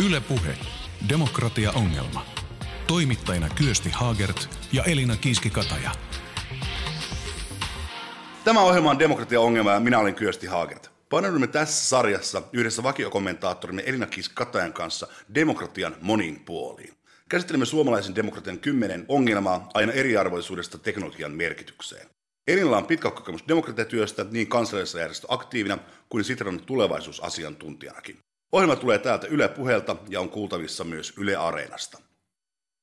Yle 0.00 0.20
Puhe. 0.20 0.56
Demokratia-ongelma. 1.08 2.26
Toimittajina 2.86 3.48
Kyösti 3.48 3.90
Haagert 3.90 4.48
ja 4.72 4.84
Elina 4.84 5.16
Kiiski-Kataja. 5.16 5.90
Tämä 8.44 8.60
ohjelma 8.60 8.90
on 8.90 8.98
Demokratia-ongelma 8.98 9.70
ja 9.70 9.80
minä 9.80 9.98
olen 9.98 10.14
Kyösti 10.14 10.46
Haagert. 10.46 10.90
Paneudumme 11.10 11.46
tässä 11.46 11.88
sarjassa 11.88 12.42
yhdessä 12.52 12.82
vakiokommentaattorimme 12.82 13.82
Elina 13.86 14.06
Kiiski-Katajan 14.06 14.72
kanssa 14.72 15.06
demokratian 15.34 15.96
moniin 16.00 16.40
puoliin. 16.40 16.94
Käsittelemme 17.28 17.66
suomalaisen 17.66 18.14
demokratian 18.14 18.58
kymmenen 18.58 19.04
ongelmaa 19.08 19.70
aina 19.74 19.92
eriarvoisuudesta 19.92 20.78
teknologian 20.78 21.32
merkitykseen. 21.32 22.06
Elinalla 22.48 22.76
on 22.76 22.86
pitkä 22.86 23.10
kokemus 23.10 23.44
demokratiatyöstä 23.48 24.26
niin 24.30 24.46
kansallisessa 24.46 24.98
järjestö 24.98 25.26
aktiivina 25.30 25.78
kuin 26.08 26.24
Sitran 26.24 26.60
tulevaisuusasiantuntijanakin. 26.60 28.18
Ohjelma 28.54 28.76
tulee 28.76 28.98
täältä 28.98 29.26
Yle 29.26 29.48
Puhelta 29.48 29.96
ja 30.08 30.20
on 30.20 30.28
kuultavissa 30.28 30.84
myös 30.84 31.12
Yle 31.16 31.36
Areenasta. 31.36 31.98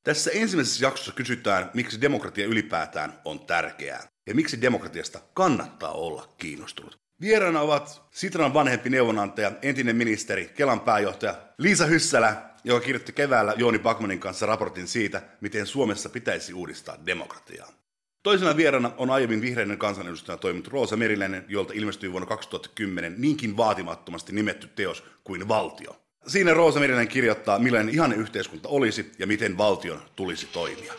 Tässä 0.04 0.32
ensimmäisessä 0.34 0.86
jaksossa 0.86 1.12
kysytään, 1.12 1.72
miksi 1.74 2.02
demokratia 2.02 2.46
ylipäätään 2.46 3.20
on 3.26 3.40
tärkeää 3.40 4.08
ja 4.28 4.36
miksi 4.36 4.62
demokratiasta 4.62 5.20
kannattaa 5.34 5.92
olla 5.92 6.34
kiinnostunut. 6.38 7.00
Vieraana 7.22 7.62
ovat 7.62 8.02
Sitran 8.12 8.54
vanhempi 8.54 8.90
neuvonantaja, 8.90 9.52
entinen 9.62 9.96
ministeri, 9.96 10.52
Kelan 10.56 10.80
pääjohtaja 10.80 11.36
Liisa 11.58 11.86
Hyssälä, 11.86 12.42
joka 12.64 12.86
kirjoitti 12.86 13.14
keväällä 13.14 13.54
Jooni 13.58 13.80
Bakmanin 13.80 14.20
kanssa 14.20 14.46
raportin 14.46 14.88
siitä, 14.88 15.22
miten 15.42 15.68
Suomessa 15.68 16.10
pitäisi 16.10 16.54
uudistaa 16.54 16.98
demokratiaa. 17.06 17.81
Toisena 18.24 18.58
vieraana 18.58 18.92
on 18.98 19.10
aiemmin 19.10 19.42
vihreinen 19.42 19.78
kansanedustajana 19.78 20.40
toiminut 20.40 20.68
Roosa 20.68 20.98
Meriläinen, 20.98 21.46
jolta 21.48 21.74
ilmestyi 21.74 22.12
vuonna 22.12 22.28
2010 22.28 23.16
niinkin 23.18 23.58
vaatimattomasti 23.58 24.34
nimetty 24.34 24.68
teos 24.68 25.04
kuin 25.24 25.48
Valtio. 25.48 25.96
Siinä 26.28 26.54
Roosa 26.54 26.80
Meriläinen 26.80 27.08
kirjoittaa, 27.08 27.60
millainen 27.60 27.94
ihanne 27.94 28.16
yhteiskunta 28.16 28.70
olisi 28.70 29.12
ja 29.20 29.28
miten 29.28 29.58
valtion 29.58 30.02
tulisi 30.16 30.48
toimia. 30.48 30.94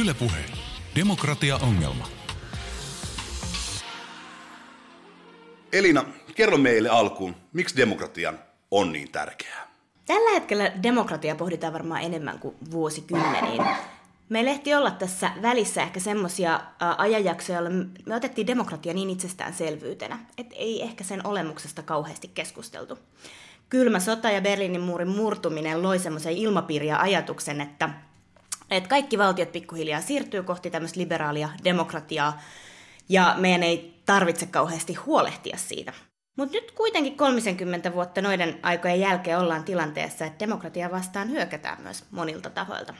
Ylepuhe. 0.00 0.38
Demokratia-ongelma. 0.94 2.08
Elina, 5.72 6.04
kerro 6.34 6.58
meille 6.58 6.88
alkuun, 6.88 7.36
miksi 7.52 7.76
demokratia 7.76 8.34
on 8.70 8.92
niin 8.92 9.12
tärkeää? 9.12 9.68
Tällä 10.06 10.30
hetkellä 10.30 10.72
demokratia 10.82 11.34
pohditaan 11.34 11.72
varmaan 11.72 12.02
enemmän 12.02 12.38
kuin 12.38 12.56
vuosikymmeniin. 12.70 13.62
Meillä 14.28 14.50
ehti 14.50 14.74
olla 14.74 14.90
tässä 14.90 15.30
välissä 15.42 15.82
ehkä 15.82 16.00
semmoisia 16.00 16.60
ajanjaksoja, 16.98 17.60
joilla 17.60 17.84
me 18.06 18.16
otettiin 18.16 18.46
demokratia 18.46 18.94
niin 18.94 19.10
itsestäänselvyytenä, 19.10 20.18
että 20.38 20.54
ei 20.58 20.82
ehkä 20.82 21.04
sen 21.04 21.26
olemuksesta 21.26 21.82
kauheasti 21.82 22.30
keskusteltu. 22.34 22.98
Kylmä 23.68 24.00
sota 24.00 24.30
ja 24.30 24.40
Berliinin 24.40 24.80
muurin 24.80 25.08
murtuminen 25.08 25.82
loi 25.82 25.98
semmoisen 25.98 26.32
ilmapiiriä 26.32 26.98
ajatuksen, 26.98 27.60
että, 27.60 27.88
että 28.70 28.88
kaikki 28.88 29.18
valtiot 29.18 29.52
pikkuhiljaa 29.52 30.00
siirtyy 30.00 30.42
kohti 30.42 30.70
tämmöistä 30.70 31.00
liberaalia 31.00 31.48
demokratiaa, 31.64 32.40
ja 33.08 33.34
meidän 33.38 33.62
ei 33.62 34.02
tarvitse 34.06 34.46
kauheasti 34.46 34.94
huolehtia 34.94 35.56
siitä. 35.56 35.92
Mutta 36.36 36.56
nyt 36.56 36.72
kuitenkin 36.72 37.16
30 37.16 37.92
vuotta 37.92 38.22
noiden 38.22 38.58
aikojen 38.62 39.00
jälkeen 39.00 39.38
ollaan 39.38 39.64
tilanteessa, 39.64 40.24
että 40.24 40.38
demokratia 40.38 40.90
vastaan 40.90 41.30
hyökätään 41.30 41.82
myös 41.82 42.04
monilta 42.10 42.50
tahoilta. 42.50 42.94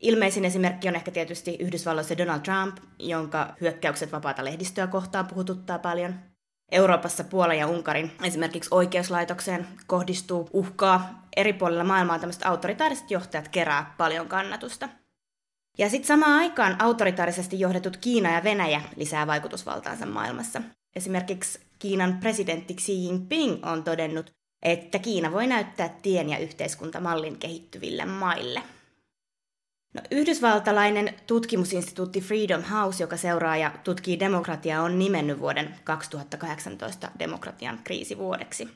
Ilmeisin 0.00 0.44
esimerkki 0.44 0.88
on 0.88 0.94
ehkä 0.94 1.10
tietysti 1.10 1.56
Yhdysvalloissa 1.60 2.18
Donald 2.18 2.40
Trump, 2.40 2.76
jonka 2.98 3.54
hyökkäykset 3.60 4.12
vapaata 4.12 4.44
lehdistöä 4.44 4.86
kohtaan 4.86 5.26
puhututtaa 5.26 5.78
paljon. 5.78 6.14
Euroopassa 6.72 7.24
Puolan 7.24 7.58
ja 7.58 7.66
Unkarin 7.66 8.12
esimerkiksi 8.22 8.70
oikeuslaitokseen 8.72 9.66
kohdistuu 9.86 10.48
uhkaa. 10.52 11.26
Eri 11.36 11.52
puolilla 11.52 11.84
maailmaa 11.84 12.18
tämmöiset 12.18 12.46
autoritaariset 12.46 13.10
johtajat 13.10 13.48
kerää 13.48 13.94
paljon 13.96 14.28
kannatusta. 14.28 14.88
Ja 15.78 15.90
sitten 15.90 16.08
samaan 16.08 16.38
aikaan 16.38 16.82
autoritaarisesti 16.82 17.60
johdetut 17.60 17.96
Kiina 17.96 18.32
ja 18.32 18.44
Venäjä 18.44 18.80
lisää 18.96 19.26
vaikutusvaltaansa 19.26 20.06
maailmassa. 20.06 20.62
Esimerkiksi 20.96 21.60
Kiinan 21.78 22.18
presidentti 22.20 22.74
Xi 22.74 23.04
Jinping 23.04 23.66
on 23.66 23.84
todennut, 23.84 24.32
että 24.62 24.98
Kiina 24.98 25.32
voi 25.32 25.46
näyttää 25.46 25.88
tien 25.88 26.30
ja 26.30 26.38
yhteiskuntamallin 26.38 27.38
kehittyville 27.38 28.04
maille– 28.04 28.62
No, 29.96 30.02
yhdysvaltalainen 30.10 31.14
tutkimusinstituutti 31.26 32.20
Freedom 32.20 32.62
House, 32.62 33.02
joka 33.02 33.16
seuraa 33.16 33.56
ja 33.56 33.70
tutkii 33.84 34.20
demokratiaa, 34.20 34.82
on 34.82 34.98
nimennyt 34.98 35.40
vuoden 35.40 35.74
2018 35.84 37.10
demokratian 37.18 37.80
kriisivuodeksi. 37.84 38.68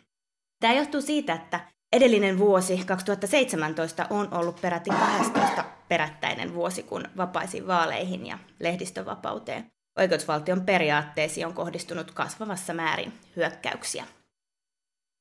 Tämä 0.60 0.74
johtuu 0.74 1.00
siitä, 1.00 1.32
että 1.32 1.60
edellinen 1.92 2.38
vuosi 2.38 2.84
2017 2.86 4.06
on 4.10 4.34
ollut 4.34 4.60
peräti 4.60 4.90
12 4.90 5.64
perättäinen 5.88 6.54
vuosi, 6.54 6.82
kun 6.82 7.04
vapaisiin 7.16 7.66
vaaleihin 7.66 8.26
ja 8.26 8.38
lehdistövapauteen 8.60 9.66
oikeusvaltion 9.98 10.60
periaatteisiin 10.60 11.46
on 11.46 11.54
kohdistunut 11.54 12.10
kasvavassa 12.10 12.74
määrin 12.74 13.12
hyökkäyksiä. 13.36 14.04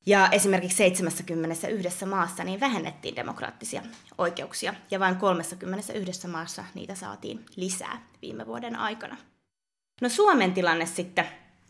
Ja 0.06 0.30
esimerkiksi 0.32 0.78
71 0.78 2.06
maassa 2.06 2.44
niin 2.44 2.60
vähennettiin 2.60 3.16
demokraattisia 3.16 3.82
oikeuksia 4.18 4.74
ja 4.92 5.00
vain 5.00 5.16
31 5.16 6.28
maassa 6.28 6.64
niitä 6.74 6.96
saatiin 6.96 7.46
lisää 7.56 8.02
viime 8.22 8.46
vuoden 8.46 8.76
aikana. 8.76 9.18
No 10.02 10.10
Suomen 10.10 10.54
tilanne 10.54 10.86
sitten 10.86 11.26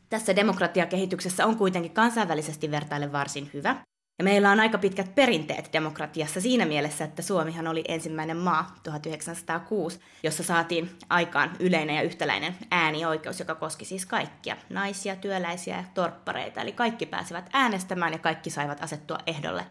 tässä 0.09 0.35
demokratiakehityksessä 0.35 1.45
on 1.45 1.57
kuitenkin 1.57 1.93
kansainvälisesti 1.93 2.71
vertaillen 2.71 3.11
varsin 3.11 3.49
hyvä. 3.53 3.75
Ja 4.19 4.23
meillä 4.23 4.51
on 4.51 4.59
aika 4.59 4.77
pitkät 4.77 5.15
perinteet 5.15 5.69
demokratiassa 5.73 6.41
siinä 6.41 6.65
mielessä, 6.65 7.03
että 7.03 7.21
Suomihan 7.21 7.67
oli 7.67 7.83
ensimmäinen 7.87 8.37
maa 8.37 8.75
1906, 8.83 9.99
jossa 10.23 10.43
saatiin 10.43 10.89
aikaan 11.09 11.51
yleinen 11.59 11.95
ja 11.95 12.01
yhtäläinen 12.01 12.55
äänioikeus, 12.71 13.39
joka 13.39 13.55
koski 13.55 13.85
siis 13.85 14.05
kaikkia, 14.05 14.57
naisia, 14.69 15.15
työläisiä 15.15 15.77
ja 15.77 15.83
torppareita. 15.93 16.61
Eli 16.61 16.71
kaikki 16.71 17.05
pääsivät 17.05 17.49
äänestämään 17.53 18.13
ja 18.13 18.19
kaikki 18.19 18.49
saivat 18.49 18.83
asettua 18.83 19.17
ehdolle. 19.27 19.65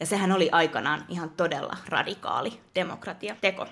Ja 0.00 0.06
sehän 0.06 0.32
oli 0.32 0.48
aikanaan 0.52 1.04
ihan 1.08 1.30
todella 1.30 1.76
radikaali 1.88 2.60
demokratiateko. 2.74 3.66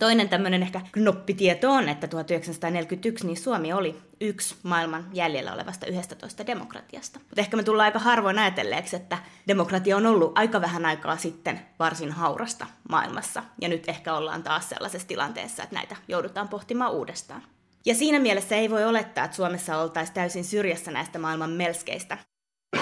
Toinen 0.00 0.28
tämmöinen 0.28 0.62
ehkä 0.62 0.80
knoppitieto 0.92 1.72
on, 1.72 1.88
että 1.88 2.06
1941 2.06 3.26
niin 3.26 3.36
Suomi 3.36 3.72
oli 3.72 3.96
yksi 4.20 4.54
maailman 4.62 5.08
jäljellä 5.12 5.52
olevasta 5.52 5.86
11 5.86 6.46
demokratiasta. 6.46 7.18
Mutta 7.18 7.40
ehkä 7.40 7.56
me 7.56 7.62
tullaan 7.62 7.84
aika 7.84 7.98
harvoin 7.98 8.38
ajatelleeksi, 8.38 8.96
että 8.96 9.18
demokratia 9.48 9.96
on 9.96 10.06
ollut 10.06 10.38
aika 10.38 10.60
vähän 10.60 10.86
aikaa 10.86 11.16
sitten 11.16 11.60
varsin 11.78 12.12
haurasta 12.12 12.66
maailmassa. 12.88 13.42
Ja 13.60 13.68
nyt 13.68 13.88
ehkä 13.88 14.14
ollaan 14.14 14.42
taas 14.42 14.68
sellaisessa 14.68 15.08
tilanteessa, 15.08 15.62
että 15.62 15.74
näitä 15.74 15.96
joudutaan 16.08 16.48
pohtimaan 16.48 16.92
uudestaan. 16.92 17.42
Ja 17.86 17.94
siinä 17.94 18.18
mielessä 18.18 18.56
ei 18.56 18.70
voi 18.70 18.84
olettaa, 18.84 19.24
että 19.24 19.36
Suomessa 19.36 19.78
oltaisiin 19.78 20.14
täysin 20.14 20.44
syrjässä 20.44 20.90
näistä 20.90 21.18
maailman 21.18 21.50
melskeistä. 21.50 22.18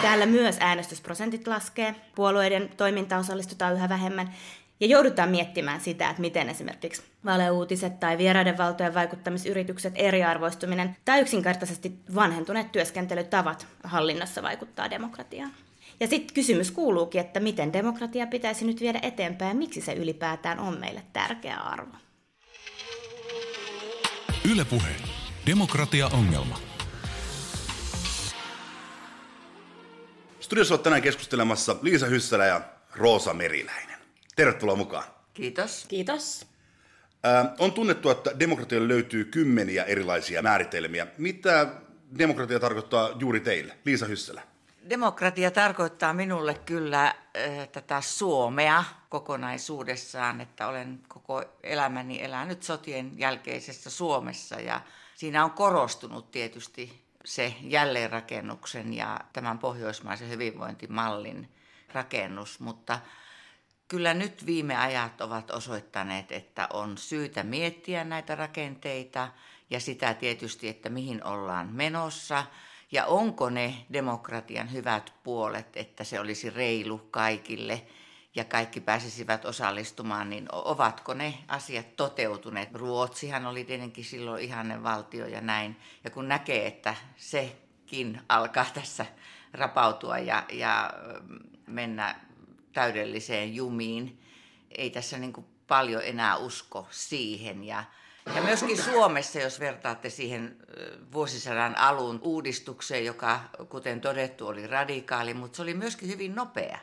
Täällä 0.02 0.26
myös 0.26 0.56
äänestysprosentit 0.60 1.46
laskee, 1.46 1.94
puolueiden 2.14 2.70
toiminta 2.76 3.18
osallistutaan 3.18 3.74
yhä 3.74 3.88
vähemmän 3.88 4.34
ja 4.80 4.86
joudutaan 4.86 5.28
miettimään 5.28 5.80
sitä, 5.80 6.10
että 6.10 6.20
miten 6.20 6.48
esimerkiksi 6.48 7.02
valeuutiset 7.24 8.00
tai 8.00 8.18
vieraiden 8.18 8.58
valtojen 8.58 8.94
vaikuttamisyritykset, 8.94 9.92
eriarvoistuminen 9.96 10.96
tai 11.04 11.20
yksinkertaisesti 11.20 11.92
vanhentuneet 12.14 12.72
työskentelytavat 12.72 13.66
hallinnossa 13.84 14.42
vaikuttaa 14.42 14.90
demokratiaan. 14.90 15.50
Ja 16.00 16.06
sitten 16.06 16.34
kysymys 16.34 16.70
kuuluukin, 16.70 17.20
että 17.20 17.40
miten 17.40 17.72
demokratia 17.72 18.26
pitäisi 18.26 18.64
nyt 18.64 18.80
viedä 18.80 18.98
eteenpäin 19.02 19.48
ja 19.48 19.54
miksi 19.54 19.80
se 19.80 19.92
ylipäätään 19.92 20.58
on 20.58 20.80
meille 20.80 21.02
tärkeä 21.12 21.56
arvo. 21.56 21.96
Ylepuhe. 24.52 24.88
Demokratia-ongelma. 25.46 26.58
Studiossa 30.40 30.74
on 30.74 30.80
tänään 30.80 31.02
keskustelemassa 31.02 31.76
Liisa 31.82 32.06
Hyssälä 32.06 32.46
ja 32.46 32.60
Roosa 32.96 33.34
Meriläinen. 33.34 33.87
Tervetuloa 34.38 34.76
mukaan. 34.76 35.04
Kiitos. 35.34 35.84
Kiitos. 35.88 36.46
Äh, 37.26 37.46
on 37.58 37.72
tunnettu, 37.72 38.10
että 38.10 38.38
demokratialle 38.38 38.88
löytyy 38.88 39.24
kymmeniä 39.24 39.84
erilaisia 39.84 40.42
määritelmiä. 40.42 41.06
Mitä 41.18 41.68
demokratia 42.18 42.60
tarkoittaa 42.60 43.10
juuri 43.18 43.40
teille? 43.40 43.78
Liisa 43.84 44.06
Hyssälä. 44.06 44.42
Demokratia 44.90 45.50
tarkoittaa 45.50 46.12
minulle 46.12 46.54
kyllä 46.54 47.06
äh, 47.06 47.68
tätä 47.72 48.00
Suomea 48.00 48.84
kokonaisuudessaan, 49.08 50.40
että 50.40 50.68
olen 50.68 51.00
koko 51.08 51.44
elämäni 51.62 52.22
elänyt 52.22 52.62
sotien 52.62 53.18
jälkeisessä 53.18 53.90
Suomessa 53.90 54.60
ja 54.60 54.80
siinä 55.14 55.44
on 55.44 55.50
korostunut 55.50 56.30
tietysti 56.30 57.02
se 57.24 57.54
jälleenrakennuksen 57.62 58.94
ja 58.94 59.20
tämän 59.32 59.58
pohjoismaisen 59.58 60.30
hyvinvointimallin 60.30 61.48
rakennus, 61.92 62.60
mutta 62.60 62.98
Kyllä 63.88 64.14
nyt 64.14 64.46
viime 64.46 64.76
ajat 64.76 65.20
ovat 65.20 65.50
osoittaneet, 65.50 66.32
että 66.32 66.68
on 66.72 66.98
syytä 66.98 67.42
miettiä 67.42 68.04
näitä 68.04 68.34
rakenteita 68.34 69.28
ja 69.70 69.80
sitä 69.80 70.14
tietysti, 70.14 70.68
että 70.68 70.88
mihin 70.88 71.24
ollaan 71.24 71.68
menossa 71.72 72.44
ja 72.92 73.06
onko 73.06 73.50
ne 73.50 73.74
demokratian 73.92 74.72
hyvät 74.72 75.12
puolet, 75.22 75.76
että 75.76 76.04
se 76.04 76.20
olisi 76.20 76.50
reilu 76.50 76.98
kaikille 77.10 77.82
ja 78.34 78.44
kaikki 78.44 78.80
pääsisivät 78.80 79.44
osallistumaan, 79.44 80.30
niin 80.30 80.48
ovatko 80.52 81.14
ne 81.14 81.34
asiat 81.48 81.96
toteutuneet? 81.96 82.74
Ruotsihan 82.74 83.46
oli 83.46 83.64
tietenkin 83.64 84.04
silloin 84.04 84.44
ihanne 84.44 84.82
valtio 84.82 85.26
ja 85.26 85.40
näin. 85.40 85.76
Ja 86.04 86.10
kun 86.10 86.28
näkee, 86.28 86.66
että 86.66 86.94
sekin 87.16 88.20
alkaa 88.28 88.66
tässä 88.74 89.06
rapautua 89.52 90.18
ja, 90.18 90.44
ja 90.52 90.90
mennä 91.66 92.27
täydelliseen 92.72 93.54
jumiin, 93.54 94.22
ei 94.70 94.90
tässä 94.90 95.18
niin 95.18 95.32
kuin 95.32 95.46
paljon 95.66 96.02
enää 96.04 96.36
usko 96.36 96.86
siihen. 96.90 97.64
Ja, 97.64 97.84
ja 98.34 98.42
myöskin 98.42 98.82
Suomessa, 98.82 99.38
jos 99.38 99.60
vertaatte 99.60 100.10
siihen 100.10 100.56
vuosisadan 101.12 101.78
alun 101.78 102.18
uudistukseen, 102.22 103.04
joka 103.04 103.40
kuten 103.68 104.00
todettu 104.00 104.46
oli 104.46 104.66
radikaali, 104.66 105.34
mutta 105.34 105.56
se 105.56 105.62
oli 105.62 105.74
myöskin 105.74 106.08
hyvin 106.08 106.34
nopea. 106.34 106.78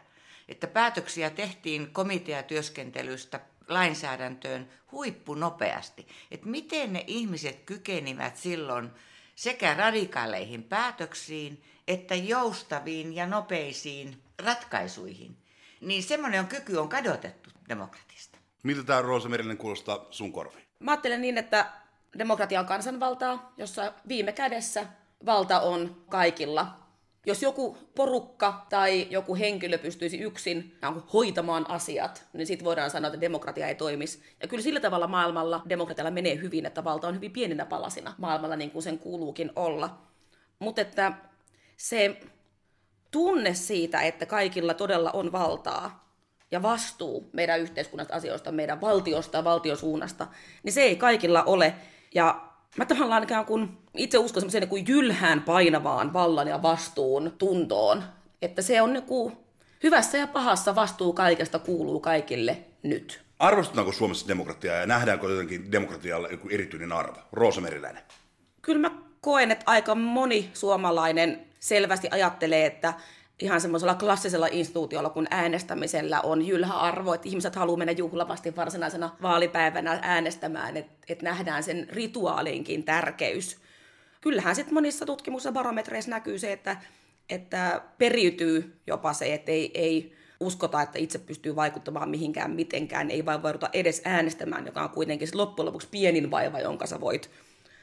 Että 0.48 0.68
päätöksiä 0.68 1.30
tehtiin 1.30 1.94
komiteatyöskentelystä 1.94 3.40
lainsäädäntöön 3.68 4.70
huippunopeasti. 4.92 6.08
Että 6.32 6.48
miten 6.48 6.94
ne 6.94 7.04
ihmiset 7.08 7.60
kykenivät 7.66 8.38
silloin 8.38 8.90
sekä 9.36 9.74
radikaaleihin 9.74 10.64
päätöksiin 10.64 11.64
että 11.88 12.16
joustaviin 12.16 13.16
ja 13.16 13.28
nopeisiin 13.28 14.22
ratkaisuihin. 14.40 15.38
Niin 15.86 16.04
semmoinen 16.04 16.40
on 16.40 16.48
kyky 16.48 16.78
on 16.78 16.90
kadotettu 16.90 17.50
demokratista. 17.70 18.38
Miltä 18.64 18.84
tämä 18.84 19.02
Roosa 19.02 19.30
Merinen 19.30 19.58
kuulostaa 19.58 20.06
sun 20.10 20.32
korviin? 20.32 20.66
Mä 20.80 20.92
ajattelen 20.92 21.22
niin, 21.22 21.38
että 21.38 21.72
demokratia 22.18 22.60
on 22.60 22.66
kansanvaltaa, 22.66 23.54
jossa 23.58 23.94
viime 24.08 24.32
kädessä 24.32 24.86
valta 25.26 25.60
on 25.60 26.04
kaikilla. 26.10 26.80
Jos 27.26 27.42
joku 27.42 27.78
porukka 27.96 28.66
tai 28.70 29.08
joku 29.10 29.36
henkilö 29.36 29.78
pystyisi 29.78 30.18
yksin 30.18 30.78
hoitamaan 31.14 31.70
asiat, 31.70 32.26
niin 32.34 32.48
sitten 32.48 32.66
voidaan 32.66 32.92
sanoa, 32.92 33.08
että 33.08 33.22
demokratia 33.22 33.68
ei 33.68 33.76
toimisi. 33.76 34.24
Ja 34.42 34.48
kyllä 34.48 34.64
sillä 34.64 34.80
tavalla 34.80 35.08
maailmalla 35.08 35.62
demokratialla 35.70 36.12
menee 36.12 36.36
hyvin, 36.36 36.66
että 36.66 36.84
valta 36.84 37.08
on 37.08 37.16
hyvin 37.16 37.32
pieninä 37.32 37.66
palasina 37.66 38.14
maailmalla 38.18 38.56
niin 38.56 38.72
kuin 38.72 38.84
sen 38.84 39.00
kuuluukin 39.00 39.52
olla. 39.56 39.98
Mutta 40.60 40.82
että 40.82 41.14
se 41.78 42.22
tunne 43.16 43.54
siitä, 43.54 44.02
että 44.02 44.26
kaikilla 44.26 44.74
todella 44.74 45.12
on 45.12 45.32
valtaa 45.32 46.10
ja 46.52 46.62
vastuu 46.62 47.30
meidän 47.34 47.60
yhteiskunnasta 47.60 48.16
asioista, 48.16 48.52
meidän 48.52 48.82
valtiosta 48.82 49.38
ja 49.38 49.44
valtiosuunnasta, 49.44 50.28
niin 50.64 50.74
se 50.74 50.82
ei 50.82 50.96
kaikilla 50.96 51.44
ole. 51.44 51.74
Ja 52.16 52.42
mä 52.78 52.86
tavallaan 52.86 53.24
ikään 53.24 53.46
kuin 53.46 53.78
itse 53.98 54.18
uskon 54.18 54.42
semmoiseen 54.42 54.68
kuin 54.68 54.86
jylhään 54.88 55.42
painavaan 55.42 56.14
vallan 56.14 56.48
ja 56.48 56.62
vastuun 56.62 57.34
tuntoon, 57.38 58.04
että 58.42 58.62
se 58.62 58.82
on 58.82 58.94
niin 58.94 59.38
hyvässä 59.84 60.18
ja 60.18 60.28
pahassa 60.28 60.76
vastuu 60.76 61.14
kaikesta 61.14 61.60
kuuluu 61.60 62.00
kaikille 62.00 62.58
nyt. 62.84 63.22
Arvostetaanko 63.40 63.92
Suomessa 63.92 64.28
demokratiaa 64.28 64.76
ja 64.76 64.86
nähdäänkö 64.86 65.28
jotenkin 65.28 65.72
demokratialle 65.72 66.28
joku 66.32 66.48
erityinen 66.52 66.92
arvo? 66.92 67.20
Roosa 67.32 67.62
Meriläinen. 67.62 68.04
Kyllä 68.62 68.90
mä 68.90 68.96
koen, 69.22 69.52
että 69.52 69.64
aika 69.68 69.96
moni 69.96 70.50
suomalainen 70.54 71.46
selvästi 71.66 72.08
ajattelee, 72.12 72.66
että 72.66 72.94
ihan 73.40 73.62
semmoisella 73.62 73.96
klassisella 73.96 74.48
instituutiolla 74.52 75.10
kuin 75.10 75.28
äänestämisellä 75.32 76.22
on 76.22 76.48
jylhä-arvo, 76.48 77.14
että 77.14 77.28
ihmiset 77.30 77.56
haluaa 77.56 77.78
mennä 77.78 77.92
juhlavasti 77.92 78.56
varsinaisena 78.56 79.16
vaalipäivänä 79.22 80.00
äänestämään, 80.02 80.78
että, 80.78 81.06
että 81.10 81.24
nähdään 81.24 81.64
sen 81.64 81.88
rituaalinkin 81.90 82.84
tärkeys. 82.84 83.58
Kyllähän 84.22 84.56
sitten 84.56 84.74
monissa 84.74 85.06
ja 85.46 85.52
barometreissa 85.52 86.12
näkyy 86.12 86.40
se, 86.40 86.52
että, 86.52 86.78
että 87.30 87.82
periytyy 87.98 88.80
jopa 88.88 89.14
se, 89.14 89.34
että 89.34 89.52
ei, 89.52 89.72
ei 89.74 90.16
uskota, 90.40 90.82
että 90.82 91.00
itse 91.00 91.20
pystyy 91.20 91.56
vaikuttamaan 91.56 92.10
mihinkään 92.10 92.52
mitenkään, 92.52 93.12
ei 93.12 93.26
vain 93.26 93.44
voida 93.44 93.70
edes 93.74 94.02
äänestämään, 94.06 94.66
joka 94.66 94.82
on 94.82 94.90
kuitenkin 94.90 95.28
loppujen 95.34 95.66
lopuksi 95.66 95.88
pienin 95.92 96.32
vaiva, 96.32 96.60
jonka 96.60 96.86
sä 96.86 97.02
voit 97.02 97.30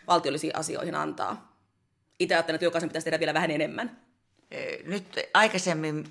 valtiollisiin 0.07 0.57
asioihin 0.57 0.95
antaa. 0.95 1.52
Itse 2.23 2.35
ajattelen, 2.35 2.55
että 2.55 2.65
jokaisen 2.65 2.89
pitäisi 2.89 3.05
tehdä 3.05 3.19
vielä 3.19 3.35
vähän 3.35 3.51
enemmän. 3.51 4.01
Nyt 4.85 5.17
aikaisemmin 5.35 6.05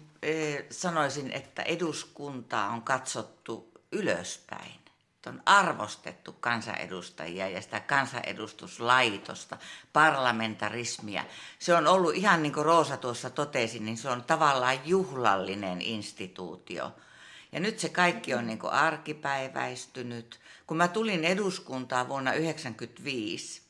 sanoisin, 0.70 1.32
että 1.32 1.62
eduskuntaa 1.62 2.70
on 2.70 2.82
katsottu 2.82 3.72
ylöspäin. 3.92 4.82
On 5.28 5.42
arvostettu 5.46 6.34
kansanedustajia 6.34 7.50
ja 7.50 7.62
sitä 7.62 7.80
kansanedustuslaitosta, 7.80 9.58
parlamentarismia. 9.94 11.26
Se 11.60 11.74
on 11.76 11.88
ollut 11.88 12.16
ihan 12.16 12.44
niin 12.44 12.54
kuin 12.54 12.66
Roosa 12.66 12.98
tuossa 12.98 13.30
totesi, 13.30 13.80
niin 13.80 13.98
se 13.98 14.10
on 14.10 14.24
tavallaan 14.24 14.80
juhlallinen 14.86 15.82
instituutio. 15.82 16.92
Ja 17.52 17.60
nyt 17.60 17.80
se 17.80 17.90
kaikki 17.90 18.34
on 18.34 18.48
niin 18.48 18.60
kuin 18.60 18.74
arkipäiväistynyt. 18.74 20.40
Kun 20.68 20.78
mä 20.78 20.88
tulin 20.88 21.26
eduskuntaan 21.26 22.10
vuonna 22.10 22.32
1995, 22.32 23.61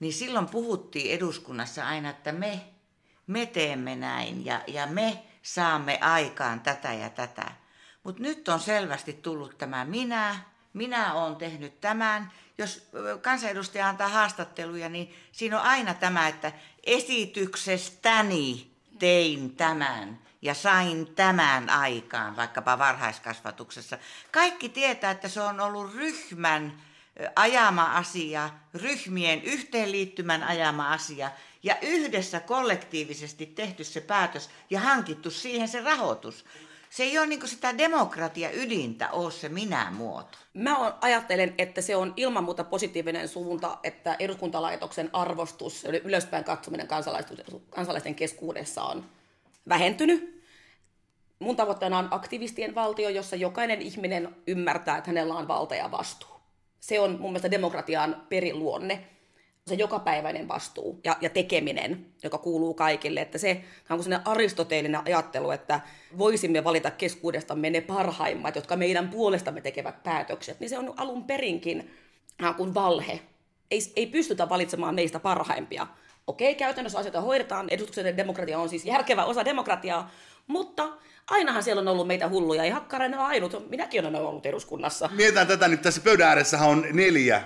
niin 0.00 0.12
silloin 0.12 0.48
puhuttiin 0.48 1.10
eduskunnassa 1.10 1.86
aina, 1.86 2.10
että 2.10 2.32
me 2.32 2.60
me 3.26 3.46
teemme 3.46 3.96
näin 3.96 4.44
ja, 4.44 4.60
ja 4.66 4.86
me 4.86 5.22
saamme 5.42 5.98
aikaan 6.00 6.60
tätä 6.60 6.92
ja 6.92 7.10
tätä. 7.10 7.52
Mutta 8.04 8.22
nyt 8.22 8.48
on 8.48 8.60
selvästi 8.60 9.12
tullut 9.12 9.58
tämä 9.58 9.84
minä, 9.84 10.40
minä 10.72 11.14
olen 11.14 11.36
tehnyt 11.36 11.80
tämän. 11.80 12.32
Jos 12.58 12.90
kansanedustaja 13.22 13.88
antaa 13.88 14.08
haastatteluja, 14.08 14.88
niin 14.88 15.14
siinä 15.32 15.60
on 15.60 15.66
aina 15.66 15.94
tämä, 15.94 16.28
että 16.28 16.52
esityksestäni 16.84 18.70
tein 18.98 19.56
tämän 19.56 20.18
ja 20.42 20.54
sain 20.54 21.14
tämän 21.14 21.70
aikaan, 21.70 22.36
vaikkapa 22.36 22.78
varhaiskasvatuksessa. 22.78 23.98
Kaikki 24.32 24.68
tietää, 24.68 25.10
että 25.10 25.28
se 25.28 25.40
on 25.40 25.60
ollut 25.60 25.94
ryhmän 25.94 26.82
ajama 27.36 27.84
asia, 27.84 28.50
ryhmien 28.74 29.42
yhteenliittymän 29.42 30.42
ajama 30.42 30.92
asia 30.92 31.30
ja 31.62 31.76
yhdessä 31.82 32.40
kollektiivisesti 32.40 33.46
tehty 33.46 33.84
se 33.84 34.00
päätös 34.00 34.50
ja 34.70 34.80
hankittu 34.80 35.30
siihen 35.30 35.68
se 35.68 35.80
rahoitus. 35.80 36.44
Se 36.90 37.02
ei 37.02 37.18
ole 37.18 37.26
niin 37.26 37.48
sitä 37.48 37.78
demokratia 37.78 38.50
ydintä, 38.52 39.10
ole 39.10 39.30
se 39.30 39.48
minä-muoto. 39.48 40.38
Mä 40.54 40.96
ajattelen, 41.00 41.54
että 41.58 41.80
se 41.80 41.96
on 41.96 42.14
ilman 42.16 42.44
muuta 42.44 42.64
positiivinen 42.64 43.28
suunta, 43.28 43.78
että 43.82 44.16
eduskuntalaitoksen 44.18 45.10
arvostus, 45.12 45.84
ylöspäin 46.04 46.44
katsominen 46.44 46.88
kansalaisten 47.70 48.14
keskuudessa 48.14 48.82
on 48.82 49.04
vähentynyt. 49.68 50.42
Mun 51.38 51.56
tavoitteena 51.56 51.98
on 51.98 52.08
aktivistien 52.10 52.74
valtio, 52.74 53.08
jossa 53.08 53.36
jokainen 53.36 53.82
ihminen 53.82 54.36
ymmärtää, 54.46 54.98
että 54.98 55.10
hänellä 55.10 55.34
on 55.34 55.48
valta 55.48 55.74
ja 55.74 55.90
vastuu. 55.90 56.35
Se 56.80 57.00
on 57.00 57.10
mun 57.10 57.30
mielestä 57.30 57.50
demokratian 57.50 58.22
periluonne 58.28 59.04
se 59.66 59.74
jokapäiväinen 59.74 60.48
vastuu 60.48 61.00
ja, 61.04 61.16
ja 61.20 61.30
tekeminen, 61.30 62.06
joka 62.22 62.38
kuuluu 62.38 62.74
kaikille. 62.74 63.20
Että 63.20 63.38
se 63.38 63.64
on 63.90 64.02
sellainen 64.02 64.28
aristoteellinen 64.28 65.00
ajattelu, 65.06 65.50
että 65.50 65.80
voisimme 66.18 66.64
valita 66.64 66.90
keskuudestamme 66.90 67.70
ne 67.70 67.80
parhaimmat, 67.80 68.56
jotka 68.56 68.76
meidän 68.76 69.08
puolestamme 69.08 69.60
tekevät 69.60 70.02
päätökset, 70.02 70.60
niin 70.60 70.70
se 70.70 70.78
on 70.78 70.94
alun 70.96 71.24
perinkin 71.24 71.90
kuin 72.56 72.74
valhe. 72.74 73.20
Ei, 73.70 73.80
ei 73.96 74.06
pystytä 74.06 74.48
valitsemaan 74.48 74.94
meistä 74.94 75.20
parhaimpia. 75.20 75.86
Okei, 76.26 76.54
käytännössä 76.54 76.98
asioita 76.98 77.20
hoidetaan, 77.20 77.66
edustuksellinen 77.70 78.16
demokratia 78.16 78.58
on 78.58 78.68
siis 78.68 78.84
järkevä 78.84 79.24
osa 79.24 79.44
demokratiaa, 79.44 80.10
mutta 80.46 80.88
ainahan 81.30 81.62
siellä 81.62 81.80
on 81.80 81.88
ollut 81.88 82.06
meitä 82.06 82.28
hulluja, 82.28 82.64
ei 82.64 82.70
Hakkarainen 82.70 83.18
ole 83.18 83.28
ainut, 83.28 83.70
minäkin 83.70 84.06
olen 84.06 84.14
ollut 84.14 84.46
eduskunnassa. 84.46 85.10
Mietitään 85.12 85.46
tätä 85.46 85.68
nyt, 85.68 85.82
tässä 85.82 86.00
pöydän 86.00 86.28
ääressähän 86.28 86.68
on 86.68 86.86
neljä 86.92 87.42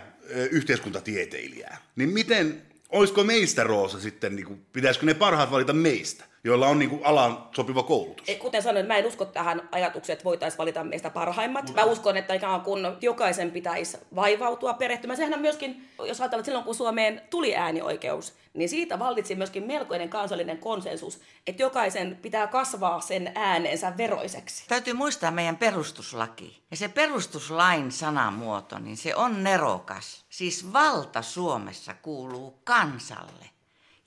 yhteiskuntatieteilijää. 0.51 1.77
Niin 1.97 2.09
miten, 2.09 2.63
olisiko 2.89 3.25
meistä 3.25 3.65
Roosa 3.65 4.01
sitten, 4.01 4.37
niin 4.37 4.47
kuin, 4.47 4.67
pitäisikö 4.73 5.07
ne 5.07 5.15
parhaat 5.15 5.51
valita 5.51 5.73
meistä? 5.73 6.25
Joilla 6.45 6.67
on 6.67 6.79
niin 6.79 6.91
kuin 6.91 7.05
alan 7.05 7.49
sopiva 7.57 7.83
koulutus. 7.83 8.27
Kuten 8.39 8.63
sanoin, 8.63 8.87
mä 8.87 8.97
en 8.97 9.07
usko 9.07 9.25
tähän 9.25 9.69
ajatukseen, 9.73 10.15
että 10.15 10.25
voitaisiin 10.25 10.59
valita 10.59 10.85
meistä 10.85 11.11
parhaimmat. 11.11 11.69
Mm. 11.69 11.75
Mä 11.75 11.85
uskon, 11.85 12.17
että 12.17 12.35
ikään 12.35 12.61
kuin 12.61 12.87
jokaisen 13.01 13.51
pitäisi 13.51 13.99
vaivautua 14.15 14.75
perehtymään. 14.75 15.17
Sehän 15.17 15.35
on 15.35 15.41
myöskin, 15.41 15.89
jos 15.99 16.21
ajatellaan, 16.21 16.41
että 16.41 16.45
silloin 16.45 16.65
kun 16.65 16.75
Suomeen 16.75 17.23
tuli 17.31 17.57
äänioikeus, 17.57 18.35
niin 18.55 18.69
siitä 18.69 18.99
vallitsi 18.99 19.35
myöskin 19.35 19.67
melkoinen 19.67 20.09
kansallinen 20.09 20.59
konsensus, 20.59 21.21
että 21.47 21.63
jokaisen 21.63 22.19
pitää 22.23 22.47
kasvaa 22.47 23.01
sen 23.01 23.33
äänensä 23.35 23.97
veroiseksi. 23.97 24.65
Täytyy 24.69 24.95
muistaa 24.95 25.31
meidän 25.31 25.57
perustuslaki. 25.57 26.63
Ja 26.71 26.77
se 26.77 26.89
perustuslain 26.89 27.93
sanamuoto, 27.93 28.79
niin 28.79 28.97
se 28.97 29.17
on 29.17 29.45
nerokas. 29.45 30.25
Siis 30.29 30.73
valta 30.73 31.23
Suomessa 31.23 31.95
kuuluu 31.95 32.61
kansalle 32.65 33.60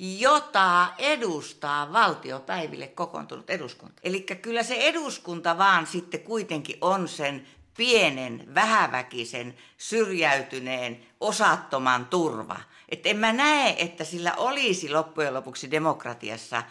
jota 0.04 0.88
edustaa 0.98 1.94
valtiopäiville 1.94 2.88
kokoontunut 2.88 3.50
eduskunta. 3.50 4.02
Eli 4.04 4.22
kyllä 4.22 4.64
se 4.64 4.76
eduskunta 4.76 5.58
vaan 5.58 5.88
sitten 5.88 6.20
kuitenkin 6.20 6.78
on 6.82 7.08
sen 7.08 7.48
pienen, 7.78 8.48
vähäväkisen, 8.56 9.56
syrjäytyneen, 9.78 11.06
osattoman 11.20 12.06
turva. 12.06 12.60
Että 12.90 13.10
en 13.10 13.18
mä 13.18 13.34
näe, 13.34 13.76
että 13.78 14.04
sillä 14.04 14.34
olisi 14.38 14.90
loppujen 14.90 15.34
lopuksi 15.34 15.72
demokratiassa 15.72 16.64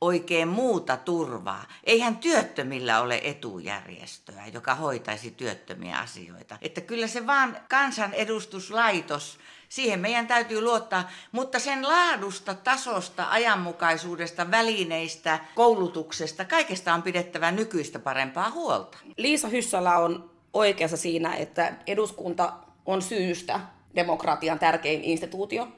oikein 0.00 0.48
muuta 0.48 0.96
turvaa. 0.96 1.64
Eihän 1.84 2.16
työttömillä 2.16 3.00
ole 3.00 3.20
etujärjestöä, 3.24 4.46
joka 4.46 4.74
hoitaisi 4.74 5.30
työttömiä 5.30 5.98
asioita. 5.98 6.58
Että 6.62 6.80
kyllä 6.80 7.06
se 7.06 7.26
vaan 7.26 7.56
kansanedustuslaitos, 7.68 9.38
siihen 9.68 10.00
meidän 10.00 10.26
täytyy 10.26 10.60
luottaa, 10.60 11.10
mutta 11.32 11.58
sen 11.58 11.88
laadusta, 11.88 12.54
tasosta, 12.54 13.26
ajanmukaisuudesta, 13.30 14.50
välineistä, 14.50 15.38
koulutuksesta, 15.54 16.44
kaikesta 16.44 16.94
on 16.94 17.02
pidettävä 17.02 17.52
nykyistä 17.52 17.98
parempaa 17.98 18.50
huolta. 18.50 18.98
Liisa 19.16 19.48
Hyssälä 19.48 19.98
on 19.98 20.30
oikeassa 20.52 20.96
siinä, 20.96 21.34
että 21.34 21.72
eduskunta 21.86 22.52
on 22.86 23.02
syystä 23.02 23.60
demokratian 23.94 24.58
tärkein 24.58 25.04
instituutio. 25.04 25.68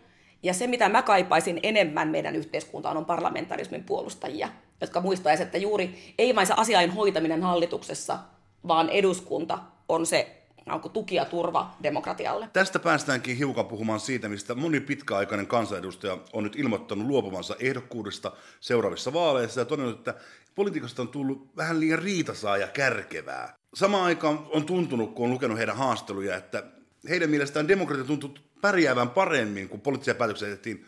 Ja 0.42 0.54
se, 0.54 0.66
mitä 0.66 0.88
mä 0.88 1.02
kaipaisin 1.02 1.61
enemmän 1.62 2.09
meidän 2.09 2.37
yhteiskuntaan, 2.37 2.97
on 2.97 3.04
parlamentarismin 3.04 3.85
puolustajia, 3.85 4.49
jotka 4.80 5.00
muistaisivat, 5.00 5.47
että 5.47 5.59
juuri 5.59 6.14
ei 6.18 6.35
vain 6.35 6.47
se 6.47 6.54
asiain 6.57 6.90
hoitaminen 6.90 7.42
hallituksessa, 7.42 8.18
vaan 8.68 8.90
eduskunta 8.90 9.59
on 9.88 10.07
se 10.07 10.38
onko 10.71 10.89
tuki 10.89 11.15
ja 11.15 11.25
turva 11.25 11.71
demokratialle. 11.83 12.49
Tästä 12.53 12.79
päästäänkin 12.79 13.37
hiukan 13.37 13.67
puhumaan 13.67 14.01
siitä, 14.01 14.29
mistä 14.29 14.55
moni 14.55 14.81
pitkäaikainen 14.81 15.47
kansanedustaja 15.47 16.19
on 16.33 16.45
nyt 16.45 16.57
ilmoittanut 16.57 17.07
luopuvansa 17.07 17.57
ehdokkuudesta 17.59 18.33
seuraavissa 18.61 19.13
vaaleissa 19.13 19.61
ja 19.61 19.65
todennut, 19.65 19.99
että 19.99 20.15
politiikasta 20.55 21.03
on 21.03 21.09
tullut 21.09 21.57
vähän 21.57 21.81
liian 21.81 21.99
riitasaa 21.99 22.57
ja 22.57 22.69
kärkevää. 22.69 23.55
Samaan 23.75 24.05
aikaan 24.05 24.47
on 24.55 24.65
tuntunut, 24.65 25.15
kun 25.15 25.25
on 25.25 25.31
lukenut 25.33 25.59
heidän 25.59 25.77
haasteluja, 25.77 26.37
että 26.37 26.65
heidän 27.09 27.31
mielestään 27.31 27.69
demokratia 27.69 28.05
tuntuu 28.05 28.35
pärjäävän 28.61 29.11
paremmin, 29.11 29.69
kun 29.69 29.81
poliittisia 29.81 30.15
päätöksiä 30.15 30.49
tehtiin 30.49 30.87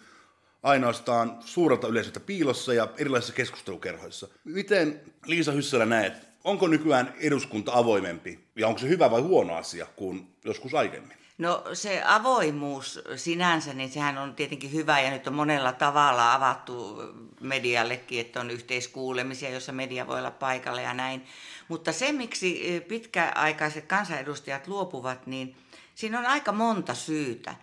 ainoastaan 0.63 1.37
suurelta 1.41 1.89
yleisöltä 1.89 2.21
piilossa 2.21 2.75
ja 2.75 2.89
erilaisissa 2.97 3.35
keskustelukerhoissa. 3.35 4.29
Miten 4.45 5.01
Liisa 5.27 5.53
Hyssälä 5.53 5.87
näet, 5.87 6.30
onko 6.45 6.69
nykyään 6.69 7.15
eduskunta 7.21 7.73
avoimempi 7.75 8.41
ja 8.57 8.69
onko 8.69 8.79
se 8.79 8.89
hyvä 8.89 9.11
vai 9.11 9.21
huono 9.21 9.55
asia 9.55 9.87
kuin 9.97 10.35
joskus 10.45 10.75
aiemmin? 10.75 11.17
No 11.39 11.65
se 11.73 12.03
avoimuus 12.07 13.01
sinänsä, 13.17 13.75
niin 13.75 13.91
sehän 13.91 14.19
on 14.19 14.35
tietenkin 14.35 14.73
hyvä 14.73 15.01
ja 15.01 15.11
nyt 15.11 15.27
on 15.27 15.35
monella 15.35 15.73
tavalla 15.73 16.35
avattu 16.35 17.03
mediallekin, 17.41 18.21
että 18.21 18.41
on 18.41 18.51
yhteiskuulemisia, 18.51 19.51
jossa 19.51 19.73
media 19.73 20.07
voi 20.07 20.19
olla 20.19 20.31
paikalla 20.31 20.81
ja 20.81 20.95
näin. 20.95 21.27
Mutta 21.69 21.93
se, 21.93 22.13
miksi 22.13 22.85
pitkäaikaiset 22.89 23.87
kansanedustajat 23.87 24.69
luopuvat, 24.69 25.27
niin 25.27 25.57
siinä 25.95 26.19
on 26.19 26.27
aika 26.27 26.53
monta 26.53 26.95
syytä, 26.95 27.55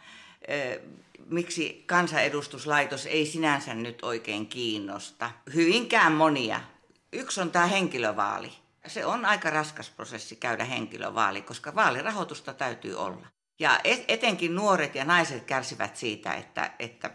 miksi 1.25 1.83
kansanedustuslaitos 1.85 3.05
ei 3.05 3.25
sinänsä 3.25 3.73
nyt 3.73 4.03
oikein 4.03 4.47
kiinnosta. 4.47 5.31
Hyvinkään 5.53 6.11
monia. 6.11 6.61
Yksi 7.13 7.41
on 7.41 7.51
tämä 7.51 7.65
henkilövaali. 7.65 8.51
Se 8.87 9.05
on 9.05 9.25
aika 9.25 9.49
raskas 9.49 9.89
prosessi 9.89 10.35
käydä 10.35 10.63
henkilövaali, 10.63 11.41
koska 11.41 11.75
vaalirahoitusta 11.75 12.53
täytyy 12.53 12.95
olla. 12.95 13.27
Ja 13.59 13.79
etenkin 14.07 14.55
nuoret 14.55 14.95
ja 14.95 15.05
naiset 15.05 15.43
kärsivät 15.43 15.97
siitä, 15.97 16.33
että, 16.33 16.71
että 16.79 17.11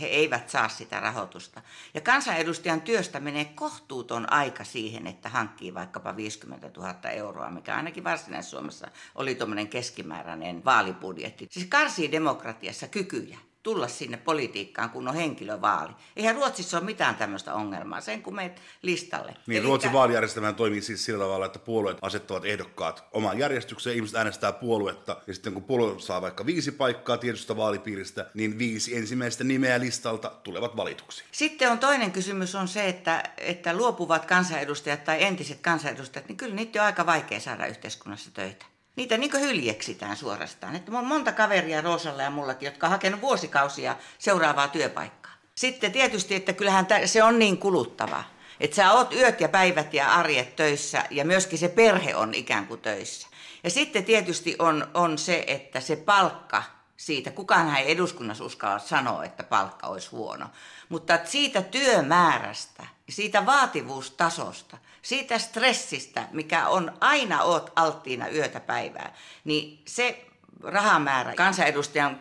he 0.00 0.06
eivät 0.06 0.48
saa 0.48 0.68
sitä 0.68 1.00
rahoitusta. 1.00 1.62
Ja 1.94 2.00
kansanedustajan 2.00 2.80
työstä 2.80 3.20
menee 3.20 3.44
kohtuuton 3.44 4.32
aika 4.32 4.64
siihen, 4.64 5.06
että 5.06 5.28
hankkii 5.28 5.74
vaikkapa 5.74 6.16
50 6.16 6.70
000 6.76 7.10
euroa, 7.10 7.50
mikä 7.50 7.76
ainakin 7.76 8.04
Varsinais-Suomessa 8.04 8.88
oli 9.14 9.34
tuommoinen 9.34 9.68
keskimääräinen 9.68 10.64
vaalibudjetti. 10.64 11.46
Siis 11.50 11.66
karsii 11.66 12.12
demokratiassa 12.12 12.88
kykyjä 12.88 13.38
tulla 13.62 13.88
sinne 13.88 14.16
politiikkaan, 14.16 14.90
kun 14.90 15.08
on 15.08 15.14
henkilövaali. 15.14 15.92
Eihän 16.16 16.34
Ruotsissa 16.34 16.78
ole 16.78 16.84
mitään 16.84 17.14
tämmöistä 17.14 17.54
ongelmaa, 17.54 18.00
sen 18.00 18.22
kun 18.22 18.34
meet 18.34 18.60
listalle. 18.82 19.26
Niin, 19.30 19.56
Elikkä... 19.56 19.66
Ruotsin 19.66 19.92
vaalijärjestelmä 19.92 20.52
toimii 20.52 20.82
siis 20.82 21.04
sillä 21.04 21.24
tavalla, 21.24 21.46
että 21.46 21.58
puolueet 21.58 21.98
asettavat 22.02 22.44
ehdokkaat 22.44 23.04
omaan 23.12 23.38
järjestykseen, 23.38 23.96
ihmiset 23.96 24.16
äänestää 24.16 24.52
puoluetta, 24.52 25.16
ja 25.26 25.34
sitten 25.34 25.52
kun 25.52 25.64
puolue 25.64 26.00
saa 26.00 26.22
vaikka 26.22 26.46
viisi 26.46 26.72
paikkaa 26.72 27.16
tietystä 27.18 27.56
vaalipiiristä, 27.56 28.26
niin 28.34 28.58
viisi 28.58 28.96
ensimmäistä 28.96 29.44
nimeä 29.44 29.80
listalta 29.80 30.32
tulevat 30.42 30.76
valituksi. 30.76 31.24
Sitten 31.32 31.70
on 31.70 31.78
toinen 31.78 32.12
kysymys 32.12 32.54
on 32.54 32.68
se, 32.68 32.88
että, 32.88 33.30
että 33.38 33.76
luopuvat 33.76 34.26
kansanedustajat 34.26 35.04
tai 35.04 35.22
entiset 35.22 35.60
kansanedustajat, 35.60 36.28
niin 36.28 36.36
kyllä 36.36 36.54
niitä 36.54 36.80
on 36.80 36.86
aika 36.86 37.06
vaikea 37.06 37.40
saada 37.40 37.66
yhteiskunnassa 37.66 38.30
töitä 38.34 38.69
niitä 39.00 39.18
niin 39.18 39.40
hyljeksitään 39.40 40.16
suorastaan. 40.16 40.76
Että 40.76 40.98
on 40.98 41.06
monta 41.06 41.32
kaveria 41.32 41.80
Roosalla 41.80 42.22
ja 42.22 42.30
mullakin, 42.30 42.66
jotka 42.66 42.86
on 42.86 42.90
hakenut 42.90 43.20
vuosikausia 43.20 43.96
seuraavaa 44.18 44.68
työpaikkaa. 44.68 45.32
Sitten 45.54 45.92
tietysti, 45.92 46.34
että 46.34 46.52
kyllähän 46.52 46.86
se 47.04 47.22
on 47.22 47.38
niin 47.38 47.58
kuluttava. 47.58 48.24
Että 48.60 48.76
sä 48.76 48.92
oot 48.92 49.12
yöt 49.12 49.40
ja 49.40 49.48
päivät 49.48 49.94
ja 49.94 50.12
arjet 50.12 50.56
töissä 50.56 51.04
ja 51.10 51.24
myöskin 51.24 51.58
se 51.58 51.68
perhe 51.68 52.14
on 52.16 52.34
ikään 52.34 52.66
kuin 52.66 52.80
töissä. 52.80 53.28
Ja 53.64 53.70
sitten 53.70 54.04
tietysti 54.04 54.56
on, 54.58 54.88
on 54.94 55.18
se, 55.18 55.44
että 55.46 55.80
se 55.80 55.96
palkka 55.96 56.62
siitä, 57.00 57.30
kukaan 57.30 57.76
ei 57.76 57.92
eduskunnassa 57.92 58.44
uskalla 58.44 58.78
sanoa, 58.78 59.24
että 59.24 59.42
palkka 59.42 59.86
olisi 59.86 60.10
huono. 60.10 60.46
Mutta 60.88 61.18
siitä 61.24 61.62
työmäärästä, 61.62 62.86
siitä 63.08 63.46
vaativuustasosta, 63.46 64.78
siitä 65.02 65.38
stressistä, 65.38 66.28
mikä 66.32 66.68
on 66.68 66.92
aina 67.00 67.42
oot 67.42 67.72
alttiina 67.76 68.28
yötä 68.28 68.60
päivää, 68.60 69.14
niin 69.44 69.82
se 69.86 70.26
rahamäärä, 70.62 71.34
kansanedustajan 71.34 72.20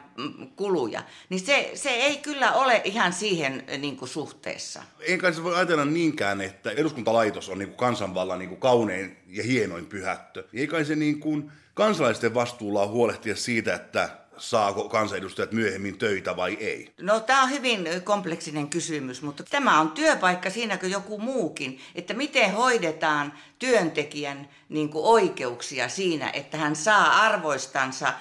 kuluja, 0.55 1.03
niin 1.29 1.39
se, 1.39 1.71
se 1.73 1.89
ei 1.89 2.17
kyllä 2.17 2.51
ole 2.51 2.81
ihan 2.83 3.13
siihen 3.13 3.63
niin 3.77 3.97
kuin 3.97 4.09
suhteessa. 4.09 4.83
Ei 4.99 5.17
kai 5.17 5.33
se 5.33 5.43
voi 5.43 5.55
ajatella 5.55 5.85
niinkään, 5.85 6.41
että 6.41 6.71
eduskuntalaitos 6.71 7.49
on 7.49 7.57
niin 7.57 7.69
kuin 7.69 7.77
kansanvallan 7.77 8.39
niin 8.39 8.49
kuin 8.49 8.61
kaunein 8.61 9.17
ja 9.27 9.43
hienoin 9.43 9.85
pyhättö. 9.85 10.47
Ei 10.53 10.67
kai 10.67 10.85
se 10.85 10.95
niin 10.95 11.19
kuin 11.19 11.51
kansalaisten 11.73 12.33
vastuulla 12.33 12.83
on 12.83 12.89
huolehtia 12.89 13.35
siitä, 13.35 13.73
että 13.75 14.18
saako 14.39 14.89
kansanedustajat 14.89 15.51
myöhemmin 15.51 15.97
töitä 15.97 16.35
vai 16.35 16.57
ei? 16.59 16.93
No 17.01 17.19
tämä 17.19 17.43
on 17.43 17.49
hyvin 17.49 17.87
kompleksinen 18.03 18.69
kysymys, 18.69 19.21
mutta 19.21 19.43
tämä 19.43 19.79
on 19.79 19.91
työpaikka 19.91 20.49
siinä 20.49 20.77
kuin 20.77 20.91
joku 20.91 21.19
muukin, 21.19 21.79
että 21.95 22.13
miten 22.13 22.53
hoidetaan 22.53 23.33
työntekijän 23.59 24.49
niin 24.69 24.89
kuin 24.89 25.05
oikeuksia 25.05 25.89
siinä, 25.89 26.29
että 26.33 26.57
hän 26.57 26.75
saa 26.75 27.21
arvoistansa 27.21 28.13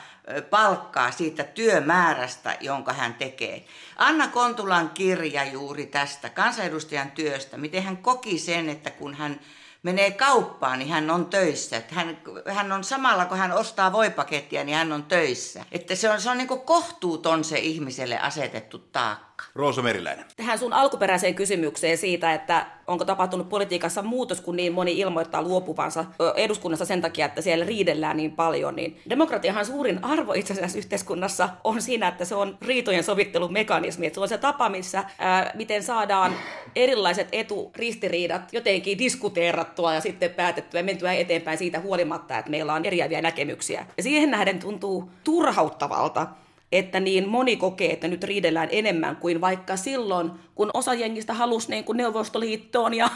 palkkaa 0.50 1.10
siitä 1.10 1.44
työmäärästä, 1.44 2.56
jonka 2.60 2.92
hän 2.92 3.14
tekee. 3.14 3.64
Anna 3.96 4.28
Kontulan 4.28 4.90
kirja 4.90 5.44
juuri 5.44 5.86
tästä 5.86 6.28
kansanedustajan 6.28 7.10
työstä, 7.10 7.56
miten 7.56 7.82
hän 7.82 7.96
koki 7.96 8.38
sen, 8.38 8.68
että 8.68 8.90
kun 8.90 9.14
hän 9.14 9.40
menee 9.88 10.10
kauppaan, 10.10 10.78
niin 10.78 10.88
hän 10.88 11.10
on 11.10 11.26
töissä. 11.26 11.76
Että 11.76 11.94
hän, 11.94 12.18
hän 12.48 12.72
on 12.72 12.84
samalla, 12.84 13.26
kun 13.26 13.38
hän 13.38 13.52
ostaa 13.52 13.92
voipakettia, 13.92 14.64
niin 14.64 14.76
hän 14.76 14.92
on 14.92 15.02
töissä. 15.02 15.64
Että 15.72 15.94
se 15.94 16.10
on, 16.10 16.20
se 16.20 16.30
on 16.30 16.38
niin 16.38 16.48
kohtuuton 16.48 17.44
se 17.44 17.58
ihmiselle 17.58 18.18
asetettu 18.18 18.78
taakka. 18.78 19.27
Roosa 19.54 19.82
Meriläinen. 19.82 20.24
Tähän 20.36 20.58
sun 20.58 20.72
alkuperäiseen 20.72 21.34
kysymykseen 21.34 21.98
siitä, 21.98 22.34
että 22.34 22.66
onko 22.86 23.04
tapahtunut 23.04 23.48
politiikassa 23.48 24.02
muutos, 24.02 24.40
kun 24.40 24.56
niin 24.56 24.72
moni 24.72 24.98
ilmoittaa 24.98 25.42
luopuvansa 25.42 26.04
eduskunnassa 26.36 26.84
sen 26.84 27.00
takia, 27.00 27.26
että 27.26 27.42
siellä 27.42 27.64
riidellään 27.64 28.16
niin 28.16 28.32
paljon, 28.32 28.76
niin 28.76 29.00
demokratiahan 29.10 29.66
suurin 29.66 30.04
arvo 30.04 30.32
itse 30.32 30.52
asiassa 30.52 30.78
yhteiskunnassa 30.78 31.48
on 31.64 31.82
siinä, 31.82 32.08
että 32.08 32.24
se 32.24 32.34
on 32.34 32.58
riitojen 32.62 33.04
sovittelumekanismi. 33.04 34.06
Että 34.06 34.14
se 34.14 34.20
on 34.20 34.28
se 34.28 34.38
tapa, 34.38 34.68
missä 34.68 35.04
ää, 35.18 35.50
miten 35.54 35.82
saadaan 35.82 36.32
erilaiset 36.76 37.28
eturistiriidat 37.32 38.52
jotenkin 38.52 38.98
diskuteerattua 38.98 39.94
ja 39.94 40.00
sitten 40.00 40.30
päätettyä 40.30 40.80
ja 40.80 40.84
mentyä 40.84 41.12
eteenpäin 41.12 41.58
siitä 41.58 41.80
huolimatta, 41.80 42.38
että 42.38 42.50
meillä 42.50 42.74
on 42.74 42.84
eriäviä 42.84 43.22
näkemyksiä. 43.22 43.86
Ja 43.96 44.02
siihen 44.02 44.30
nähden 44.30 44.58
tuntuu 44.58 45.10
turhauttavalta, 45.24 46.26
että 46.72 47.00
niin 47.00 47.28
moni 47.28 47.56
kokee, 47.56 47.92
että 47.92 48.08
nyt 48.08 48.24
riidellään 48.24 48.68
enemmän 48.72 49.16
kuin 49.16 49.40
vaikka 49.40 49.76
silloin, 49.76 50.30
kun 50.54 50.70
osa 50.74 50.94
jengistä 50.94 51.34
halusi 51.34 51.70
niin 51.70 51.84
kuin 51.84 51.96
Neuvostoliittoon 51.96 52.94
ja 52.94 53.08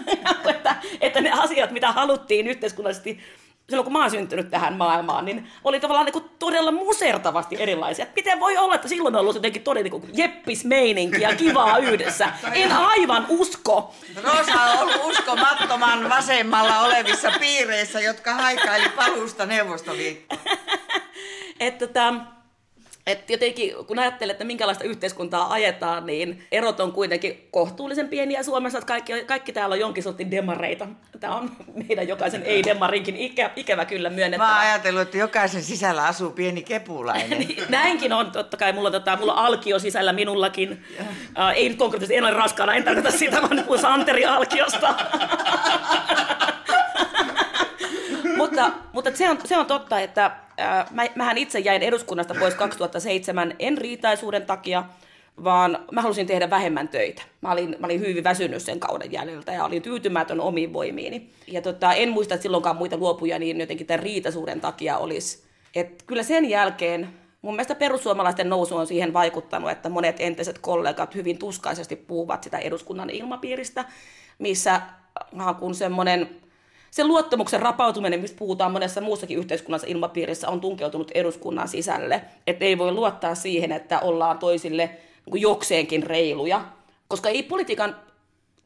että, 0.54 0.76
että 1.00 1.20
ne 1.20 1.30
asiat, 1.30 1.70
mitä 1.70 1.92
haluttiin 1.92 2.46
yhteiskunnallisesti 2.46 3.18
silloin 3.68 3.84
kun 3.84 3.92
mä 3.92 4.00
oon 4.00 4.10
syntynyt 4.10 4.50
tähän 4.50 4.74
maailmaan, 4.74 5.24
niin 5.24 5.46
oli 5.64 5.80
tavallaan 5.80 6.06
niin 6.06 6.12
kuin 6.12 6.24
todella 6.38 6.72
musertavasti 6.72 7.56
erilaisia. 7.58 8.06
Miten 8.16 8.40
voi 8.40 8.56
olla, 8.56 8.74
että 8.74 8.88
silloin 8.88 9.14
on 9.14 9.20
ollut 9.20 9.34
jotenkin 9.34 9.62
todella 9.62 9.90
niin 9.90 10.10
jeppis-meininki 10.12 11.20
ja 11.20 11.36
kivaa 11.36 11.78
yhdessä? 11.78 12.28
En 12.52 12.72
aivan 12.72 13.26
usko. 13.28 13.94
Rosa 14.22 14.60
on 14.60 14.78
ollut 14.78 15.04
uskomattoman 15.04 16.08
vasemmalla 16.08 16.80
olevissa 16.80 17.30
piireissä, 17.40 18.00
jotka 18.00 18.34
haikaili 18.34 18.88
palusta 18.88 19.46
Neuvostoliittoon. 19.46 20.40
että 21.60 21.86
tämä 21.86 22.37
Et 23.08 23.30
jotenkin, 23.30 23.74
kun 23.86 23.98
ajattelee, 23.98 24.32
että 24.32 24.44
minkälaista 24.44 24.84
yhteiskuntaa 24.84 25.52
ajetaan, 25.52 26.06
niin 26.06 26.46
erot 26.52 26.80
on 26.80 26.92
kuitenkin 26.92 27.48
kohtuullisen 27.50 28.08
pieniä 28.08 28.42
Suomessa, 28.42 28.78
että 28.78 28.88
kaikki, 28.88 29.24
kaikki 29.24 29.52
täällä 29.52 29.72
on 29.72 29.80
jonkin 29.80 30.02
sortin 30.02 30.30
demareita. 30.30 30.86
Tämä 31.20 31.36
on 31.36 31.50
meidän 31.88 32.08
jokaisen 32.08 32.42
ei-demarinkin 32.42 33.16
ikä, 33.16 33.50
ikävä 33.56 33.84
kyllä 33.84 34.10
myönnettävä. 34.10 34.48
Mä 34.50 34.58
oon 34.58 34.66
ajatellut, 34.66 35.02
että 35.02 35.18
jokaisen 35.18 35.62
sisällä 35.62 36.04
asuu 36.04 36.30
pieni 36.30 36.62
kepulainen. 36.62 37.38
Niin, 37.38 37.64
näinkin 37.68 38.12
on, 38.12 38.30
totta 38.30 38.56
kai. 38.56 38.72
Mulla, 38.72 38.90
tota, 38.90 39.16
mulla 39.16 39.34
on 39.34 39.38
alkio 39.38 39.78
sisällä 39.78 40.12
minullakin. 40.12 40.84
Uh, 41.00 41.48
ei 41.54 41.68
nyt 41.68 41.78
konkreettisesti, 41.78 42.16
en 42.16 42.24
ole 42.24 42.34
raskaana, 42.34 42.74
en 42.74 42.84
tarkoita 42.84 43.10
sitä, 43.10 43.42
vaan 43.42 43.62
puhun 43.64 43.78
Santeri 43.78 44.24
Alkiosta. 44.24 44.94
mutta 48.36 48.70
mutta 48.92 49.10
se, 49.14 49.30
on, 49.30 49.38
se 49.44 49.56
on 49.56 49.66
totta, 49.66 50.00
että 50.00 50.30
äh, 50.60 50.86
mä, 50.90 51.06
mähän 51.14 51.38
itse 51.38 51.58
jäin 51.58 51.82
eduskunnasta 51.82 52.34
pois 52.40 52.54
2007 52.54 53.54
en 53.58 53.78
riitaisuuden 53.78 54.46
takia, 54.46 54.84
vaan 55.44 55.78
mä 55.92 56.02
halusin 56.02 56.26
tehdä 56.26 56.50
vähemmän 56.50 56.88
töitä. 56.88 57.22
Mä 57.40 57.52
olin, 57.52 57.76
mä 57.78 57.86
olin 57.86 58.00
hyvin 58.00 58.24
väsynyt 58.24 58.62
sen 58.62 58.80
kauden 58.80 59.12
jäljiltä 59.12 59.52
ja 59.52 59.64
olin 59.64 59.82
tyytymätön 59.82 60.40
omiin 60.40 60.72
voimiini. 60.72 61.30
Ja 61.46 61.62
tota, 61.62 61.92
en 61.92 62.08
muista, 62.08 62.34
että 62.34 62.42
silloinkaan 62.42 62.76
muita 62.76 62.96
luopuja 62.96 63.38
niin 63.38 63.60
jotenkin 63.60 63.86
tämän 63.86 64.02
riitaisuuden 64.02 64.60
takia 64.60 64.98
olisi. 64.98 65.42
Et 65.74 66.02
kyllä 66.06 66.22
sen 66.22 66.50
jälkeen 66.50 67.08
mun 67.42 67.54
mielestä 67.54 67.74
perussuomalaisten 67.74 68.48
nousu 68.48 68.76
on 68.76 68.86
siihen 68.86 69.12
vaikuttanut, 69.12 69.70
että 69.70 69.88
monet 69.88 70.16
entiset 70.18 70.58
kollegat 70.58 71.14
hyvin 71.14 71.38
tuskaisesti 71.38 71.96
puhuvat 71.96 72.44
sitä 72.44 72.58
eduskunnan 72.58 73.10
ilmapiiristä, 73.10 73.84
missä 74.38 74.80
kun 75.58 75.74
semmoinen 75.74 76.30
se 76.90 77.04
luottamuksen 77.04 77.60
rapautuminen, 77.60 78.20
mistä 78.20 78.38
puhutaan 78.38 78.72
monessa 78.72 79.00
muussakin 79.00 79.38
yhteiskunnassa 79.38 79.86
ilmapiirissä, 79.86 80.48
on 80.48 80.60
tunkeutunut 80.60 81.10
eduskunnan 81.14 81.68
sisälle. 81.68 82.22
Että 82.46 82.64
ei 82.64 82.78
voi 82.78 82.92
luottaa 82.92 83.34
siihen, 83.34 83.72
että 83.72 84.00
ollaan 84.00 84.38
toisille 84.38 84.90
niin 85.32 85.42
jokseenkin 85.42 86.02
reiluja. 86.02 86.64
Koska 87.08 87.28
ei 87.28 87.42
politiikan 87.42 87.96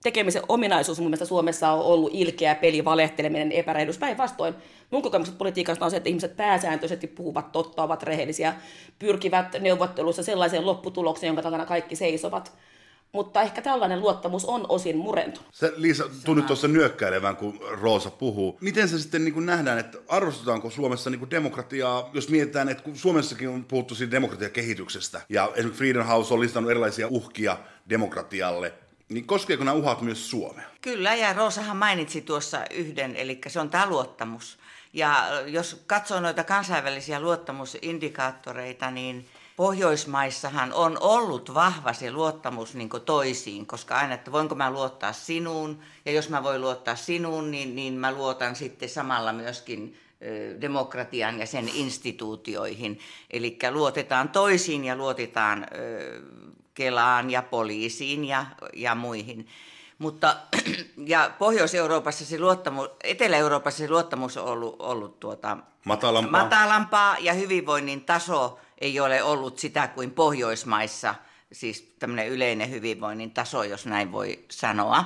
tekemisen 0.03 0.43
ominaisuus 0.49 0.99
mun 1.01 1.09
mielestä 1.09 1.25
Suomessa 1.25 1.73
on 1.73 1.81
ollut 1.81 2.11
ilkeä 2.15 2.55
peli, 2.55 2.85
valehteleminen, 2.85 3.53
epäreilus. 3.53 3.99
Päinvastoin 3.99 4.55
mun 4.91 5.03
kokemukset 5.03 5.39
politiikasta 5.39 5.85
on 5.85 5.91
se, 5.91 5.97
että 5.97 6.09
ihmiset 6.09 6.37
pääsääntöisesti 6.37 7.07
puhuvat 7.07 7.53
totta, 7.53 7.83
ovat 7.83 8.03
rehellisiä, 8.03 8.55
pyrkivät 8.99 9.57
neuvotteluissa 9.61 10.23
sellaiseen 10.23 10.67
lopputulokseen, 10.67 11.29
jonka 11.29 11.43
takana 11.43 11.67
kaikki 11.67 11.97
seisovat 11.97 12.53
mutta 13.13 13.43
ehkä 13.43 13.63
tällainen 13.63 14.01
luottamus 14.01 14.45
on 14.45 14.67
osin 14.69 14.97
murentunut. 14.97 15.49
Se, 15.53 15.73
Liisa, 15.77 16.05
tunnit 16.25 16.47
tuossa 16.47 16.69
nyökkäilevän, 16.69 17.37
kun 17.37 17.61
Roosa 17.69 18.11
puhuu. 18.11 18.59
Miten 18.61 18.89
se 18.89 18.99
sitten 18.99 19.25
niin 19.25 19.35
kuin 19.35 19.47
nähdään, 19.47 19.79
että 19.79 19.99
arvostetaanko 20.09 20.71
Suomessa 20.71 21.11
niin 21.11 21.19
kuin 21.19 21.31
demokratiaa, 21.31 22.11
jos 22.13 22.29
mietitään, 22.29 22.69
että 22.69 22.83
kun 22.83 22.97
Suomessakin 22.97 23.49
on 23.49 23.65
puhuttu 23.65 23.95
siitä 23.95 24.11
demokratiakehityksestä, 24.11 25.21
ja 25.29 25.51
esimerkiksi 25.55 25.79
Freedom 25.79 26.07
House 26.07 26.35
on 26.35 26.41
listannut 26.41 26.71
erilaisia 26.71 27.09
uhkia 27.09 27.57
demokratialle, 27.89 28.75
niin 29.09 29.27
koskeeko 29.27 29.65
nämä 29.65 29.77
uhat 29.77 30.01
myös 30.01 30.31
Suomea? 30.31 30.67
Kyllä, 30.81 31.15
ja 31.15 31.33
Roosahan 31.33 31.77
mainitsi 31.77 32.21
tuossa 32.21 32.65
yhden, 32.71 33.17
eli 33.17 33.41
se 33.47 33.61
on 33.61 33.71
tämä 33.71 33.87
luottamus. 33.87 34.59
Ja 34.93 35.29
jos 35.47 35.83
katsoo 35.87 36.21
noita 36.21 36.45
kansainvälisiä 36.45 37.21
luottamusindikaattoreita, 37.21 38.91
niin 38.91 39.27
Pohjoismaissahan 39.63 40.73
on 40.73 40.97
ollut 41.01 41.55
vahva 41.55 41.93
se 41.93 42.11
luottamus 42.11 42.75
niin 42.75 42.91
toisiin, 43.05 43.67
koska 43.67 43.97
aina, 43.97 44.15
että 44.15 44.33
voinko 44.33 44.55
mä 44.55 44.71
luottaa 44.71 45.13
sinuun, 45.13 45.79
ja 46.07 46.13
jos 46.13 46.29
mä 46.29 46.43
voin 46.43 46.61
luottaa 46.61 46.97
sinuun, 46.97 47.51
niin, 47.51 47.77
niin 47.77 47.95
mä 47.95 48.13
luotan 48.13 48.57
sitten 48.57 48.89
samalla 48.89 49.33
myöskin 49.33 50.01
demokratian 50.61 51.39
ja 51.39 51.47
sen 51.47 51.69
instituutioihin. 51.69 52.99
Eli 53.31 53.59
luotetaan 53.71 54.29
toisiin 54.29 54.85
ja 54.85 54.97
luotetaan 54.97 55.67
Kelaan 56.75 57.31
ja 57.31 57.43
poliisiin 57.43 58.25
ja, 58.25 58.47
ja 58.75 58.95
muihin. 58.95 59.49
Mutta 59.99 60.37
ja 61.07 61.31
Pohjois-Euroopassa 61.39 62.25
se 62.25 62.39
luottamus, 62.39 62.89
Etelä-Euroopassa 63.05 63.79
se 63.79 63.91
luottamus 63.91 64.37
on 64.37 64.45
ollut, 64.45 64.77
ollut 64.79 65.21
tuota, 65.21 65.57
matalampaa. 65.85 66.43
matalampaa 66.43 67.17
ja 67.21 67.33
hyvinvoinnin 67.33 68.05
taso 68.05 68.59
ei 68.83 69.01
ole 69.01 69.23
ollut 69.23 69.59
sitä 69.59 69.89
kuin 69.89 70.11
Pohjoismaissa, 70.11 71.15
siis 71.53 71.95
tämmöinen 71.99 72.29
yleinen 72.29 72.71
hyvinvoinnin 72.71 73.31
taso, 73.31 73.65
jos 73.65 73.87
näin 73.87 74.13
voi 74.13 74.45
sanoa, 74.51 75.05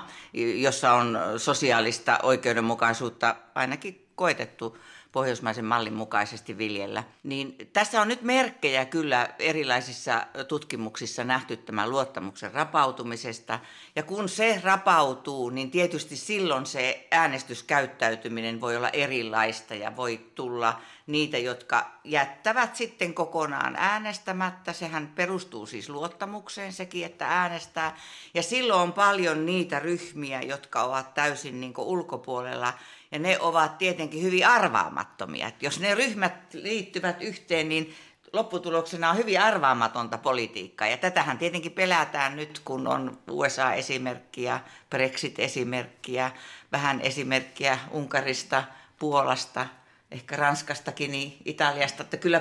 jossa 0.55 0.93
on 0.93 1.19
sosiaalista 1.37 2.19
oikeudenmukaisuutta 2.23 3.37
ainakin 3.55 4.07
koetettu 4.15 4.79
pohjoismaisen 5.17 5.65
mallin 5.65 5.93
mukaisesti 5.95 6.59
viljellä. 6.59 7.05
Niin 7.23 7.57
tässä 7.73 8.01
on 8.01 8.09
nyt 8.09 8.23
merkkejä 8.23 8.85
kyllä 8.85 9.29
erilaisissa 9.39 10.27
tutkimuksissa 10.49 11.25
nähty 11.25 11.57
tämän 11.57 11.91
luottamuksen 11.91 12.53
rapautumisesta. 12.53 13.59
Ja 13.97 14.03
kun 14.03 14.29
se 14.29 14.61
rapautuu, 14.65 15.51
niin 15.51 15.71
tietysti 15.71 16.17
silloin 16.17 16.67
se 16.67 17.09
äänestyskäyttäytyminen 17.11 18.61
voi 18.61 18.77
olla 18.77 18.89
erilaista 18.89 19.75
ja 19.75 19.97
voi 19.97 20.21
tulla 20.35 20.81
niitä, 21.07 21.39
jotka 21.39 21.91
jättävät 22.05 22.77
sitten 22.77 23.15
kokonaan 23.15 23.77
äänestämättä. 23.79 24.73
Sehän 24.73 25.13
perustuu 25.15 25.67
siis 25.67 25.89
luottamukseen 25.89 26.73
sekin, 26.73 27.07
että 27.07 27.27
äänestää. 27.29 27.97
Ja 28.35 28.43
silloin 28.43 28.81
on 28.81 28.93
paljon 28.93 29.47
niitä 29.47 29.79
ryhmiä, 29.79 30.43
jotka 30.43 30.83
ovat 30.83 31.15
täysin 31.15 31.61
niin 31.61 31.75
ulkopuolella 31.77 32.73
ja 33.13 33.19
ne 33.19 33.41
ovat 33.41 33.79
tietenkin 33.79 34.23
hyvin 34.23 34.47
arvaamattomia. 34.47 35.49
Että 35.49 35.65
jos 35.65 35.81
ne 35.81 35.95
ryhmät 35.95 36.55
liittyvät 36.55 37.23
yhteen, 37.23 37.69
niin 37.69 37.95
lopputuloksena 38.33 39.11
on 39.11 39.17
hyvin 39.17 39.41
arvaamatonta 39.41 40.19
politiikkaa. 40.19 40.89
Ja 40.89 40.97
tätähän 40.97 41.39
tietenkin 41.39 41.73
pelätään 41.73 42.37
nyt, 42.37 42.61
kun 42.65 42.87
on 42.87 43.19
USA-esimerkkiä, 43.31 44.61
Brexit-esimerkkiä, 44.91 46.31
vähän 46.73 47.01
esimerkkiä 47.01 47.79
Unkarista, 47.91 48.65
Puolasta, 48.99 49.67
ehkä 50.11 50.37
Ranskastakin, 50.37 51.13
niin 51.13 51.37
Italiasta. 51.45 52.03
Että 52.03 52.17
kyllä 52.17 52.41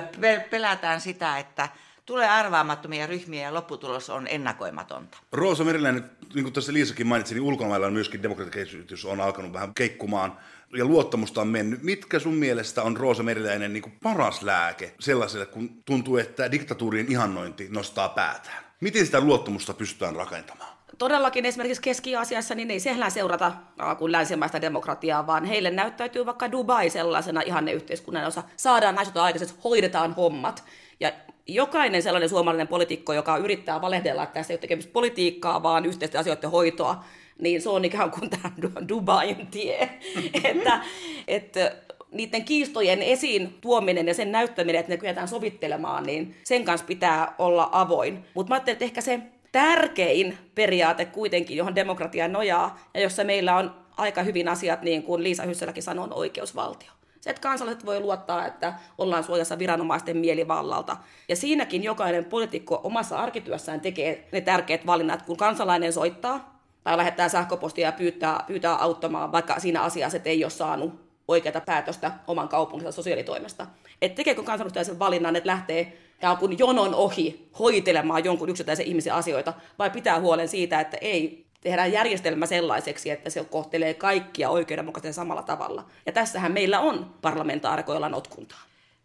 pelätään 0.50 1.00
sitä, 1.00 1.38
että 1.38 1.68
tulee 2.06 2.28
arvaamattomia 2.28 3.06
ryhmiä 3.06 3.42
ja 3.42 3.54
lopputulos 3.54 4.10
on 4.10 4.26
ennakoimatonta. 4.30 5.18
Roosa 5.32 5.64
Meriläinen, 5.64 6.10
niin 6.36 6.44
kuin 6.44 6.52
tässä 6.52 6.72
Liisakin 6.72 7.06
mainitsi, 7.06 7.34
niin 7.34 7.42
ulkomailla 7.42 7.86
on 7.86 7.92
myöskin 7.92 8.22
demokratiakehitys 8.22 9.04
on 9.04 9.20
alkanut 9.20 9.52
vähän 9.52 9.74
keikkumaan 9.74 10.38
ja 10.76 10.84
luottamusta 10.84 11.40
on 11.40 11.48
mennyt. 11.48 11.82
Mitkä 11.82 12.18
sun 12.18 12.34
mielestä 12.34 12.82
on 12.82 12.96
Roosa 12.96 13.22
Meriläinen 13.22 13.72
niin 13.72 13.82
kuin 13.82 13.98
paras 14.02 14.42
lääke 14.42 14.94
sellaiselle, 15.00 15.46
kun 15.46 15.82
tuntuu, 15.84 16.16
että 16.16 16.50
diktatuurien 16.50 17.12
ihannointi 17.12 17.68
nostaa 17.70 18.08
päätään? 18.08 18.64
Miten 18.80 19.06
sitä 19.06 19.20
luottamusta 19.20 19.74
pystytään 19.74 20.16
rakentamaan? 20.16 20.76
Todellakin 20.98 21.46
esimerkiksi 21.46 21.82
Keski-Aasiassa 21.82 22.54
niin 22.54 22.70
ei 22.70 22.80
siellä 22.80 23.10
seurata 23.10 23.52
kuin 23.98 24.12
länsimaista 24.12 24.60
demokratiaa, 24.60 25.26
vaan 25.26 25.44
heille 25.44 25.70
näyttäytyy 25.70 26.26
vaikka 26.26 26.52
Dubai 26.52 26.90
sellaisena 26.90 27.40
ihanneyhteiskunnan 27.40 28.26
osa. 28.26 28.42
Saadaan 28.56 28.94
naiset 28.94 29.16
aikaiseksi, 29.16 29.54
hoidetaan 29.64 30.14
hommat. 30.14 30.64
Ja 31.00 31.12
jokainen 31.46 32.02
sellainen 32.02 32.28
suomalainen 32.28 32.68
poliitikko, 32.68 33.12
joka 33.12 33.36
yrittää 33.36 33.80
valehdella, 33.80 34.22
että 34.22 34.34
tässä 34.34 34.52
ei 34.52 34.54
ole 34.54 34.60
tekemistä 34.60 34.92
politiikkaa, 34.92 35.62
vaan 35.62 35.86
yhteisten 35.86 36.20
asioiden 36.20 36.50
hoitoa, 36.50 37.04
niin 37.38 37.62
se 37.62 37.68
on 37.68 37.84
ikään 37.84 38.10
kuin 38.10 38.30
tämä 38.30 38.52
Dubain 38.88 39.46
tie. 39.46 39.90
että, 40.44 40.80
että 41.28 41.72
niiden 42.10 42.44
kiistojen 42.44 43.02
esiin 43.02 43.58
tuominen 43.60 44.08
ja 44.08 44.14
sen 44.14 44.32
näyttäminen, 44.32 44.80
että 44.80 44.92
ne 44.92 44.96
kyetään 44.96 45.28
sovittelemaan, 45.28 46.04
niin 46.04 46.36
sen 46.44 46.64
kanssa 46.64 46.86
pitää 46.86 47.34
olla 47.38 47.68
avoin. 47.72 48.24
Mutta 48.34 48.48
mä 48.50 48.54
ajattelin, 48.54 48.74
että 48.74 48.84
ehkä 48.84 49.00
se 49.00 49.20
tärkein 49.52 50.38
periaate 50.54 51.04
kuitenkin, 51.04 51.56
johon 51.56 51.74
demokratia 51.74 52.28
nojaa, 52.28 52.78
ja 52.94 53.00
jossa 53.00 53.24
meillä 53.24 53.56
on 53.56 53.74
aika 53.96 54.22
hyvin 54.22 54.48
asiat, 54.48 54.82
niin 54.82 55.02
kuin 55.02 55.22
Liisa 55.22 55.42
Hyssäläkin 55.42 55.82
sanoi, 55.82 56.04
on 56.04 56.12
oikeusvaltio. 56.12 56.95
Se, 57.26 57.30
että 57.30 57.42
kansalaiset 57.42 57.86
voi 57.86 58.00
luottaa, 58.00 58.46
että 58.46 58.74
ollaan 58.98 59.24
suojassa 59.24 59.58
viranomaisten 59.58 60.16
mielivallalta. 60.16 60.96
Ja 61.28 61.36
siinäkin 61.36 61.82
jokainen 61.82 62.24
poliitikko 62.24 62.80
omassa 62.84 63.18
arkityössään 63.18 63.80
tekee 63.80 64.28
ne 64.32 64.40
tärkeät 64.40 64.86
valinnat, 64.86 65.22
kun 65.22 65.36
kansalainen 65.36 65.92
soittaa 65.92 66.60
tai 66.84 66.96
lähettää 66.96 67.28
sähköpostia 67.28 67.88
ja 67.88 67.92
pyytää, 67.92 68.44
pyytää 68.46 68.74
auttamaan, 68.74 69.32
vaikka 69.32 69.60
siinä 69.60 69.82
asiassa 69.82 70.18
ei 70.24 70.44
ole 70.44 70.50
saanut 70.50 70.94
oikeata 71.28 71.60
päätöstä 71.60 72.12
oman 72.26 72.48
kaupunginsa 72.48 72.92
sosiaalitoimesta. 72.92 73.66
Että 74.02 74.16
tekeekö 74.16 74.42
kansanedustaja 74.42 74.84
sen 74.84 74.98
valinnan, 74.98 75.36
että 75.36 75.50
lähtee 75.50 75.98
kun 76.38 76.58
jonon 76.58 76.94
ohi 76.94 77.50
hoitelemaan 77.58 78.24
jonkun 78.24 78.48
yksittäisen 78.48 78.86
ihmisen 78.86 79.14
asioita, 79.14 79.52
vai 79.78 79.90
pitää 79.90 80.20
huolen 80.20 80.48
siitä, 80.48 80.80
että 80.80 80.96
ei 81.00 81.45
tehdään 81.66 81.92
järjestelmä 81.92 82.46
sellaiseksi, 82.46 83.10
että 83.10 83.30
se 83.30 83.44
kohtelee 83.44 83.94
kaikkia 83.94 84.50
oikeudenmukaisesti 84.50 85.12
samalla 85.12 85.42
tavalla. 85.42 85.86
Ja 86.06 86.12
tässähän 86.12 86.52
meillä 86.52 86.80
on 86.80 87.14
parlamentaarikoilla 87.22 88.08
notkuntaa. 88.08 88.58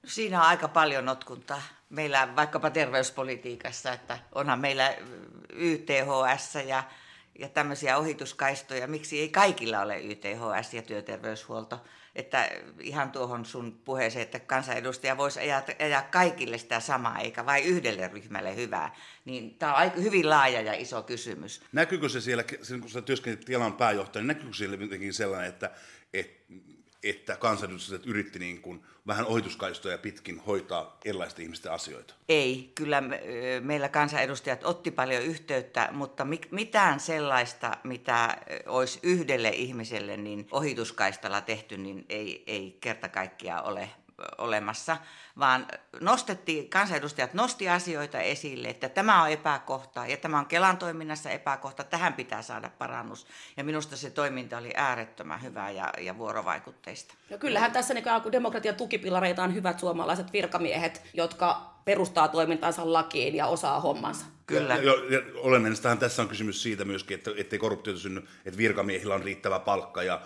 No 0.04 0.10
siinä 0.10 0.40
on 0.42 0.46
aika 0.48 0.68
paljon 0.68 1.06
notkuntaa. 1.06 1.62
Meillä 1.90 2.36
vaikkapa 2.36 2.70
terveyspolitiikassa, 2.70 3.94
että 3.94 4.20
onhan 4.36 4.60
meillä 4.60 4.94
YTHS 5.50 6.56
ja 6.66 6.84
ja 7.40 7.50
tämmöisiä 7.50 7.98
ohituskaistoja, 7.98 8.88
miksi 8.88 9.20
ei 9.20 9.30
kaikilla 9.30 9.80
ole 9.82 10.02
YTHS 10.02 10.74
ja 10.74 10.82
työterveyshuolto. 10.82 11.80
Että 12.16 12.50
ihan 12.80 13.12
tuohon 13.12 13.46
sun 13.46 13.82
puheeseen, 13.86 14.24
että 14.24 14.40
kansanedustaja 14.40 15.18
voisi 15.18 15.40
ajaa, 15.40 15.64
ajaa 15.80 16.02
kaikille 16.02 16.58
sitä 16.58 16.80
samaa, 16.80 17.20
eikä 17.20 17.46
vain 17.46 17.66
yhdelle 17.66 18.08
ryhmälle 18.08 18.56
hyvää. 18.56 18.96
Niin 19.26 19.56
tämä 19.56 19.72
on 19.72 19.78
aika 19.78 20.02
hyvin 20.02 20.30
laaja 20.30 20.62
ja 20.62 20.74
iso 20.74 21.04
kysymys. 21.04 21.62
Näkyykö 21.72 22.10
se 22.10 22.22
siellä, 22.22 22.44
kun 22.82 22.90
sä 22.90 23.02
työskentelit 23.02 23.48
Kelan 23.48 23.74
pääjohtajana, 23.74 24.28
niin 24.28 24.38
näkyykö 24.38 24.58
siellä 24.58 24.76
jotenkin 24.76 25.14
sellainen, 25.14 25.50
että, 25.50 25.72
että 26.14 26.54
että 27.04 27.38
kansanedustajat 27.38 28.06
yritti 28.06 28.40
niin 28.40 28.62
kuin 28.62 28.84
vähän 29.08 29.26
ohituskaistoja 29.26 29.98
pitkin 29.98 30.40
hoitaa 30.40 30.98
erilaisten 31.06 31.44
ihmisten 31.44 31.72
asioita? 31.72 32.14
Ei, 32.30 32.72
kyllä 32.76 33.02
me, 33.02 33.22
meillä 33.60 33.90
kansanedustajat 33.90 34.64
otti 34.64 34.92
paljon 34.92 35.24
yhteyttä, 35.24 35.90
mutta 35.92 36.28
mitään 36.52 37.00
sellaista, 37.00 37.78
mitä 37.84 38.38
olisi 38.66 39.00
yhdelle 39.04 39.50
ihmiselle 39.50 40.18
niin 40.18 40.48
ohituskaistalla 40.52 41.42
tehty, 41.42 41.78
niin 41.78 42.06
ei, 42.10 42.44
ei 42.48 42.78
kerta 42.82 43.10
kaikkiaan 43.10 43.66
ole 43.66 43.90
olemassa, 44.38 44.98
vaan 45.40 45.68
nostettiin, 46.00 46.70
kansanedustajat 46.70 47.34
nosti 47.34 47.70
asioita 47.70 48.20
esille, 48.20 48.68
että 48.68 48.90
tämä 48.90 49.24
on 49.24 49.30
epäkohta 49.30 50.08
ja 50.08 50.18
tämä 50.18 50.40
on 50.40 50.46
Kelan 50.46 50.78
toiminnassa 50.78 51.30
epäkohta, 51.30 51.84
tähän 51.84 52.14
pitää 52.14 52.42
saada 52.42 52.70
parannus. 52.78 53.28
Ja 53.58 53.64
minusta 53.64 53.98
se 53.98 54.10
toiminta 54.10 54.58
oli 54.58 54.72
äärettömän 54.76 55.42
hyvää 55.42 55.72
ja, 55.72 55.90
ja 56.00 56.18
vuorovaikutteista. 56.18 57.14
No 57.30 57.38
kyllähän 57.38 57.72
tässä 57.72 57.94
niin 57.94 58.06
demokratian 58.32 58.76
tukipilareita 58.76 59.44
on 59.44 59.56
hyvät 59.56 59.80
suomalaiset 59.80 60.34
virkamiehet, 60.34 61.02
jotka 61.14 61.72
perustaa 61.86 62.28
toimintansa 62.28 62.94
lakiin 62.94 63.36
ja 63.36 63.48
osaa 63.48 63.80
hommansa. 63.80 64.26
Kyllä. 64.46 64.76
Ja, 64.76 64.84
ja, 64.84 64.94
ja 65.10 65.22
olennaistahan 65.36 65.98
tässä 65.98 66.22
on 66.22 66.28
kysymys 66.28 66.64
siitä 66.64 66.86
myöskin, 66.86 67.16
että 67.18 67.32
ettei 67.38 67.60
korruptiota 67.60 68.00
synny, 68.00 68.28
että 68.46 68.58
virkamiehillä 68.58 69.16
on 69.16 69.24
riittävä 69.24 69.60
palkka 69.60 70.04
ja 70.04 70.22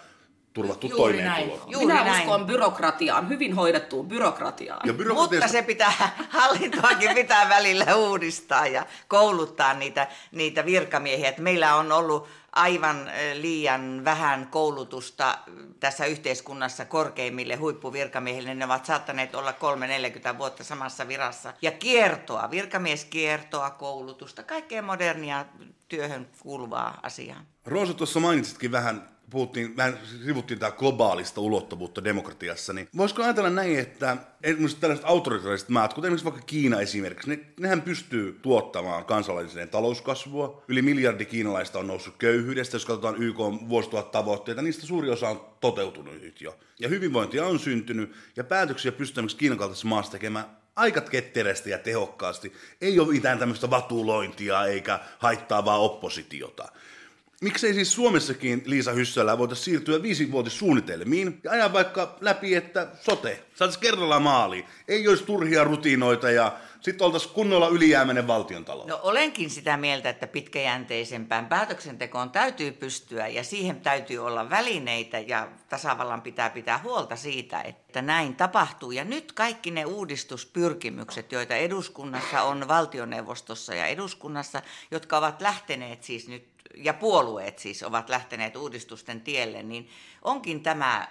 turvattu 0.55 0.87
Juuri 0.87 0.97
toimeentulo. 0.97 1.57
Näin. 1.57 1.71
Juuri 1.71 1.87
Minä 1.87 2.03
näin. 2.03 2.21
uskon 2.21 2.45
byrokratiaan, 2.45 3.29
hyvin 3.29 3.55
hoidettuun 3.55 4.07
byrokratiaan. 4.07 4.81
Ja 4.87 4.93
byrokratiasta... 4.93 5.45
Mutta 5.45 5.47
se 5.47 5.61
pitää, 5.61 5.93
hallintoakin 6.29 7.15
pitää 7.15 7.49
välillä 7.49 7.95
uudistaa 7.95 8.67
ja 8.67 8.85
kouluttaa 9.07 9.73
niitä, 9.73 10.07
niitä 10.31 10.65
virkamiehiä. 10.65 11.29
Et 11.29 11.37
meillä 11.37 11.75
on 11.75 11.91
ollut 11.91 12.27
aivan 12.51 13.11
liian 13.33 14.05
vähän 14.05 14.47
koulutusta 14.47 15.37
tässä 15.79 16.05
yhteiskunnassa 16.05 16.85
korkeimmille 16.85 17.55
huippuvirkamiehille. 17.55 18.53
Ne 18.53 18.65
ovat 18.65 18.85
saattaneet 18.85 19.35
olla 19.35 19.51
3-40 19.51 20.37
vuotta 20.37 20.63
samassa 20.63 21.07
virassa. 21.07 21.53
Ja 21.61 21.71
kiertoa, 21.71 22.51
virkamieskiertoa, 22.51 23.69
koulutusta, 23.69 24.43
kaikkea 24.43 24.81
modernia 24.81 25.45
työhön 25.87 26.27
kuuluvaa 26.39 26.99
asiaa. 27.03 27.45
Roosa, 27.65 27.93
tuossa 27.93 28.19
mainitsitkin 28.19 28.71
vähän 28.71 29.14
puhuttiin, 29.29 29.77
vähän 29.77 29.99
sivuttiin 30.25 30.59
tämä 30.59 30.71
globaalista 30.71 31.41
ulottuvuutta 31.41 32.03
demokratiassa, 32.03 32.73
niin 32.73 32.89
voisiko 32.97 33.23
ajatella 33.23 33.49
näin, 33.49 33.79
että 33.79 34.17
esimerkiksi 34.43 34.77
tällaiset 34.79 35.05
autoritaariset 35.07 35.69
maat, 35.69 35.93
kuten 35.93 36.07
esimerkiksi 36.07 36.25
vaikka 36.25 36.41
Kiina 36.45 36.81
esimerkiksi, 36.81 37.29
ne, 37.29 37.39
nehän 37.59 37.81
pystyy 37.81 38.39
tuottamaan 38.41 39.05
kansalliseen 39.05 39.69
talouskasvua. 39.69 40.63
Yli 40.67 40.81
miljardi 40.81 41.25
kiinalaista 41.25 41.79
on 41.79 41.87
noussut 41.87 42.15
köyhyydestä, 42.17 42.75
jos 42.75 42.85
katsotaan 42.85 43.23
YK 43.23 43.37
vuosituhattavoitteita, 43.69 44.61
niistä 44.61 44.85
suuri 44.85 45.09
osa 45.09 45.29
on 45.29 45.45
toteutunut 45.61 46.21
nyt 46.21 46.41
jo. 46.41 46.57
Ja 46.79 46.89
hyvinvointia 46.89 47.45
on 47.45 47.59
syntynyt, 47.59 48.11
ja 48.35 48.43
päätöksiä 48.43 48.91
pystytään 48.91 49.27
Kiinan 49.37 49.57
kaltaisessa 49.57 49.87
maassa 49.87 50.11
tekemään 50.11 50.45
aika 50.75 51.01
ketterästi 51.01 51.69
ja 51.69 51.77
tehokkaasti. 51.77 52.53
Ei 52.81 52.99
ole 52.99 53.13
mitään 53.13 53.39
tämmöistä 53.39 53.69
vatulointia 53.69 54.65
eikä 54.65 54.99
haittaavaa 55.19 55.77
oppositiota. 55.77 56.71
Miksei 57.41 57.73
siis 57.73 57.93
Suomessakin 57.93 58.63
Liisa 58.65 58.91
Hyssälä 58.91 59.37
voitaisiin 59.37 59.65
siirtyä 59.65 60.01
viisivuotissuunnitelmiin 60.01 61.39
ja 61.43 61.51
ajaa 61.51 61.73
vaikka 61.73 62.17
läpi, 62.21 62.55
että 62.55 62.87
sote, 63.01 63.43
saataisiin 63.55 63.81
kerralla 63.81 64.19
maali. 64.19 64.65
Ei 64.87 65.07
olisi 65.07 65.23
turhia 65.23 65.63
rutiinoita 65.63 66.31
ja 66.31 66.57
sitten 66.81 67.05
oltaisiin 67.05 67.33
kunnolla 67.33 67.67
ylijäämäinen 67.67 68.27
valtiontalous. 68.27 68.87
No 68.87 68.99
olenkin 69.03 69.49
sitä 69.49 69.77
mieltä, 69.77 70.09
että 70.09 70.27
pitkäjänteisempään 70.27 71.47
päätöksentekoon 71.47 72.29
täytyy 72.29 72.71
pystyä 72.71 73.27
ja 73.27 73.43
siihen 73.43 73.81
täytyy 73.81 74.17
olla 74.17 74.49
välineitä 74.49 75.19
ja 75.19 75.47
tasavallan 75.69 76.21
pitää 76.21 76.49
pitää 76.49 76.79
huolta 76.83 77.15
siitä, 77.15 77.61
että 77.61 78.01
näin 78.01 78.35
tapahtuu. 78.35 78.91
Ja 78.91 79.03
nyt 79.03 79.31
kaikki 79.31 79.71
ne 79.71 79.85
uudistuspyrkimykset, 79.85 81.31
joita 81.31 81.55
eduskunnassa 81.55 82.41
on 82.41 82.67
valtioneuvostossa 82.67 83.75
ja 83.75 83.85
eduskunnassa, 83.85 84.61
jotka 84.91 85.17
ovat 85.17 85.41
lähteneet 85.41 86.03
siis 86.03 86.27
nyt 86.27 86.54
ja 86.77 86.93
puolueet 86.93 87.59
siis 87.59 87.83
ovat 87.83 88.09
lähteneet 88.09 88.55
uudistusten 88.55 89.21
tielle, 89.21 89.63
niin 89.63 89.89
onkin 90.21 90.63
tämä 90.63 91.07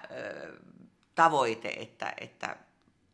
tavoite, 1.15 1.69
että, 1.69 2.15
että 2.21 2.57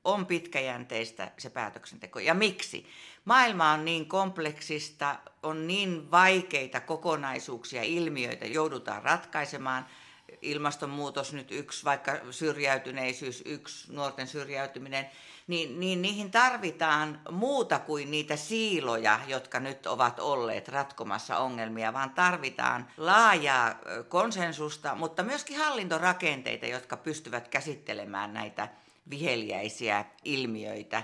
on 0.05 0.27
pitkäjänteistä 0.27 1.33
se 1.39 1.51
päätöksenteko. 1.51 2.19
Ja 2.19 2.35
miksi? 2.35 2.87
Maailma 3.25 3.73
on 3.73 3.85
niin 3.85 4.09
kompleksista, 4.09 5.17
on 5.43 5.67
niin 5.67 6.11
vaikeita 6.11 6.81
kokonaisuuksia, 6.81 7.83
ilmiöitä 7.83 8.47
joudutaan 8.47 9.03
ratkaisemaan. 9.03 9.87
Ilmastonmuutos 10.43 11.33
nyt 11.33 11.51
yksi, 11.53 11.85
vaikka 11.85 12.13
syrjäytyneisyys 12.31 13.43
yksi, 13.47 13.93
nuorten 13.93 14.27
syrjäytyminen– 14.27 15.07
niin, 15.51 15.81
niin 15.81 16.03
niihin 16.03 16.31
tarvitaan 16.31 17.21
muuta 17.31 17.79
kuin 17.79 18.11
niitä 18.11 18.37
siiloja, 18.37 19.21
jotka 19.27 19.61
nyt 19.61 19.87
ovat 19.87 20.21
olleet 20.21 20.69
ratkomassa 20.69 21.39
ongelmia, 21.39 21.93
vaan 21.93 22.11
tarvitaan 22.11 22.89
laajaa 22.97 23.75
konsensusta, 24.09 24.95
mutta 24.95 25.23
myöskin 25.23 25.59
hallintorakenteita, 25.59 26.67
jotka 26.67 26.97
pystyvät 26.97 27.49
käsittelemään 27.49 28.35
näitä 28.35 28.69
viheliäisiä 29.11 30.05
ilmiöitä. 30.25 31.03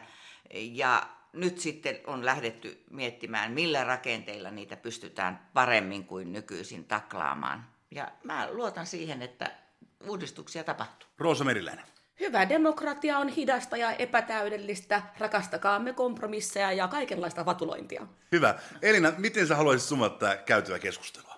Ja 0.55 1.09
nyt 1.33 1.59
sitten 1.59 1.99
on 2.07 2.25
lähdetty 2.25 2.85
miettimään, 2.91 3.53
millä 3.53 3.85
rakenteilla 3.85 4.51
niitä 4.51 4.77
pystytään 4.77 5.49
paremmin 5.55 6.05
kuin 6.05 6.33
nykyisin 6.33 6.85
taklaamaan. 6.85 7.76
Ja 7.91 8.13
mä 8.25 8.49
luotan 8.51 8.87
siihen, 8.87 9.23
että 9.23 9.51
uudistuksia 10.09 10.65
tapahtuu. 10.65 11.09
Roosa 11.19 11.45
Meriläinen. 11.45 11.85
Hyvä 12.21 12.49
demokratia 12.49 13.19
on 13.19 13.29
hidasta 13.29 13.77
ja 13.77 13.93
epätäydellistä. 13.93 15.03
Rakastakaamme 15.19 15.93
kompromisseja 15.93 16.73
ja 16.73 16.89
kaikenlaista 16.89 17.47
vatulointia. 17.47 18.07
Hyvä. 18.33 18.59
Elina, 18.83 19.13
miten 19.19 19.47
sä 19.47 19.57
haluaisit 19.57 19.89
sumattaa 19.89 20.37
käytyä 20.37 20.79
keskustelua? 20.79 21.37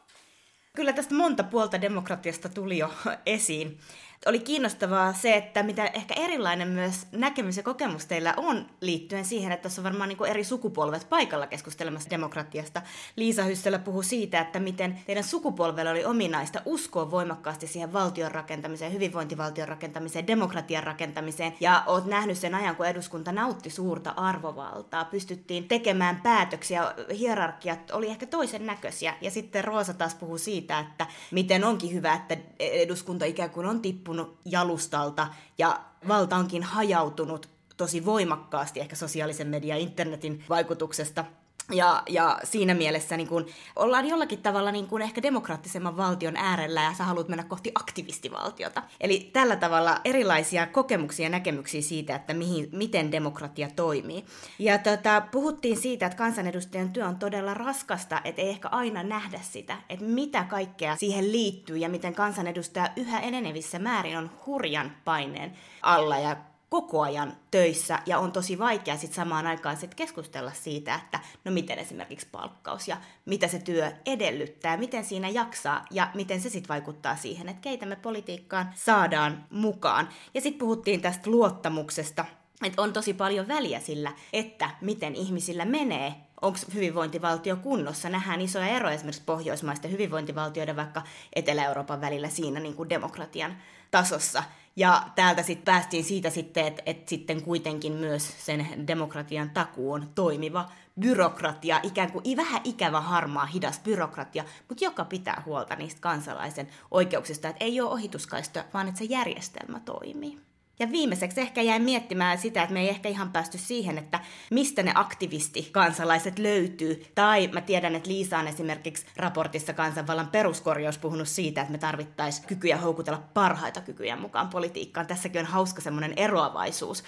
Kyllä 0.77 0.93
tästä 0.93 1.15
monta 1.15 1.45
puolta 1.45 1.81
demokratiasta 1.81 2.49
tuli 2.49 2.79
jo 2.79 2.93
esiin 3.27 3.79
oli 4.27 4.39
kiinnostavaa 4.39 5.13
se, 5.13 5.37
että 5.37 5.63
mitä 5.63 5.87
ehkä 5.87 6.15
erilainen 6.15 6.69
myös 6.69 7.07
näkemys 7.13 7.57
ja 7.57 7.63
kokemus 7.63 8.07
teillä 8.07 8.35
on 8.37 8.67
liittyen 8.81 9.25
siihen, 9.25 9.53
että 9.53 9.63
tässä 9.63 9.81
on 9.81 9.85
varmaan 9.85 10.09
niin 10.09 10.27
eri 10.27 10.45
sukupolvet 10.45 11.07
paikalla 11.09 11.47
keskustelemassa 11.47 12.11
demokratiasta. 12.11 12.83
Liisa 13.17 13.43
Hyssälä 13.43 13.79
puhui 13.79 14.05
siitä, 14.05 14.41
että 14.41 14.61
miten 14.61 14.99
teidän 15.07 15.25
sukupolvelle 15.25 15.91
oli 15.91 16.05
ominaista 16.05 16.63
uskoa 16.65 17.11
voimakkaasti 17.11 17.67
siihen 17.67 17.93
valtion 17.93 18.33
rakentamiseen, 18.33 18.93
hyvinvointivaltion 18.93 19.69
rakentamiseen, 19.69 20.27
demokratian 20.27 20.83
rakentamiseen. 20.83 21.53
Ja 21.61 21.83
oot 21.87 22.07
nähnyt 22.07 22.39
sen 22.39 22.55
ajan, 22.55 22.77
kun 22.77 22.87
eduskunta 22.87 23.33
nautti 23.33 23.71
suurta 23.71 24.11
arvovaltaa. 24.11 25.05
Pystyttiin 25.05 25.69
tekemään 25.69 26.21
päätöksiä, 26.23 26.95
hierarkiat 27.19 27.91
oli 27.91 28.09
ehkä 28.09 28.27
toisen 28.27 28.67
näköisiä. 28.67 29.15
Ja 29.21 29.31
sitten 29.31 29.65
Roosa 29.65 29.95
taas 29.95 30.15
puhuu 30.15 30.39
siitä, 30.39 30.79
että 30.79 31.07
miten 31.31 31.65
onkin 31.65 31.93
hyvä, 31.93 32.15
että 32.15 32.37
eduskunta 32.59 33.25
ikään 33.25 33.51
kuin 33.51 33.67
on 33.67 33.83
tippunut 33.83 34.08
tippunut 34.09 34.39
jalustalta 34.45 35.29
ja 35.59 35.81
valta 36.09 36.37
onkin 36.37 36.63
hajautunut 36.63 37.49
tosi 37.77 38.05
voimakkaasti 38.05 38.81
ehkä 38.81 38.97
sosiaalisen 38.97 39.49
median 39.49 39.79
internetin 39.79 40.45
vaikutuksesta. 40.49 41.25
Ja, 41.73 42.03
ja 42.09 42.39
siinä 42.45 42.75
mielessä 42.75 43.17
niin 43.17 43.29
kun, 43.29 43.47
ollaan 43.77 44.09
jollakin 44.09 44.43
tavalla 44.43 44.73
niin 44.73 44.87
kun 44.87 45.03
ehkä 45.03 45.23
demokraattisemman 45.23 45.97
valtion 45.97 46.37
äärellä 46.37 46.83
ja 46.83 46.95
sä 46.95 47.05
haluat 47.05 47.29
mennä 47.29 47.45
kohti 47.45 47.73
aktivistivaltiota. 47.75 48.83
Eli 49.01 49.31
tällä 49.33 49.57
tavalla 49.57 50.01
erilaisia 50.05 50.67
kokemuksia 50.67 51.27
ja 51.27 51.31
näkemyksiä 51.31 51.83
siitä, 51.83 52.15
että 52.17 52.35
mihin, 52.35 52.69
miten 52.73 53.13
demokratia 53.13 53.69
toimii. 53.77 54.25
Ja 54.59 54.79
tota, 54.79 55.23
puhuttiin 55.31 55.77
siitä, 55.77 56.07
että 56.07 56.19
kansanedustajan 56.19 56.91
työ 56.91 57.07
on 57.07 57.17
todella 57.17 57.55
raskasta, 57.55 58.21
että 58.25 58.43
ei 58.43 58.49
ehkä 58.49 58.69
aina 58.69 59.03
nähdä 59.03 59.41
sitä, 59.43 59.77
että 59.89 60.05
mitä 60.05 60.45
kaikkea 60.45 60.97
siihen 60.97 61.33
liittyy 61.33 61.77
ja 61.77 61.89
miten 61.89 62.15
kansanedustaja 62.15 62.89
yhä 62.97 63.21
enenevissä 63.21 63.79
määrin 63.79 64.19
on 64.19 64.31
hurjan 64.47 64.93
paineen 65.05 65.53
alla 65.83 66.19
ja 66.19 66.37
koko 66.71 67.03
ajan 67.03 67.37
töissä 67.51 67.99
ja 68.07 68.19
on 68.19 68.33
tosi 68.33 68.59
vaikea 68.59 68.97
sitten 68.97 69.17
samaan 69.17 69.47
aikaan 69.47 69.77
sit 69.77 69.95
keskustella 69.95 70.53
siitä, 70.53 70.95
että 70.95 71.21
no 71.45 71.53
miten 71.53 71.79
esimerkiksi 71.79 72.29
palkkaus 72.33 72.89
ja 72.89 72.97
mitä 73.25 73.49
se 73.49 73.59
työ 73.59 73.93
edellyttää, 74.07 74.77
miten 74.77 75.05
siinä 75.05 75.29
jaksaa 75.29 75.85
ja 75.91 76.11
miten 76.15 76.41
se 76.41 76.51
sitten 76.51 76.69
vaikuttaa 76.69 77.17
siihen, 77.17 77.49
että 77.49 77.63
keitä 77.63 77.87
me 77.87 77.97
politiikkaan 77.97 78.73
saadaan 78.75 79.45
mukaan. 79.51 80.09
Ja 80.35 80.41
sitten 80.41 80.59
puhuttiin 80.59 81.01
tästä 81.01 81.31
luottamuksesta, 81.31 82.25
että 82.65 82.83
on 82.83 82.93
tosi 82.93 83.15
paljon 83.15 83.49
väliä 83.49 83.81
sillä, 83.81 84.13
että 84.33 84.71
miten 84.81 85.15
ihmisillä 85.15 85.65
menee 85.65 86.15
onko 86.43 86.59
hyvinvointivaltio 86.75 87.57
kunnossa. 87.57 88.09
Nähdään 88.09 88.41
isoja 88.41 88.67
eroja 88.69 88.95
esimerkiksi 88.95 89.23
pohjoismaisten 89.27 89.91
hyvinvointivaltioiden 89.91 90.77
vaikka 90.77 91.03
Etelä-Euroopan 91.33 92.01
välillä 92.01 92.29
siinä 92.29 92.61
niin 92.61 92.75
kuin 92.75 92.89
demokratian 92.89 93.57
tasossa. 93.91 94.43
Ja 94.79 95.03
täältä 95.15 95.43
sitten 95.43 95.65
päästiin 95.65 96.05
siitä 96.05 96.31
sitten, 96.31 96.67
että, 96.67 96.83
että 96.87 97.11
sitten 97.11 97.43
kuitenkin 97.43 97.93
myös 97.93 98.47
sen 98.47 98.87
demokratian 98.87 99.51
takuu 99.51 99.93
on 99.93 100.09
toimiva 100.15 100.71
byrokratia, 101.01 101.81
ikään 101.83 102.13
kuin 102.13 102.37
vähän 102.37 102.61
ikävä, 102.65 103.01
harmaa, 103.01 103.47
hidas 103.47 103.81
byrokratia, 103.81 104.45
mutta 104.69 104.85
joka 104.85 105.05
pitää 105.05 105.43
huolta 105.47 105.77
niistä 105.77 106.01
kansalaisen 106.01 106.69
oikeuksista, 106.91 107.49
että 107.49 107.65
ei 107.65 107.81
ole 107.81 107.91
ohituskaista, 107.91 108.65
vaan 108.75 108.89
että 108.89 108.99
se 108.99 109.05
järjestelmä 109.05 109.81
toimii. 109.81 110.48
Ja 110.81 110.91
viimeiseksi 110.93 111.41
ehkä 111.41 111.63
jäin 111.63 111.83
miettimään 111.83 112.39
sitä, 112.39 112.63
että 112.63 112.73
me 112.73 112.81
ei 112.81 112.89
ehkä 112.89 113.09
ihan 113.09 113.33
päästy 113.33 113.59
siihen, 113.59 113.99
että 113.99 114.21
mistä 114.51 114.83
ne 114.83 114.93
aktivistikansalaiset 114.95 116.39
löytyy. 116.39 117.07
Tai 117.15 117.49
mä 117.53 117.61
tiedän, 117.61 117.95
että 117.95 118.09
Liisa 118.09 118.39
on 118.39 118.49
esimerkiksi 118.49 119.07
raportissa 119.17 119.73
kansanvallan 119.73 120.29
peruskorjaus 120.29 120.99
puhunut 120.99 121.29
siitä, 121.29 121.61
että 121.61 121.73
me 121.73 121.79
tarvittaisiin 121.79 122.47
kykyjä 122.47 122.77
houkutella 122.77 123.23
parhaita 123.35 123.81
kykyjä 123.81 124.17
mukaan 124.17 124.49
politiikkaan. 124.49 125.07
Tässäkin 125.07 125.41
on 125.41 125.47
hauska 125.47 125.81
semmoinen 125.81 126.13
eroavaisuus 126.17 127.05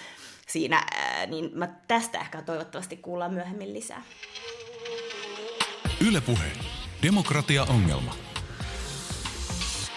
siinä, 0.47 0.85
niin 1.27 1.49
mä 1.53 1.67
tästä 1.87 2.19
ehkä 2.19 2.41
toivottavasti 2.41 2.97
kuullaan 2.97 3.33
myöhemmin 3.33 3.73
lisää. 3.73 4.03
Ylepuhe. 6.07 6.51
Demokratia-ongelma. 7.01 8.15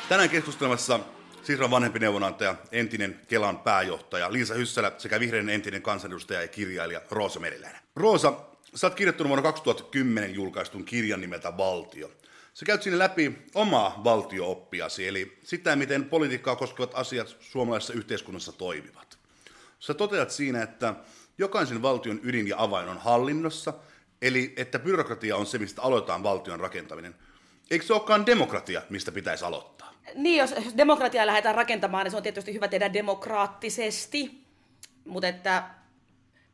Tänään 0.09 0.31
keskustelemassa 0.31 1.01
Sitran 1.45 1.71
vanhempi 1.71 1.99
neuvonantaja, 1.99 2.55
entinen 2.73 3.21
Kelan 3.29 3.59
pääjohtaja 3.59 4.33
Liisa 4.33 4.55
Hyssälä 4.55 4.93
sekä 4.99 5.21
vihreän 5.21 5.49
entinen 5.49 5.83
kansanedustaja 5.83 6.43
ja 6.43 6.49
kirjailija 6.49 7.01
Roosa 7.11 7.41
Meriläinen. 7.41 7.81
Roosa, 7.97 8.33
sä 8.75 8.87
oot 8.87 8.95
kirjoittanut 8.95 9.29
vuonna 9.29 9.43
2010 9.43 10.35
julkaistun 10.35 10.85
kirjan 10.85 11.21
nimeltä 11.21 11.57
Valtio. 11.57 12.11
Sä 12.55 12.65
käyt 12.65 12.83
sinne 12.83 12.99
läpi 12.99 13.39
omaa 13.55 14.01
valtiooppiasi, 14.05 15.09
eli 15.09 15.39
sitä, 15.43 15.77
miten 15.77 16.05
politiikkaa 16.05 16.57
koskevat 16.57 16.91
asiat 16.95 17.37
suomalaisessa 17.41 17.93
yhteiskunnassa 17.93 18.53
toimivat. 18.53 19.19
Sä 19.79 19.95
toteat 19.95 20.31
siinä, 20.31 20.63
että 20.63 20.95
jokaisen 21.39 21.83
valtion 21.83 22.21
ydin 22.23 22.49
ja 22.49 22.57
avain 22.59 22.89
on 22.89 22.99
hallinnossa, 22.99 23.75
eli 24.23 24.53
että 24.57 24.79
byrokratia 24.79 25.37
on 25.37 25.47
se, 25.47 25.59
mistä 25.59 25.83
aloitetaan 25.83 26.23
valtion 26.23 26.61
rakentaminen. 26.61 27.15
Eikö 27.71 27.85
se 27.85 27.93
olekaan 27.93 28.27
demokratia, 28.27 28.83
mistä 28.91 29.13
pitäisi 29.13 29.45
aloittaa? 29.45 29.74
Niin, 30.15 30.39
jos 30.39 30.55
demokratiaa 30.77 31.27
lähdetään 31.27 31.55
rakentamaan, 31.55 32.05
niin 32.05 32.11
se 32.11 32.17
on 32.17 32.23
tietysti 32.23 32.55
hyvä 32.55 32.69
tehdä 32.69 32.93
demokraattisesti, 32.93 34.45
mutta 35.05 35.29
että 35.29 35.63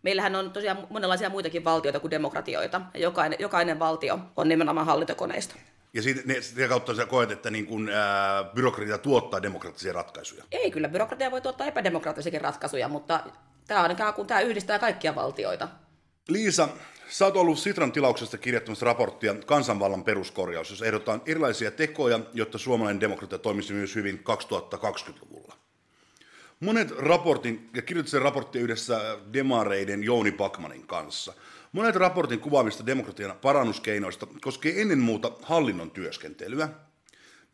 meillähän 0.03 0.37
on 0.37 0.53
tosiaan 0.53 0.87
monenlaisia 0.91 1.31
muitakin 1.31 1.65
valtioita 1.65 2.01
kuin 2.01 2.11
demokratioita, 2.11 2.81
ja 2.95 3.01
jokainen, 3.01 3.39
jokainen 3.41 3.79
valtio 3.79 4.19
on 4.37 4.49
nimenomaan 4.49 4.87
hallintokoneista. 4.87 5.55
Ja 5.95 6.03
siitä, 6.03 6.21
ne, 6.25 6.41
sitä 6.41 6.69
kautta 6.69 6.95
sä 6.95 7.07
koet, 7.07 7.31
että 7.31 7.51
niin 7.51 7.67
kun, 7.67 7.89
ää, 7.89 8.45
byrokratia 8.45 8.99
tuottaa 8.99 9.43
demokraattisia 9.43 9.93
ratkaisuja? 9.93 10.45
Ei, 10.53 10.71
kyllä 10.71 10.89
byrokratia 10.89 11.31
voi 11.31 11.41
tuottaa 11.41 11.67
epädemokraattisiakin 11.67 12.41
ratkaisuja, 12.41 12.89
mutta 12.89 13.21
tämä 13.67 13.85
on 13.85 13.91
ikään 13.91 14.15
kuin 14.15 14.27
tämä 14.27 14.41
yhdistää 14.41 14.79
kaikkia 14.79 15.15
valtioita. 15.15 15.69
Liisa, 16.29 16.69
sä 17.11 17.25
oot 17.25 17.37
ollut 17.37 17.59
Sitran 17.59 17.93
tilauksesta 17.93 18.39
kirjoittamassa 18.39 18.87
raporttia 18.87 19.35
Kansanvallan 19.47 20.05
peruskorjaus, 20.05 20.71
jossa 20.71 20.87
ehdotetaan 20.87 21.23
erilaisia 21.27 21.71
tekoja, 21.71 22.21
jotta 22.35 22.59
suomalainen 22.59 23.01
demokratia 23.01 23.39
toimisi 23.39 23.73
myös 23.73 23.95
hyvin 23.95 24.25
2020-luvulla. 24.75 25.55
Monet 26.61 26.91
raportin, 26.91 27.71
ja 27.75 27.83
kirjoitin 27.83 28.11
sen 28.11 28.23
raporttia 28.23 28.63
yhdessä 28.63 29.19
demareiden 29.33 30.05
Jouni 30.05 30.33
Pakmanin 30.33 30.87
kanssa. 30.87 31.33
Monet 31.73 31.97
raportin 31.97 32.41
kuvaamista 32.41 32.87
demokratian 32.87 33.39
parannuskeinoista 33.43 34.27
koskee 34.41 34.81
ennen 34.81 34.99
muuta 34.99 35.33
hallinnon 35.43 35.91
työskentelyä. 35.91 36.69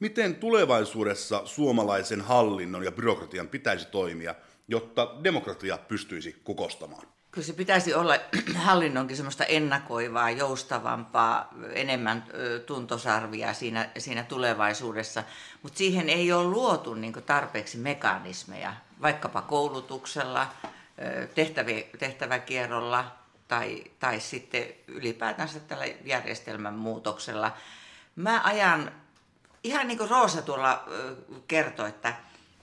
Miten 0.01 0.35
tulevaisuudessa 0.35 1.43
suomalaisen 1.45 2.21
hallinnon 2.21 2.85
ja 2.85 2.93
byrokratian 2.93 3.49
pitäisi 3.49 3.87
toimia, 3.91 4.35
jotta 4.69 5.17
demokratia 5.25 5.79
pystyisi 5.79 6.37
kukostamaan? 6.45 7.16
Kyllä 7.37 7.47
se 7.47 7.53
pitäisi 7.53 7.95
olla 7.95 8.15
hallinnonkin 8.65 9.17
semmoista 9.17 9.45
ennakoivaa, 9.45 10.31
joustavampaa, 10.31 11.49
enemmän 11.73 12.25
tuntosarvia 12.67 13.55
siinä, 13.55 13.89
siinä 13.99 14.23
tulevaisuudessa, 14.23 15.25
mutta 15.63 15.79
siihen 15.79 16.09
ei 16.09 16.33
ole 16.33 16.45
luotu 16.45 16.95
niin 16.95 17.13
tarpeeksi 17.13 17.79
mekanismeja, 17.79 18.73
vaikkapa 19.03 19.43
koulutuksella, 19.43 20.47
tehtäväkierrolla 21.99 23.05
tai, 23.49 23.85
tai 24.01 24.21
sitten 24.21 24.65
ylipäätänsä 24.87 25.61
tällä 25.61 25.87
järjestelmän 26.05 26.75
muutoksella. 26.75 27.53
Mä 28.17 28.41
ajan, 28.45 28.93
ihan 29.65 29.89
niin 29.89 29.99
kuin 29.99 30.11
Roosa 30.11 30.43
tuolla 30.43 30.85
kertoi, 31.49 31.89
että 31.89 32.15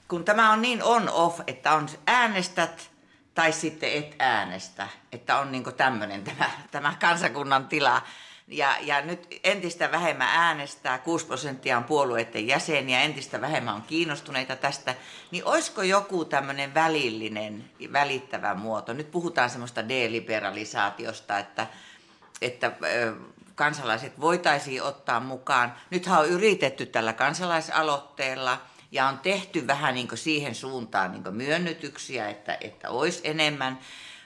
kun 0.08 0.26
tämä 0.26 0.52
on 0.52 0.62
niin 0.62 0.84
on-off, 0.84 1.40
että 1.48 1.74
on 1.74 1.90
äänestät, 2.08 2.93
tai 3.36 3.52
sitten 3.52 3.94
et 3.94 4.16
äänestä, 4.20 4.88
että 5.12 5.40
on 5.40 5.52
niin 5.52 5.64
tämmöinen 5.78 6.24
tämä, 6.24 6.50
tämä 6.72 6.96
kansakunnan 7.02 7.68
tila. 7.68 8.02
Ja, 8.48 8.76
ja 8.82 9.02
nyt 9.02 9.40
entistä 9.44 9.92
vähemmän 9.92 10.28
äänestää, 10.32 10.98
6 10.98 11.26
prosenttia 11.26 11.78
on 11.78 11.84
puolueiden 11.84 12.48
jäseniä, 12.48 13.02
entistä 13.02 13.42
vähemmän 13.42 13.76
on 13.76 13.82
kiinnostuneita 13.82 14.56
tästä, 14.56 14.96
niin 15.32 15.46
olisiko 15.46 15.82
joku 15.82 16.26
tämmöinen 16.26 16.74
välillinen, 16.74 17.70
välittävä 17.94 18.54
muoto? 18.54 18.94
Nyt 18.94 19.12
puhutaan 19.12 19.50
semmoista 19.50 19.90
deliberalisaatiosta, 19.90 21.40
että, 21.40 21.68
että 22.42 22.72
kansalaiset 23.56 24.20
voitaisiin 24.20 24.84
ottaa 24.84 25.20
mukaan. 25.20 25.74
Nythän 25.90 26.20
on 26.20 26.30
yritetty 26.30 26.86
tällä 26.86 27.14
kansalaisaloitteella– 27.14 28.58
ja 28.94 29.08
on 29.08 29.20
tehty 29.20 29.68
vähän 29.68 29.96
niin 29.96 30.08
siihen 30.16 30.56
suuntaan 30.56 31.12
niin 31.12 31.36
myönnytyksiä, 31.36 32.30
että, 32.30 32.58
että 32.62 32.90
olisi 32.90 33.22
enemmän. 33.24 33.80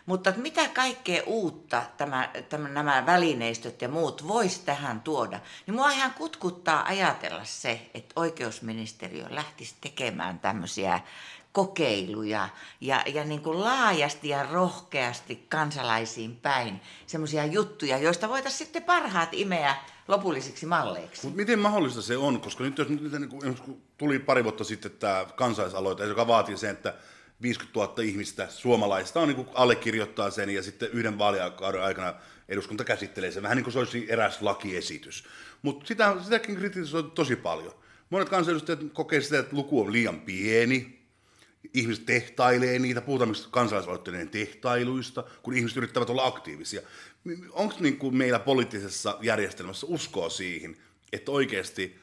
Mutta 0.05 0.33
mitä 0.37 0.67
kaikkea 0.67 1.23
uutta 1.25 1.83
tämä, 1.97 2.29
tämä, 2.49 2.69
nämä 2.69 3.05
välineistöt 3.05 3.81
ja 3.81 3.89
muut 3.89 4.27
vois 4.27 4.59
tähän 4.59 5.01
tuoda? 5.01 5.39
Niin 5.67 5.75
mua 5.75 5.91
ihan 5.91 6.13
kutkuttaa 6.13 6.85
ajatella 6.85 7.43
se, 7.43 7.89
että 7.93 8.13
oikeusministeriö 8.15 9.25
lähtisi 9.29 9.75
tekemään 9.81 10.39
tämmöisiä 10.39 10.99
kokeiluja 11.51 12.49
ja, 12.81 13.03
ja 13.05 13.23
niin 13.23 13.41
kuin 13.41 13.61
laajasti 13.61 14.29
ja 14.29 14.43
rohkeasti 14.43 15.45
kansalaisiin 15.49 16.35
päin 16.35 16.81
semmoisia 17.07 17.45
juttuja, 17.45 17.97
joista 17.97 18.29
voitaisiin 18.29 18.57
sitten 18.57 18.83
parhaat 18.83 19.29
imeä 19.31 19.75
lopullisiksi 20.07 20.65
malleiksi. 20.65 21.27
Mut 21.27 21.35
miten 21.35 21.59
mahdollista 21.59 22.01
se 22.01 22.17
on? 22.17 22.41
Koska 22.41 22.63
nyt 22.63 22.77
jos 22.77 22.89
nyt, 22.89 23.11
niin 23.11 23.29
kun 23.29 23.81
tuli 23.97 24.19
pari 24.19 24.43
vuotta 24.43 24.63
sitten 24.63 24.91
tämä 24.91 25.25
kansalaisaloite, 25.35 26.05
joka 26.05 26.27
vaatii 26.27 26.57
sen, 26.57 26.69
että 26.69 26.93
50 27.41 27.79
000 27.79 27.93
ihmistä 28.01 28.47
suomalaista 28.49 29.19
on 29.19 29.27
niin 29.27 29.35
kuin 29.35 29.47
allekirjoittaa 29.53 30.29
sen 30.29 30.49
ja 30.49 30.63
sitten 30.63 30.89
yhden 30.93 31.17
vaalikauden 31.17 31.83
aikana 31.83 32.13
eduskunta 32.49 32.83
käsittelee 32.83 33.31
sen. 33.31 33.43
Vähän 33.43 33.55
niin 33.57 33.63
kuin 33.63 33.73
se 33.73 33.79
olisi 33.79 34.05
eräs 34.09 34.41
lakiesitys. 34.41 35.23
Mutta 35.61 35.87
sitä, 35.87 36.15
sitäkin 36.23 36.55
kritisoitu 36.55 37.09
tosi 37.09 37.35
paljon. 37.35 37.73
Monet 38.09 38.29
kansanedustajat 38.29 38.79
kokee 38.93 39.21
sitä, 39.21 39.39
että 39.39 39.55
luku 39.55 39.81
on 39.81 39.91
liian 39.91 40.19
pieni, 40.19 40.97
ihmiset 41.73 42.05
tehtailee 42.05 42.79
niitä, 42.79 43.01
puhutaan 43.01 43.35
kansalaisaloitteiden 43.51 44.29
tehtailuista, 44.29 45.23
kun 45.43 45.53
ihmiset 45.53 45.77
yrittävät 45.77 46.09
olla 46.09 46.25
aktiivisia. 46.25 46.81
Onko 47.51 47.75
niin 47.79 48.15
meillä 48.15 48.39
poliittisessa 48.39 49.17
järjestelmässä 49.21 49.87
uskoa 49.89 50.29
siihen, 50.29 50.77
että 51.13 51.31
oikeasti 51.31 51.99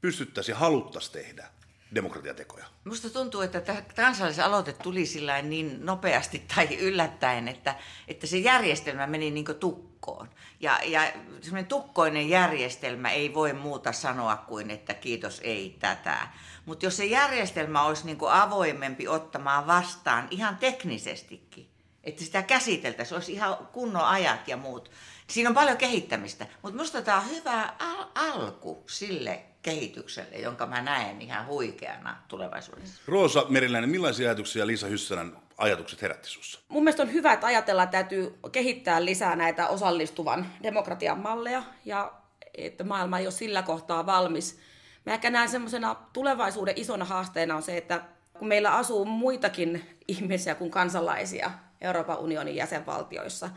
pystyttäisiin 0.00 0.54
ja 0.54 0.58
haluttaisiin 0.58 1.12
tehdä 1.12 1.48
demokratiatekoja? 1.94 2.66
Musta 2.84 3.10
tuntuu, 3.10 3.40
että 3.40 3.60
tämä 3.60 3.82
kansalaisaloite 3.96 4.72
tuli 4.72 5.06
sillä 5.06 5.42
niin 5.42 5.86
nopeasti 5.86 6.42
tai 6.54 6.76
yllättäen, 6.76 7.48
että, 7.48 7.74
että 8.08 8.26
se 8.26 8.38
järjestelmä 8.38 9.06
meni 9.06 9.30
niin 9.30 9.44
tukkoon. 9.60 10.30
Ja, 10.60 10.80
ja 10.84 11.12
semmoinen 11.40 11.66
tukkoinen 11.66 12.28
järjestelmä 12.28 13.10
ei 13.10 13.34
voi 13.34 13.52
muuta 13.52 13.92
sanoa 13.92 14.36
kuin, 14.36 14.70
että 14.70 14.94
kiitos 14.94 15.40
ei 15.44 15.76
tätä. 15.80 16.28
Mutta 16.66 16.86
jos 16.86 16.96
se 16.96 17.04
järjestelmä 17.04 17.82
olisi 17.82 18.06
niin 18.06 18.18
avoimempi 18.30 19.08
ottamaan 19.08 19.66
vastaan 19.66 20.28
ihan 20.30 20.56
teknisestikin, 20.56 21.71
että 22.04 22.24
sitä 22.24 22.42
käsiteltäisiin, 22.42 23.16
olisi 23.16 23.32
ihan 23.32 23.56
kunnon 23.72 24.04
ajat 24.04 24.48
ja 24.48 24.56
muut. 24.56 24.90
Siinä 25.26 25.48
on 25.48 25.54
paljon 25.54 25.76
kehittämistä, 25.76 26.46
mutta 26.62 26.76
minusta 26.76 27.02
tämä 27.02 27.16
on 27.16 27.30
hyvä 27.30 27.74
al- 27.78 28.06
alku 28.14 28.84
sille 28.86 29.42
kehitykselle, 29.62 30.36
jonka 30.36 30.66
mä 30.66 30.82
näen 30.82 31.22
ihan 31.22 31.46
huikeana 31.46 32.16
tulevaisuudessa. 32.28 33.02
Roosa 33.06 33.46
Meriläinen, 33.48 33.90
millaisia 33.90 34.28
ajatuksia 34.28 34.66
Liisa 34.66 34.86
Hyssälän 34.86 35.36
ajatukset 35.58 36.02
herätti 36.02 36.28
sinussa? 36.28 36.60
Mun 36.68 36.84
mielestä 36.84 37.02
on 37.02 37.12
hyvä, 37.12 37.32
että 37.32 37.46
ajatellaan, 37.46 37.84
että 37.84 37.98
täytyy 37.98 38.38
kehittää 38.52 39.04
lisää 39.04 39.36
näitä 39.36 39.68
osallistuvan 39.68 40.46
demokratian 40.62 41.18
malleja 41.18 41.62
ja 41.84 42.12
että 42.54 42.84
maailma 42.84 43.18
ei 43.18 43.26
ole 43.26 43.32
sillä 43.32 43.62
kohtaa 43.62 44.06
valmis. 44.06 44.58
Mä 45.06 45.14
ehkä 45.14 45.30
näen 45.30 45.48
semmoisena 45.48 45.96
tulevaisuuden 46.12 46.78
isona 46.78 47.04
haasteena 47.04 47.56
on 47.56 47.62
se, 47.62 47.76
että 47.76 48.02
kun 48.38 48.48
meillä 48.48 48.76
asuu 48.76 49.04
muitakin 49.04 49.98
ihmisiä 50.08 50.54
kuin 50.54 50.70
kansalaisia 50.70 51.50
Euroopan 51.82 52.18
unionin 52.18 52.56
jäsenvaltioissa, 52.56 53.50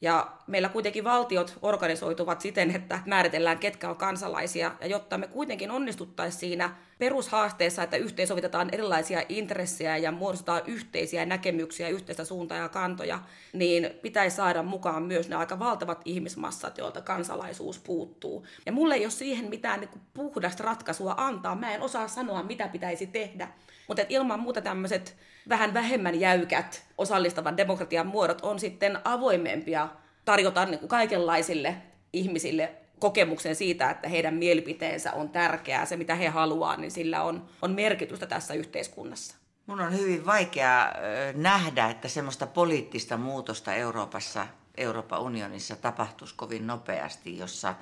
Ja 0.00 0.32
meillä 0.46 0.68
kuitenkin 0.68 1.04
valtiot 1.04 1.58
organisoituvat 1.62 2.40
siten, 2.40 2.76
että 2.76 3.00
määritellään, 3.06 3.58
ketkä 3.58 3.90
on 3.90 3.96
kansalaisia. 3.96 4.72
Ja 4.80 4.86
jotta 4.86 5.18
me 5.18 5.26
kuitenkin 5.26 5.70
onnistuttaisiin 5.70 6.40
siinä 6.40 6.70
perushaasteessa, 6.98 7.82
että 7.82 7.96
yhteensovitetaan 7.96 8.68
erilaisia 8.72 9.22
intressejä 9.28 9.96
ja 9.96 10.12
muodostetaan 10.12 10.62
yhteisiä 10.66 11.26
näkemyksiä, 11.26 11.88
yhteistä 11.88 12.24
suuntaa 12.24 12.58
ja 12.58 12.68
kantoja, 12.68 13.18
niin 13.52 13.90
pitäisi 14.02 14.36
saada 14.36 14.62
mukaan 14.62 15.02
myös 15.02 15.28
ne 15.28 15.36
aika 15.36 15.58
valtavat 15.58 16.00
ihmismassat, 16.04 16.78
joilta 16.78 17.00
kansalaisuus 17.00 17.78
puuttuu. 17.78 18.46
Ja 18.66 18.72
mulle 18.72 18.94
ei 18.94 19.04
ole 19.04 19.10
siihen 19.10 19.50
mitään 19.50 19.80
niin 19.80 20.00
puhdasta 20.14 20.64
ratkaisua 20.64 21.14
antaa. 21.16 21.54
Mä 21.54 21.74
en 21.74 21.82
osaa 21.82 22.08
sanoa, 22.08 22.42
mitä 22.42 22.68
pitäisi 22.68 23.06
tehdä. 23.06 23.48
Mutta 23.88 24.02
ilman 24.08 24.40
muuta 24.40 24.60
tämmöiset 24.60 25.16
vähän 25.48 25.74
vähemmän 25.74 26.20
jäykät 26.20 26.84
osallistavan 26.98 27.56
demokratian 27.56 28.06
muodot 28.06 28.40
on 28.40 28.58
sitten 28.58 28.98
avoimempia 29.04 29.88
tarjota 30.24 30.64
niin 30.64 30.78
kuin 30.78 30.88
kaikenlaisille 30.88 31.76
ihmisille 32.12 32.72
kokemuksen 32.98 33.56
siitä, 33.56 33.90
että 33.90 34.08
heidän 34.08 34.34
mielipiteensä 34.34 35.12
on 35.12 35.28
tärkeää, 35.28 35.86
se 35.86 35.96
mitä 35.96 36.14
he 36.14 36.28
haluaa, 36.28 36.76
niin 36.76 36.90
sillä 36.90 37.22
on, 37.22 37.48
on 37.62 37.72
merkitystä 37.72 38.26
tässä 38.26 38.54
yhteiskunnassa. 38.54 39.36
Mun 39.66 39.80
on 39.80 39.98
hyvin 39.98 40.26
vaikea 40.26 40.92
nähdä, 41.34 41.86
että 41.86 42.08
semmoista 42.08 42.46
poliittista 42.46 43.16
muutosta 43.16 43.74
Euroopassa, 43.74 44.46
Euroopan 44.76 45.20
unionissa 45.20 45.76
tapahtuisi 45.76 46.34
kovin 46.36 46.66
nopeasti, 46.66 47.38
jossa, 47.38 47.74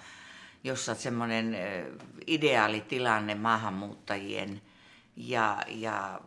jossa 0.64 0.94
semmoinen 0.94 1.56
ideaalitilanne 2.26 3.34
maahanmuuttajien 3.34 4.60
ja, 5.16 5.62
ja 5.68 6.20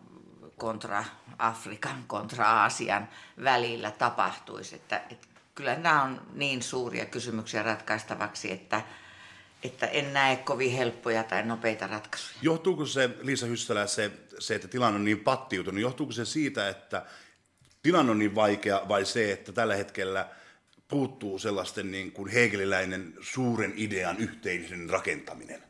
kontra 0.58 1.06
Afrikan, 1.40 2.04
kontra 2.08 2.46
Aasian 2.52 3.10
välillä 3.44 3.92
tapahtuisi. 3.92 4.76
Että, 4.76 5.02
että 5.10 5.28
kyllä 5.56 5.76
nämä 5.76 6.04
on 6.04 6.22
niin 6.34 6.62
suuria 6.62 7.06
kysymyksiä 7.06 7.64
ratkaistavaksi, 7.64 8.52
että, 8.52 8.82
että 9.64 9.86
en 9.86 10.14
näe 10.14 10.36
kovin 10.36 10.72
helppoja 10.72 11.24
tai 11.24 11.44
nopeita 11.44 11.88
ratkaisuja. 11.88 12.40
Johtuuko 12.42 12.86
se, 12.86 13.10
Liisa 13.22 13.46
Hyssälä, 13.46 13.88
se, 13.88 14.12
se, 14.40 14.56
että 14.56 14.68
tilanne 14.68 14.96
on 14.96 15.06
niin 15.06 15.20
pattiutunut, 15.20 15.82
johtuuko 15.82 16.12
se 16.12 16.26
siitä, 16.26 16.70
että 16.70 17.06
tilanne 17.84 18.12
on 18.12 18.20
niin 18.20 18.36
vaikea 18.36 18.82
vai 18.88 19.06
se, 19.06 19.32
että 19.32 19.52
tällä 19.52 19.76
hetkellä 19.76 20.30
puuttuu 20.88 21.40
sellaisten 21.40 21.92
niin 21.92 22.12
kuin 22.12 22.32
hegeliläinen 22.32 23.14
suuren 23.22 23.74
idean 23.76 24.18
yhteinen 24.18 24.90
rakentaminen? 24.90 25.64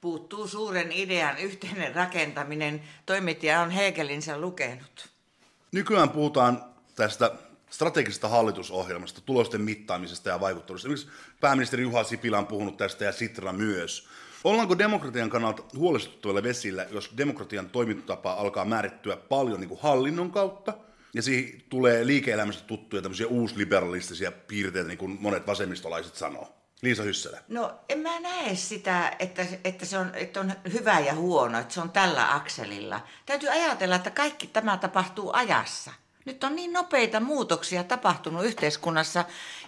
Puuttuu 0.00 0.48
suuren 0.48 0.92
idean 0.92 1.38
yhteinen 1.38 1.94
rakentaminen. 1.94 2.82
Toimittaja 3.06 3.60
on 3.60 3.70
Hegelin 3.70 4.22
lukenut. 4.36 5.15
Nykyään 5.72 6.10
puhutaan 6.10 6.64
tästä 6.94 7.32
strategisesta 7.70 8.28
hallitusohjelmasta, 8.28 9.20
tulosten 9.20 9.60
mittaamisesta 9.60 10.28
ja 10.28 10.40
vaikuttamisesta. 10.40 10.88
Esimerkiksi 10.88 11.20
pääministeri 11.40 11.82
Juha 11.82 12.04
Sipilä 12.04 12.38
on 12.38 12.46
puhunut 12.46 12.76
tästä 12.76 13.04
ja 13.04 13.12
Sitra 13.12 13.52
myös. 13.52 14.08
Ollaanko 14.44 14.78
demokratian 14.78 15.30
kannalta 15.30 15.62
huolestuttavilla 15.76 16.42
vesillä, 16.42 16.86
jos 16.90 17.10
demokratian 17.16 17.70
toimintatapa 17.70 18.32
alkaa 18.32 18.64
määrittyä 18.64 19.16
paljon 19.16 19.60
niin 19.60 19.68
kuin 19.68 19.80
hallinnon 19.82 20.30
kautta, 20.30 20.74
ja 21.14 21.22
siihen 21.22 21.62
tulee 21.68 22.06
liike-elämästä 22.06 22.64
tuttuja 22.66 23.02
tämmöisiä 23.02 23.26
uusliberalistisia 23.26 24.32
piirteitä, 24.32 24.88
niin 24.88 24.98
kuin 24.98 25.18
monet 25.20 25.46
vasemmistolaiset 25.46 26.14
sanoo? 26.14 26.56
Liisa 26.82 27.02
Hyssälä. 27.02 27.42
No 27.48 27.74
en 27.88 27.98
mä 27.98 28.20
näe 28.20 28.54
sitä, 28.54 29.16
että, 29.18 29.46
että 29.64 29.86
se 29.86 29.98
on, 29.98 30.10
että 30.14 30.40
on 30.40 30.52
hyvä 30.72 31.00
ja 31.00 31.14
huono, 31.14 31.58
että 31.58 31.74
se 31.74 31.80
on 31.80 31.90
tällä 31.90 32.34
akselilla. 32.34 33.00
Täytyy 33.26 33.48
ajatella, 33.48 33.96
että 33.96 34.10
kaikki 34.10 34.46
tämä 34.46 34.76
tapahtuu 34.76 35.30
ajassa. 35.32 35.92
Nyt 36.24 36.44
on 36.44 36.56
niin 36.56 36.72
nopeita 36.72 37.20
muutoksia 37.20 37.84
tapahtunut 37.84 38.44
yhteiskunnassa. 38.44 39.24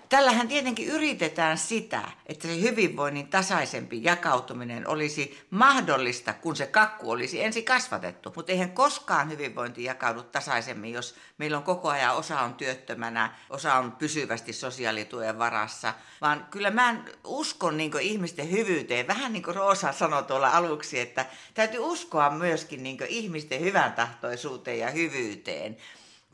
Tällähän 0.08 0.48
tietenkin 0.48 0.88
yritetään 0.88 1.58
sitä, 1.58 2.02
että 2.26 2.48
se 2.48 2.60
hyvinvoinnin 2.60 3.28
tasaisempi 3.28 4.04
jakautuminen 4.04 4.88
olisi 4.88 5.46
mahdollista, 5.50 6.32
kun 6.32 6.56
se 6.56 6.66
kakku 6.66 7.10
olisi 7.10 7.44
ensin 7.44 7.64
kasvatettu. 7.64 8.32
Mutta 8.36 8.52
eihän 8.52 8.70
koskaan 8.70 9.30
hyvinvointi 9.30 9.84
jakaudu 9.84 10.22
tasaisemmin, 10.22 10.92
jos 10.92 11.14
meillä 11.38 11.56
on 11.56 11.62
koko 11.62 11.88
ajan 11.88 12.16
osa 12.16 12.40
on 12.40 12.54
työttömänä, 12.54 13.34
osa 13.50 13.74
on 13.74 13.92
pysyvästi 13.92 14.52
sosiaalituen 14.52 15.38
varassa. 15.38 15.94
Vaan 16.20 16.46
kyllä 16.50 16.70
mä 16.70 17.02
uskon 17.24 17.76
niin 17.76 17.92
ihmisten 18.00 18.50
hyvyyteen, 18.50 19.06
vähän 19.06 19.32
niin 19.32 19.42
kuin 19.42 19.56
Roosa 19.56 19.92
sanoi 19.92 20.22
tuolla 20.22 20.50
aluksi, 20.50 21.00
että 21.00 21.26
täytyy 21.54 21.80
uskoa 21.80 22.30
myöskin 22.30 22.82
niin 22.82 22.98
ihmisten 23.08 23.60
hyvän 23.60 23.92
tahtoisuuteen 23.92 24.78
ja 24.78 24.90
hyvyyteen 24.90 25.76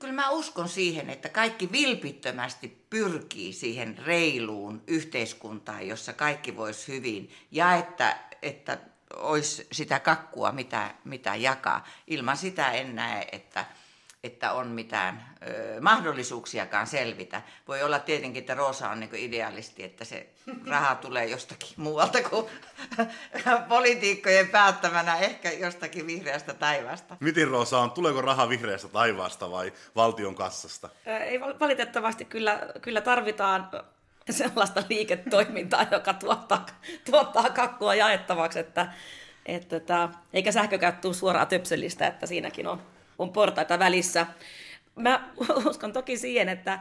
kyllä 0.04 0.22
mä 0.22 0.30
uskon 0.30 0.68
siihen, 0.68 1.10
että 1.10 1.28
kaikki 1.28 1.72
vilpittömästi 1.72 2.86
pyrkii 2.90 3.52
siihen 3.52 3.98
reiluun 3.98 4.82
yhteiskuntaan, 4.86 5.88
jossa 5.88 6.12
kaikki 6.12 6.56
voisi 6.56 6.92
hyvin 6.92 7.30
ja 7.50 7.74
että, 7.74 8.18
että 8.42 8.78
olisi 9.16 9.66
sitä 9.72 10.00
kakkua, 10.00 10.52
mitä, 10.52 10.94
mitä 11.04 11.34
jakaa. 11.34 11.84
Ilman 12.06 12.36
sitä 12.36 12.70
en 12.70 12.94
näe, 12.94 13.28
että 13.32 13.64
että 14.24 14.52
on 14.52 14.66
mitään 14.66 15.36
ö, 15.48 15.80
mahdollisuuksiakaan 15.80 16.86
selvitä. 16.86 17.42
Voi 17.68 17.82
olla 17.82 17.98
tietenkin, 17.98 18.40
että 18.40 18.54
Roosa 18.54 18.90
on 18.90 19.00
niin 19.00 19.10
idealisti, 19.14 19.84
että 19.84 20.04
se 20.04 20.28
raha 20.66 20.94
tulee 20.94 21.26
jostakin 21.26 21.68
muualta 21.76 22.22
kuin 22.22 22.46
politiikkojen 23.68 24.48
päättämänä, 24.48 25.16
ehkä 25.16 25.52
jostakin 25.52 26.06
vihreästä 26.06 26.54
taivaasta. 26.54 27.16
Miten 27.20 27.48
Roosa 27.48 27.78
on, 27.78 27.90
tuleeko 27.90 28.20
raha 28.20 28.48
vihreästä 28.48 28.88
taivaasta 28.88 29.50
vai 29.50 29.72
valtion 29.96 30.34
kassasta? 30.34 30.88
Ei 31.06 31.40
valitettavasti 31.40 32.24
kyllä, 32.24 32.60
kyllä 32.82 33.00
tarvitaan 33.00 33.70
sellaista 34.30 34.82
liiketoimintaa, 34.88 35.86
joka 35.92 36.14
tuottaa, 36.14 36.66
tuottaa 37.10 37.50
kakkua 37.50 37.94
jaettavaksi, 37.94 38.58
että, 38.58 38.92
että, 39.46 39.76
että 39.76 40.08
eikä 40.32 40.52
sähkökään 40.52 40.96
tule 40.96 41.14
suoraan 41.14 41.46
töpselistä, 41.46 42.06
että 42.06 42.26
siinäkin 42.26 42.66
on 42.66 42.93
on 43.18 43.32
portaita 43.32 43.78
välissä. 43.78 44.26
Mä 44.96 45.28
uskon 45.68 45.92
toki 45.92 46.16
siihen, 46.16 46.48
että, 46.48 46.78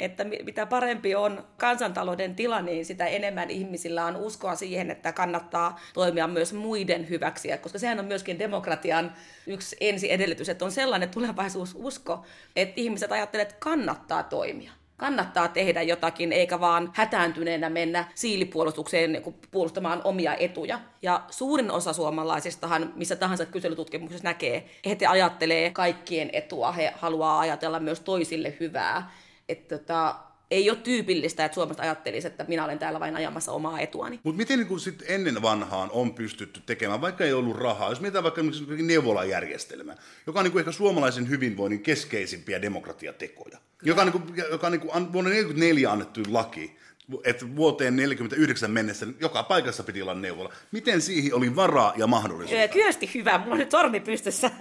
että 0.00 0.24
mitä 0.24 0.66
parempi 0.66 1.14
on 1.14 1.46
kansantalouden 1.56 2.34
tila, 2.34 2.62
niin 2.62 2.84
sitä 2.84 3.06
enemmän 3.06 3.50
ihmisillä 3.50 4.04
on 4.04 4.16
uskoa 4.16 4.56
siihen, 4.56 4.90
että 4.90 5.12
kannattaa 5.12 5.80
toimia 5.94 6.26
myös 6.26 6.52
muiden 6.52 7.08
hyväksi, 7.08 7.48
koska 7.62 7.78
sehän 7.78 8.00
on 8.00 8.04
myöskin 8.04 8.38
demokratian 8.38 9.12
yksi 9.46 9.76
ensi 9.80 10.12
edellytys, 10.12 10.48
että 10.48 10.64
on 10.64 10.72
sellainen 10.72 11.08
tulevaisuususko, 11.08 12.24
että 12.56 12.74
ihmiset 12.76 13.12
ajattelevat, 13.12 13.50
että 13.50 13.60
kannattaa 13.60 14.22
toimia 14.22 14.72
kannattaa 15.02 15.48
tehdä 15.48 15.82
jotakin, 15.82 16.32
eikä 16.32 16.60
vaan 16.60 16.90
hätääntyneenä 16.94 17.70
mennä 17.70 18.04
siilipuolustukseen 18.14 19.12
niin 19.12 19.34
puolustamaan 19.50 20.00
omia 20.04 20.34
etuja. 20.34 20.80
Ja 21.02 21.22
suurin 21.30 21.70
osa 21.70 21.92
suomalaisistahan, 21.92 22.92
missä 22.96 23.16
tahansa 23.16 23.46
kyselytutkimuksessa 23.46 24.24
näkee, 24.24 24.66
että 24.84 25.04
he 25.04 25.12
ajattelee 25.12 25.70
kaikkien 25.70 26.30
etua, 26.32 26.72
he 26.72 26.92
haluaa 26.96 27.40
ajatella 27.40 27.80
myös 27.80 28.00
toisille 28.00 28.56
hyvää. 28.60 29.10
Että 29.48 29.78
tota, 29.78 30.14
ei 30.52 30.70
ole 30.70 30.78
tyypillistä, 30.78 31.44
että 31.44 31.54
Suomesta 31.54 31.82
ajattelisi, 31.82 32.26
että 32.26 32.44
minä 32.48 32.64
olen 32.64 32.78
täällä 32.78 33.00
vain 33.00 33.16
ajamassa 33.16 33.52
omaa 33.52 33.80
etuani. 33.80 34.20
Mutta 34.22 34.36
miten 34.36 34.58
niin 34.58 34.80
sit 34.80 35.02
ennen 35.06 35.42
vanhaan 35.42 35.90
on 35.92 36.14
pystytty 36.14 36.60
tekemään, 36.66 37.00
vaikka 37.00 37.24
ei 37.24 37.32
ollut 37.32 37.56
rahaa, 37.56 37.90
jos 37.90 38.00
mietitään 38.00 38.24
vaikka 38.24 38.42
neuvolajärjestelmä, 38.82 39.96
joka 40.26 40.40
on 40.40 40.44
niin 40.44 40.58
ehkä 40.58 40.72
suomalaisen 40.72 41.28
hyvinvoinnin 41.28 41.82
keskeisimpiä 41.82 42.62
demokratiatekoja, 42.62 43.58
joka 43.82 44.02
on, 44.02 44.06
niin 44.06 44.22
kuin, 44.22 44.44
joka 44.50 44.66
on 44.66 44.72
niin 44.72 44.80
kuin 44.80 44.92
vuonna 44.92 45.30
1944 45.30 45.92
annettu 45.92 46.20
laki, 46.28 46.76
että 47.24 47.56
vuoteen 47.56 47.96
49 47.96 48.70
mennessä 48.70 49.06
joka 49.20 49.42
paikassa 49.42 49.82
piti 49.82 50.02
olla 50.02 50.14
neuvola. 50.14 50.52
Miten 50.72 51.00
siihen 51.00 51.34
oli 51.34 51.56
varaa 51.56 51.92
ja 51.96 52.06
mahdollisuus? 52.06 52.60
Kyösti 52.72 53.10
hyvä, 53.14 53.38
mulla 53.38 53.52
on 53.52 53.58
nyt 53.58 53.70
sormi 53.70 54.00
pystyssä. 54.00 54.50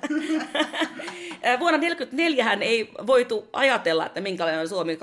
Vuonna 1.59 1.79
1944 1.79 2.43
hän 2.43 2.63
ei 2.63 2.91
voitu 3.07 3.49
ajatella, 3.53 4.05
että 4.05 4.21
minkälainen 4.21 4.61
on 4.61 4.69
Suomi 4.69 4.95
2018-2019, 4.95 4.97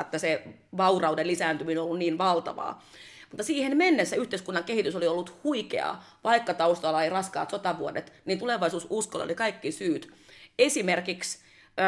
että 0.00 0.18
se 0.18 0.42
vaurauden 0.76 1.26
lisääntyminen 1.26 1.78
on 1.78 1.84
ollut 1.84 1.98
niin 1.98 2.18
valtavaa. 2.18 2.82
Mutta 3.30 3.44
siihen 3.44 3.76
mennessä 3.76 4.16
yhteiskunnan 4.16 4.64
kehitys 4.64 4.96
oli 4.96 5.06
ollut 5.06 5.34
huikeaa, 5.44 6.04
vaikka 6.24 6.54
taustalla 6.54 7.02
ei 7.02 7.10
raskaat 7.10 7.50
sotavuodet, 7.50 8.12
niin 8.24 8.38
tulevaisuus 8.38 8.86
uskolla 8.90 9.24
oli 9.24 9.34
kaikki 9.34 9.72
syyt. 9.72 10.12
Esimerkiksi 10.58 11.38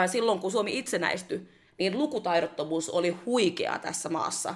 silloin, 0.07 0.39
kun 0.39 0.51
Suomi 0.51 0.79
itsenäistyi, 0.79 1.49
niin 1.79 1.99
lukutaidottomuus 1.99 2.91
oli 2.91 3.11
huikea 3.11 3.79
tässä 3.79 4.09
maassa. 4.09 4.55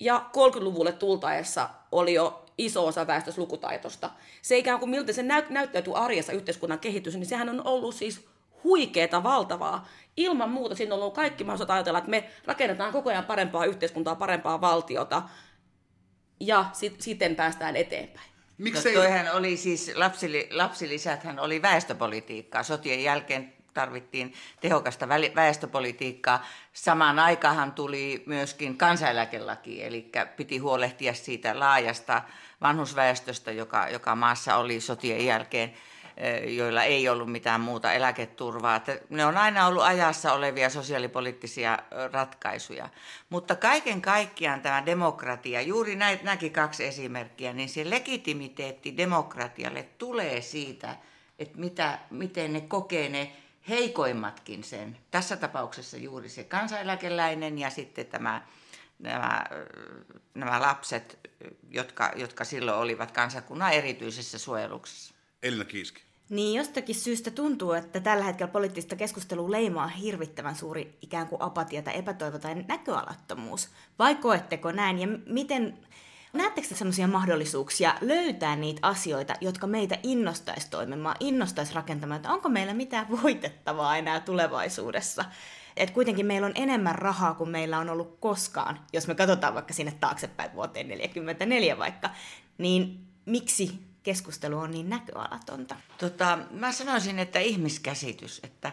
Ja 0.00 0.30
30-luvulle 0.36 0.92
tultaessa 0.92 1.68
oli 1.92 2.14
jo 2.14 2.46
iso 2.58 2.86
osa 2.86 3.06
väestöstä 3.06 3.40
lukutaitosta. 3.40 4.10
Se 4.42 4.58
ikään 4.58 4.78
kuin 4.78 4.90
miltä 4.90 5.12
se 5.12 5.22
näyt- 5.22 5.50
näyttäytyy 5.50 5.92
arjessa 5.96 6.32
yhteiskunnan 6.32 6.78
kehitys, 6.78 7.14
niin 7.14 7.26
sehän 7.26 7.48
on 7.48 7.66
ollut 7.66 7.94
siis 7.94 8.28
huikeeta, 8.64 9.22
valtavaa. 9.22 9.88
Ilman 10.16 10.50
muuta 10.50 10.74
siinä 10.74 10.94
on 10.94 11.00
ollut 11.00 11.14
kaikki 11.14 11.44
mahdollisuus 11.44 11.70
ajatella, 11.70 11.98
että 11.98 12.10
me 12.10 12.30
rakennetaan 12.46 12.92
koko 12.92 13.10
ajan 13.10 13.24
parempaa 13.24 13.64
yhteiskuntaa, 13.64 14.14
parempaa 14.14 14.60
valtiota, 14.60 15.22
ja 16.40 16.64
sit, 16.72 17.00
siten 17.00 17.36
päästään 17.36 17.76
eteenpäin. 17.76 18.30
Miksei... 18.58 18.94
No 18.94 19.00
toihan 19.00 19.28
oli 19.32 19.56
siis, 19.56 19.92
lapsili, 19.94 20.48
lapsilisäthän 20.50 21.38
oli 21.38 21.62
väestöpolitiikkaa. 21.62 22.62
Sotien 22.62 23.02
jälkeen 23.02 23.52
tarvittiin 23.74 24.34
tehokasta 24.60 25.08
väestöpolitiikkaa. 25.08 26.46
Samaan 26.72 27.18
aikaan 27.18 27.72
tuli 27.72 28.22
myöskin 28.26 28.78
kansaneläkelaki, 28.78 29.84
eli 29.84 30.10
piti 30.36 30.58
huolehtia 30.58 31.14
siitä 31.14 31.58
laajasta 31.58 32.22
vanhusväestöstä, 32.60 33.52
joka, 33.52 33.88
joka 33.88 34.16
maassa 34.16 34.56
oli 34.56 34.80
sotien 34.80 35.26
jälkeen 35.26 35.74
joilla 36.46 36.82
ei 36.82 37.08
ollut 37.08 37.32
mitään 37.32 37.60
muuta 37.60 37.92
eläketurvaa. 37.92 38.80
Ne 39.08 39.26
on 39.26 39.36
aina 39.36 39.66
ollut 39.66 39.82
ajassa 39.82 40.32
olevia 40.32 40.70
sosiaalipoliittisia 40.70 41.78
ratkaisuja. 42.12 42.88
Mutta 43.30 43.56
kaiken 43.56 44.02
kaikkiaan 44.02 44.60
tämä 44.60 44.86
demokratia, 44.86 45.60
juuri 45.60 45.96
nämäkin 45.96 46.52
kaksi 46.52 46.84
esimerkkiä, 46.84 47.52
niin 47.52 47.68
se 47.68 47.90
legitimiteetti 47.90 48.96
demokratialle 48.96 49.82
tulee 49.98 50.40
siitä, 50.40 50.96
että 51.38 51.58
mitä, 51.58 51.98
miten 52.10 52.52
ne 52.52 52.60
kokee 52.60 53.08
ne 53.08 53.32
heikoimmatkin 53.68 54.64
sen. 54.64 54.96
Tässä 55.10 55.36
tapauksessa 55.36 55.96
juuri 55.96 56.28
se 56.28 56.44
kansaneläkeläinen 56.44 57.58
ja 57.58 57.70
sitten 57.70 58.06
tämä, 58.06 58.42
nämä, 58.98 59.44
nämä 60.34 60.60
lapset, 60.60 61.18
jotka, 61.70 62.12
jotka 62.16 62.44
silloin 62.44 62.78
olivat 62.78 63.10
kansakunnan 63.10 63.72
erityisessä 63.72 64.38
suojeluksessa. 64.38 65.14
Elina 65.42 65.64
Kiiski. 65.64 66.02
Niin 66.30 66.58
jostakin 66.58 66.94
syystä 66.94 67.30
tuntuu, 67.30 67.72
että 67.72 68.00
tällä 68.00 68.24
hetkellä 68.24 68.52
poliittista 68.52 68.96
keskustelua 68.96 69.50
leimaa 69.50 69.86
hirvittävän 69.86 70.56
suuri 70.56 70.98
ikään 71.02 71.26
kuin 71.26 71.42
apatia 71.42 71.82
tai 71.82 71.98
epätoivo 71.98 72.38
tai 72.38 72.64
näköalattomuus. 72.68 73.68
Vai 73.98 74.14
koetteko 74.14 74.72
näin? 74.72 74.98
Ja 74.98 75.08
miten, 75.26 75.78
näettekö 76.32 76.74
sellaisia 76.74 77.06
mahdollisuuksia 77.06 77.94
löytää 78.00 78.56
niitä 78.56 78.88
asioita, 78.88 79.34
jotka 79.40 79.66
meitä 79.66 79.98
innostaisi 80.02 80.70
toimimaan, 80.70 81.16
innostaisi 81.20 81.74
rakentamaan, 81.74 82.16
että 82.16 82.32
onko 82.32 82.48
meillä 82.48 82.74
mitään 82.74 83.06
voitettavaa 83.22 83.96
enää 83.96 84.20
tulevaisuudessa? 84.20 85.24
Et 85.76 85.90
kuitenkin 85.90 86.26
meillä 86.26 86.46
on 86.46 86.52
enemmän 86.54 86.94
rahaa 86.94 87.34
kuin 87.34 87.50
meillä 87.50 87.78
on 87.78 87.90
ollut 87.90 88.16
koskaan, 88.20 88.80
jos 88.92 89.06
me 89.06 89.14
katsotaan 89.14 89.54
vaikka 89.54 89.74
sinne 89.74 89.92
taaksepäin 90.00 90.54
vuoteen 90.54 90.86
1944 90.86 91.78
vaikka, 91.78 92.10
niin 92.58 93.06
miksi 93.26 93.80
keskustelu 94.02 94.58
on 94.58 94.70
niin 94.70 94.88
näköalatonta? 94.88 95.76
Tota, 95.98 96.38
mä 96.50 96.72
sanoisin, 96.72 97.18
että 97.18 97.38
ihmiskäsitys, 97.38 98.40
että 98.44 98.72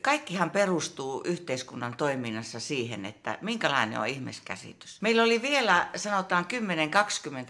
kaikkihan 0.00 0.50
perustuu 0.50 1.22
yhteiskunnan 1.24 1.96
toiminnassa 1.96 2.60
siihen, 2.60 3.04
että 3.04 3.38
minkälainen 3.40 3.98
on 3.98 4.06
ihmiskäsitys. 4.06 5.02
Meillä 5.02 5.22
oli 5.22 5.42
vielä, 5.42 5.88
sanotaan 5.96 6.46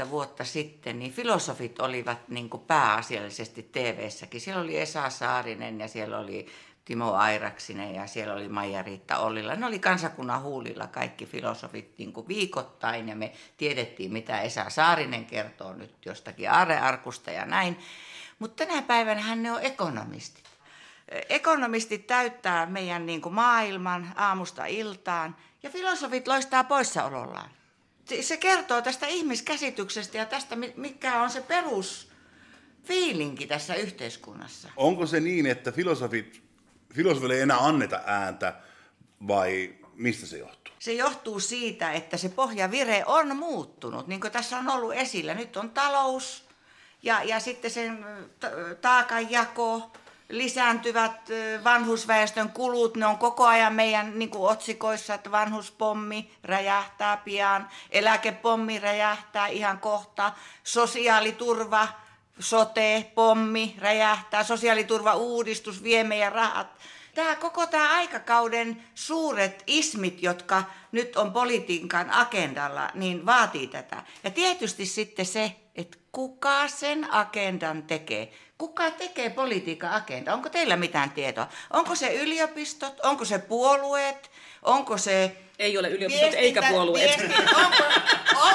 10-20 0.05 0.11
vuotta 0.11 0.45
sitten, 0.45 0.99
niin 0.99 1.12
filosofit 1.12 1.80
olivat 1.80 2.28
niin 2.28 2.51
kuin 2.51 2.62
pääasiallisesti 2.62 3.68
TV-säkin. 3.72 4.41
Siellä 4.41 4.62
oli 4.62 4.78
Esa 4.78 5.11
Saarinen 5.11 5.80
ja 5.80 5.89
siellä 5.89 6.18
oli 6.18 6.47
Timo 6.85 7.12
Airaksinen 7.12 7.95
ja 7.95 8.07
siellä 8.07 8.35
oli 8.35 8.49
Maija-Riitta 8.49 9.18
Ollila. 9.18 9.55
Ne 9.55 9.66
oli 9.66 9.78
kansakunnan 9.78 10.43
huulilla 10.43 10.87
kaikki 10.87 11.26
filosofit 11.26 11.99
niin 11.99 12.12
kuin 12.12 12.28
viikoittain 12.28 13.09
ja 13.09 13.16
me 13.16 13.33
tiedettiin, 13.57 14.12
mitä 14.12 14.41
Esa 14.41 14.70
Saarinen 14.70 15.24
kertoo 15.24 15.72
nyt 15.72 16.07
jostakin 16.07 16.51
aarearkusta 16.51 17.30
ja 17.30 17.45
näin. 17.45 17.78
Mutta 18.39 18.66
tänä 18.66 18.83
päivänä 18.83 19.35
ne 19.35 19.53
on 19.53 19.62
ekonomistit. 19.62 20.51
Ekonomistit 21.28 22.07
täyttää 22.07 22.66
meidän 22.66 23.07
niin 23.07 23.20
kuin 23.20 23.34
maailman 23.34 24.12
aamusta 24.16 24.66
iltaan 24.66 25.36
ja 25.62 25.70
filosofit 25.70 26.28
loistaa 26.28 26.64
poissaolollaan. 26.64 27.50
Se 28.20 28.36
kertoo 28.36 28.82
tästä 28.82 29.07
ihmiskäsityksestä 29.07 30.18
ja 30.18 30.26
tästä, 30.26 30.57
mikä 30.76 31.22
on 31.22 31.30
se 31.30 31.40
perus 31.40 32.09
fiilinki 32.84 33.46
tässä 33.46 33.74
yhteiskunnassa. 33.74 34.68
Onko 34.76 35.07
se 35.07 35.20
niin, 35.20 35.46
että 35.46 35.72
filosofit 35.72 36.42
filosofille 36.94 37.34
ei 37.34 37.40
enää 37.40 37.66
anneta 37.66 38.00
ääntä 38.07 38.55
vai 39.28 39.74
mistä 39.94 40.26
se 40.26 40.38
johtuu? 40.38 40.74
Se 40.78 40.92
johtuu 40.92 41.40
siitä, 41.40 41.92
että 41.92 42.16
se 42.16 42.28
pohjavire 42.28 43.05
on 43.07 43.36
muuttunut, 43.36 44.07
niin 44.07 44.20
kuin 44.20 44.32
tässä 44.32 44.59
on 44.59 44.68
ollut 44.68 44.94
esillä. 44.94 45.34
Nyt 45.34 45.57
on 45.57 45.70
talous 45.70 46.44
ja, 47.03 47.22
ja 47.22 47.40
sitten 47.40 47.70
sen 47.70 48.05
taakanjako, 48.80 49.92
lisääntyvät 50.33 51.30
vanhusväestön 51.64 52.49
kulut, 52.49 52.97
ne 52.97 53.07
on 53.07 53.18
koko 53.18 53.47
ajan 53.47 53.74
meidän 53.74 54.18
niin 54.18 54.30
kuin 54.30 54.51
otsikoissa, 54.51 55.14
että 55.14 55.30
vanhuspommi 55.30 56.30
räjähtää 56.45 57.16
pian, 57.16 57.68
eläkepommi 57.91 58.78
räjähtää 58.78 59.47
ihan 59.47 59.78
kohta, 59.78 60.33
sosiaaliturva 60.64 61.89
sote, 62.39 63.11
pommi 63.14 63.76
räjähtää, 63.78 64.45
sosiaaliturvauudistus 64.45 65.83
vie 65.83 66.05
meidän 66.05 66.33
rahat. 66.33 66.66
Tämä 67.14 67.37
koko 67.37 67.66
tämä 67.66 67.97
aikakauden 67.97 68.85
suuret 68.95 69.62
ismit, 69.66 70.22
jotka 70.22 70.62
nyt 70.93 71.16
on 71.16 71.33
politiikan 71.33 72.11
agendalla, 72.11 72.91
niin 72.95 73.26
vaatii 73.26 73.66
tätä. 73.66 74.03
Ja 74.24 74.30
tietysti 74.30 74.87
sitten 74.87 75.26
se, 75.26 75.57
kuka 76.12 76.68
sen 76.68 77.14
agendan 77.14 77.82
tekee. 77.82 78.32
Kuka 78.58 78.90
tekee 78.90 79.30
politiikan 79.30 79.92
agenda? 79.92 80.34
Onko 80.34 80.48
teillä 80.48 80.76
mitään 80.76 81.10
tietoa? 81.10 81.48
Onko 81.70 81.94
se 81.94 82.14
yliopistot? 82.14 83.00
Onko 83.00 83.24
se 83.24 83.38
puolueet? 83.38 84.30
Onko 84.62 84.98
se... 84.98 85.36
Ei 85.58 85.78
ole 85.78 85.88
yliopistot 85.88 86.34
eikä 86.34 86.62
puolueet. 86.70 87.18
Viestintä, 87.18 87.56
onko, 87.56 87.84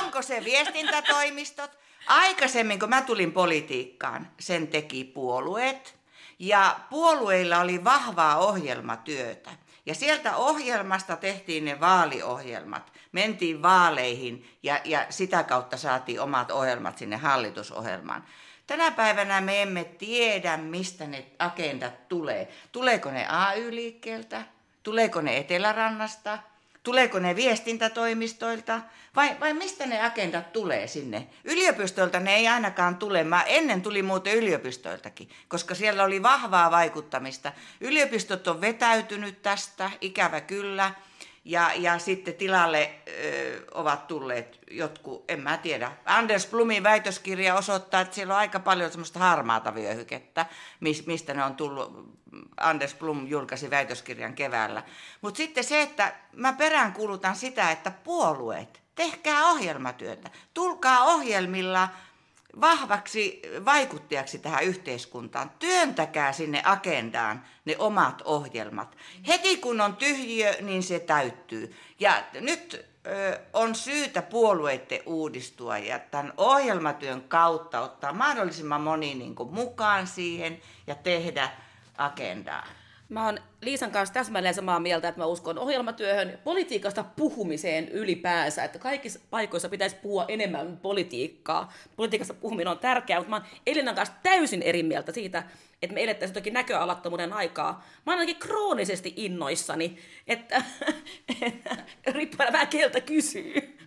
onko 0.03 0.21
se 0.21 0.43
viestintätoimistot? 0.43 1.71
Aikaisemmin, 2.07 2.79
kun 2.79 2.89
mä 2.89 3.01
tulin 3.01 3.31
politiikkaan, 3.31 4.31
sen 4.39 4.67
teki 4.67 5.03
puolueet. 5.03 5.95
Ja 6.39 6.79
puolueilla 6.89 7.59
oli 7.59 7.83
vahvaa 7.83 8.37
ohjelmatyötä. 8.37 9.49
Ja 9.87 9.95
sieltä 9.95 10.35
ohjelmasta 10.35 11.15
tehtiin 11.15 11.65
ne 11.65 11.79
vaaliohjelmat. 11.79 12.93
Mentiin 13.11 13.61
vaaleihin 13.61 14.57
ja, 14.63 14.79
ja 14.85 15.05
sitä 15.09 15.43
kautta 15.43 15.77
saatiin 15.77 16.21
omat 16.21 16.51
ohjelmat 16.51 16.97
sinne 16.97 17.17
hallitusohjelmaan. 17.17 18.23
Tänä 18.67 18.91
päivänä 18.91 19.41
me 19.41 19.61
emme 19.61 19.83
tiedä, 19.83 20.57
mistä 20.57 21.07
ne 21.07 21.25
agendat 21.39 22.07
tulee. 22.07 22.51
Tuleeko 22.71 23.11
ne 23.11 23.27
AY-liikkeeltä? 23.27 24.45
Tuleeko 24.83 25.21
ne 25.21 25.37
Etelärannasta? 25.37 26.39
Tuleeko 26.87 27.19
ne 27.19 27.35
viestintätoimistoilta 27.35 28.81
vai, 29.15 29.39
vai 29.39 29.53
mistä 29.53 29.85
ne 29.85 30.05
agendat 30.05 30.53
tulee 30.53 30.87
sinne? 30.87 31.27
Yliopistoilta 31.43 32.19
ne 32.19 32.35
ei 32.35 32.47
ainakaan 32.47 32.95
tule. 32.95 33.23
Mä 33.23 33.43
ennen 33.43 33.81
tuli 33.81 34.03
muuten 34.03 34.35
yliopistoiltakin, 34.35 35.29
koska 35.47 35.75
siellä 35.75 36.03
oli 36.03 36.23
vahvaa 36.23 36.71
vaikuttamista. 36.71 37.51
Yliopistot 37.81 38.47
on 38.47 38.61
vetäytynyt 38.61 39.41
tästä, 39.41 39.91
ikävä 40.01 40.41
kyllä. 40.41 40.91
Ja, 41.47 41.71
ja 41.75 41.99
sitten 41.99 42.33
tilalle 42.33 42.91
ö, 43.07 43.65
ovat 43.71 44.07
tulleet 44.07 44.59
jotkut, 44.71 45.31
en 45.31 45.39
mä 45.39 45.57
tiedä. 45.57 45.91
Anders 46.05 46.47
Blumin 46.47 46.83
väitöskirja 46.83 47.55
osoittaa, 47.55 48.01
että 48.01 48.15
siellä 48.15 48.33
on 48.33 48.39
aika 48.39 48.59
paljon 48.59 48.91
semmoista 48.91 49.19
harmaata 49.19 49.75
vyöhykettä, 49.75 50.45
mistä 51.05 51.33
ne 51.33 51.43
on 51.43 51.55
tullut. 51.55 52.17
Anders 52.57 52.95
Blum 52.95 53.27
julkaisi 53.27 53.69
väitöskirjan 53.69 54.33
keväällä. 54.33 54.83
Mutta 55.21 55.37
sitten 55.37 55.63
se, 55.63 55.81
että 55.81 56.13
mä 56.35 56.53
peräänkuulutan 56.53 57.35
sitä, 57.35 57.71
että 57.71 57.91
puolueet, 57.91 58.81
tehkää 58.95 59.45
ohjelmatyötä. 59.45 60.29
Tulkaa 60.53 61.03
ohjelmilla 61.03 61.89
vahvaksi 62.61 63.41
vaikuttajaksi 63.65 64.39
tähän 64.39 64.63
yhteiskuntaan. 64.63 65.51
Työntäkää 65.59 66.33
sinne 66.33 66.61
agendaan 66.65 67.45
ne 67.65 67.75
omat 67.77 68.21
ohjelmat. 68.25 68.97
Heti 69.27 69.57
kun 69.57 69.81
on 69.81 69.95
tyhjiö, 69.95 70.53
niin 70.61 70.83
se 70.83 70.99
täyttyy. 70.99 71.75
Ja 71.99 72.23
nyt 72.33 72.85
ö, 73.07 73.39
on 73.53 73.75
syytä 73.75 74.21
puolueiden 74.21 74.99
uudistua 75.05 75.77
ja 75.77 75.99
tämän 75.99 76.33
ohjelmatyön 76.37 77.21
kautta 77.21 77.81
ottaa 77.81 78.13
mahdollisimman 78.13 78.81
moni 78.81 79.15
niin 79.15 79.35
kuin, 79.35 79.53
mukaan 79.53 80.07
siihen 80.07 80.61
ja 80.87 80.95
tehdä 80.95 81.49
agendaa. 81.97 82.67
Mä 83.09 83.25
oon 83.25 83.39
Liisan 83.61 83.91
kanssa 83.91 84.13
täsmälleen 84.13 84.53
samaa 84.53 84.79
mieltä, 84.79 85.07
että 85.07 85.21
mä 85.21 85.25
uskon 85.25 85.59
ohjelmatyöhön, 85.59 86.39
politiikasta 86.43 87.03
puhumiseen 87.03 87.89
ylipäänsä, 87.89 88.63
että 88.63 88.79
kaikissa 88.79 89.19
paikoissa 89.29 89.69
pitäisi 89.69 89.95
puhua 89.95 90.25
enemmän 90.27 90.77
politiikkaa. 90.77 91.73
Politiikasta 91.95 92.33
puhuminen 92.33 92.67
on 92.67 92.79
tärkeää, 92.79 93.19
mutta 93.19 93.29
mä 93.29 93.35
oon 93.35 93.45
Elinan 93.65 93.95
kanssa 93.95 94.15
täysin 94.23 94.61
eri 94.61 94.83
mieltä 94.83 95.11
siitä, 95.11 95.43
että 95.81 95.93
me 95.93 96.03
elettäisiin 96.03 96.33
jotakin 96.33 96.53
näköalattomuuden 96.53 97.33
aikaa. 97.33 97.85
Mä 98.05 98.11
oon 98.11 98.19
ainakin 98.19 98.39
kroonisesti 98.39 99.13
innoissani, 99.15 99.97
että, 100.27 100.63
riippuen 102.07 102.53
vähän 102.53 102.67
keltä 102.67 103.01
kysyy. 103.01 103.77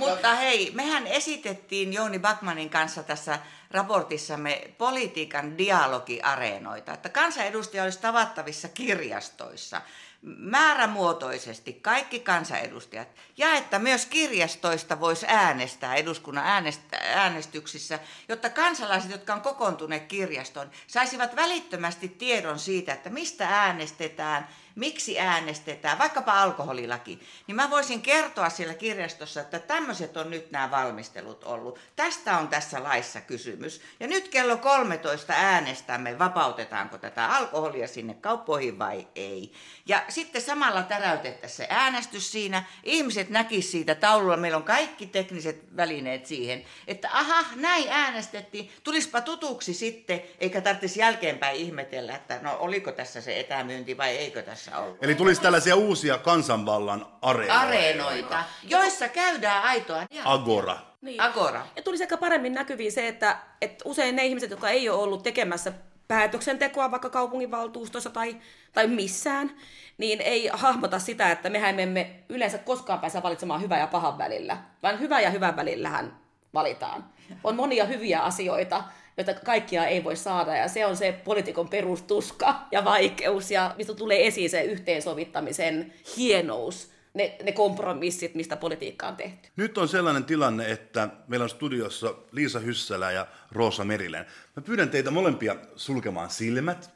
Mutta 0.00 0.34
hei, 0.34 0.70
mehän 0.74 1.06
esitettiin 1.06 1.92
Jouni 1.92 2.18
Bakmanin 2.18 2.70
kanssa 2.70 3.02
tässä 3.02 3.38
raportissamme 3.70 4.70
politiikan 4.78 5.58
dialogiareenoita, 5.58 6.92
että 6.92 7.08
kansanedustaja 7.08 7.82
olisi 7.82 8.00
tavattavissa 8.00 8.68
kirjastoissa, 8.68 9.80
määrämuotoisesti 10.22 11.72
kaikki 11.72 12.20
kansanedustajat 12.20 13.08
ja 13.36 13.54
että 13.54 13.78
myös 13.78 14.06
kirjastoista 14.06 15.00
voisi 15.00 15.26
äänestää 15.28 15.94
eduskunnan 15.94 16.64
äänestyksissä, 16.92 17.98
jotta 18.28 18.50
kansalaiset, 18.50 19.10
jotka 19.10 19.34
on 19.34 19.40
kokoontuneet 19.40 20.06
kirjaston, 20.06 20.70
saisivat 20.86 21.36
välittömästi 21.36 22.08
tiedon 22.08 22.58
siitä, 22.58 22.92
että 22.92 23.10
mistä 23.10 23.48
äänestetään, 23.48 24.48
miksi 24.80 25.20
äänestetään, 25.20 25.98
vaikkapa 25.98 26.42
alkoholilaki, 26.42 27.20
niin 27.46 27.56
mä 27.56 27.70
voisin 27.70 28.02
kertoa 28.02 28.50
siellä 28.50 28.74
kirjastossa, 28.74 29.40
että 29.40 29.58
tämmöiset 29.58 30.16
on 30.16 30.30
nyt 30.30 30.50
nämä 30.50 30.70
valmistelut 30.70 31.44
ollut. 31.44 31.78
Tästä 31.96 32.38
on 32.38 32.48
tässä 32.48 32.82
laissa 32.82 33.20
kysymys. 33.20 33.80
Ja 34.00 34.06
nyt 34.06 34.28
kello 34.28 34.56
13 34.56 35.32
äänestämme, 35.36 36.18
vapautetaanko 36.18 36.98
tätä 36.98 37.26
alkoholia 37.26 37.88
sinne 37.88 38.14
kauppoihin 38.14 38.78
vai 38.78 39.06
ei. 39.14 39.52
Ja 39.86 40.02
sitten 40.08 40.42
samalla 40.42 40.82
täräytettäisiin 40.82 41.56
se 41.56 41.66
äänestys 41.70 42.32
siinä. 42.32 42.64
Ihmiset 42.84 43.30
näkisivät 43.30 43.70
siitä 43.70 43.94
taululla, 43.94 44.36
meillä 44.36 44.56
on 44.56 44.62
kaikki 44.62 45.06
tekniset 45.06 45.76
välineet 45.76 46.26
siihen, 46.26 46.64
että 46.86 47.08
aha, 47.12 47.44
näin 47.56 47.88
äänestettiin, 47.88 48.70
tulispa 48.84 49.20
tutuksi 49.20 49.74
sitten, 49.74 50.22
eikä 50.38 50.60
tarvitsisi 50.60 51.00
jälkeenpäin 51.00 51.56
ihmetellä, 51.56 52.16
että 52.16 52.38
no 52.42 52.56
oliko 52.58 52.92
tässä 52.92 53.20
se 53.20 53.40
etämyynti 53.40 53.96
vai 53.96 54.16
eikö 54.16 54.42
tässä 54.42 54.69
tässä 54.70 54.82
ollut. 54.82 55.04
Eli 55.04 55.14
tulisi 55.14 55.40
tällaisia 55.40 55.76
uusia 55.76 56.18
kansanvallan 56.18 57.06
areenoita. 57.22 57.60
Areenoita, 57.60 58.44
joissa 58.62 59.08
käydään 59.08 59.62
aitoa. 59.62 60.06
Agora. 60.24 60.76
Niin. 61.02 61.20
Agora. 61.20 61.66
Ja 61.76 61.82
tulisi 61.82 62.02
ehkä 62.02 62.16
paremmin 62.16 62.54
näkyviin 62.54 62.92
se, 62.92 63.08
että, 63.08 63.38
että 63.60 63.82
usein 63.84 64.16
ne 64.16 64.26
ihmiset, 64.26 64.50
jotka 64.50 64.68
ei 64.68 64.88
ole 64.88 65.02
ollut 65.02 65.22
tekemässä 65.22 65.72
päätöksentekoa 66.08 66.90
vaikka 66.90 67.10
kaupunginvaltuustossa 67.10 68.10
tai, 68.10 68.36
tai 68.72 68.86
missään, 68.86 69.56
niin 69.98 70.20
ei 70.20 70.50
hahmota 70.52 70.98
sitä, 70.98 71.30
että 71.30 71.50
mehän 71.50 71.80
emme 71.80 72.24
yleensä 72.28 72.58
koskaan 72.58 72.98
pääse 72.98 73.22
valitsemaan 73.22 73.60
hyvää 73.60 73.78
ja 73.78 73.86
pahan 73.86 74.18
välillä, 74.18 74.56
vaan 74.82 75.00
hyvä 75.00 75.20
ja 75.20 75.30
hyvän 75.30 75.56
välillähän 75.56 76.16
valitaan. 76.54 77.04
On 77.44 77.56
monia 77.56 77.84
hyviä 77.84 78.20
asioita, 78.20 78.84
joita 79.16 79.34
kaikkia 79.34 79.86
ei 79.86 80.04
voi 80.04 80.16
saada. 80.16 80.56
Ja 80.56 80.68
se 80.68 80.86
on 80.86 80.96
se 80.96 81.12
poliitikon 81.24 81.68
perustuska 81.68 82.66
ja 82.72 82.84
vaikeus, 82.84 83.50
ja 83.50 83.74
mistä 83.78 83.94
tulee 83.94 84.26
esiin 84.26 84.50
se 84.50 84.62
yhteensovittamisen 84.62 85.92
hienous, 86.16 86.90
ne, 87.14 87.36
ne 87.42 87.52
kompromissit, 87.52 88.34
mistä 88.34 88.56
politiikka 88.56 89.08
on 89.08 89.16
tehty. 89.16 89.48
Nyt 89.56 89.78
on 89.78 89.88
sellainen 89.88 90.24
tilanne, 90.24 90.70
että 90.70 91.08
meillä 91.28 91.44
on 91.44 91.50
studiossa 91.50 92.14
Liisa 92.32 92.58
Hyssälä 92.58 93.10
ja 93.10 93.26
Roosa 93.52 93.84
Merilen. 93.84 94.26
Mä 94.56 94.62
pyydän 94.62 94.90
teitä 94.90 95.10
molempia 95.10 95.56
sulkemaan 95.76 96.30
silmät 96.30 96.90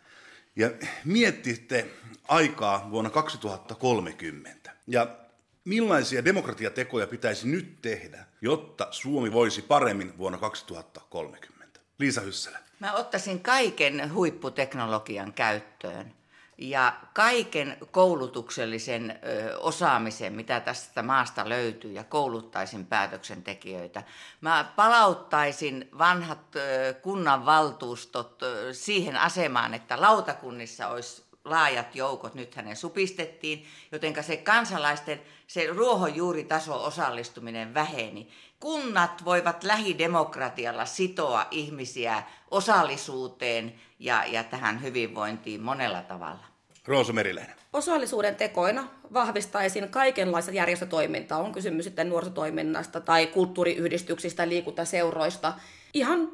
ja 0.57 0.71
miettitte 1.05 1.87
aikaa 2.29 2.91
vuonna 2.91 3.11
2030. 3.11 4.71
Ja 4.87 5.17
millaisia 5.65 6.25
demokratiatekoja 6.25 7.07
pitäisi 7.07 7.49
nyt 7.49 7.83
tehdä, 7.83 8.25
jotta 8.41 8.89
Suomi 8.91 9.33
voisi 9.33 9.63
paremmin 9.63 10.19
vuonna 10.19 10.39
2030? 10.39 11.54
Liisa 11.99 12.21
Hyssälä. 12.21 12.59
Mä 12.81 12.93
ottaisin 12.93 13.41
kaiken 13.41 14.15
huipputeknologian 14.15 15.33
käyttöön 15.33 16.15
ja 16.59 16.97
kaiken 17.13 17.77
koulutuksellisen 17.91 19.21
osaamisen, 19.61 20.33
mitä 20.33 20.61
tästä 20.61 21.03
maasta 21.03 21.49
löytyy, 21.49 21.93
ja 21.93 22.05
kouluttaisin 22.05 22.87
päätöksentekijöitä. 22.87 24.03
Mä 24.41 24.73
palauttaisin 24.77 25.89
vanhat 25.99 26.55
kunnanvaltuustot 27.03 28.41
siihen 28.73 29.17
asemaan, 29.17 29.75
että 29.75 30.01
lautakunnissa 30.01 30.89
olisi 30.89 31.25
laajat 31.45 31.95
joukot, 31.95 32.35
nyt 32.35 32.55
hänen 32.55 32.77
supistettiin, 32.77 33.67
jotenka 33.93 34.23
se 34.23 34.37
kansalaisten 34.37 35.23
se 35.47 35.67
ruohonjuuritaso 35.67 36.85
osallistuminen 36.85 37.75
väheni 37.75 38.31
kunnat 38.65 39.25
voivat 39.25 39.65
lähidemokratialla 39.65 40.85
sitoa 40.85 41.47
ihmisiä 41.51 42.23
osallisuuteen 42.51 43.75
ja, 43.99 44.25
ja 44.27 44.45
tähän 44.45 44.83
hyvinvointiin 44.83 45.63
monella 45.63 46.03
tavalla. 46.03 46.45
Roosa 46.87 47.13
Meriläinen. 47.13 47.55
Osallisuuden 47.73 48.37
tekoina 48.37 48.89
vahvistaisin 49.13 49.89
kaikenlaista 49.89 50.51
järjestötoimintaa, 50.51 51.39
on 51.39 51.53
kysymys 51.53 51.85
sitten 51.85 52.09
nuorisotoiminnasta 52.09 53.01
tai 53.01 53.27
kulttuuriyhdistyksistä, 53.27 54.49
liikuntaseuroista. 54.49 55.53
Ihan 55.95 56.33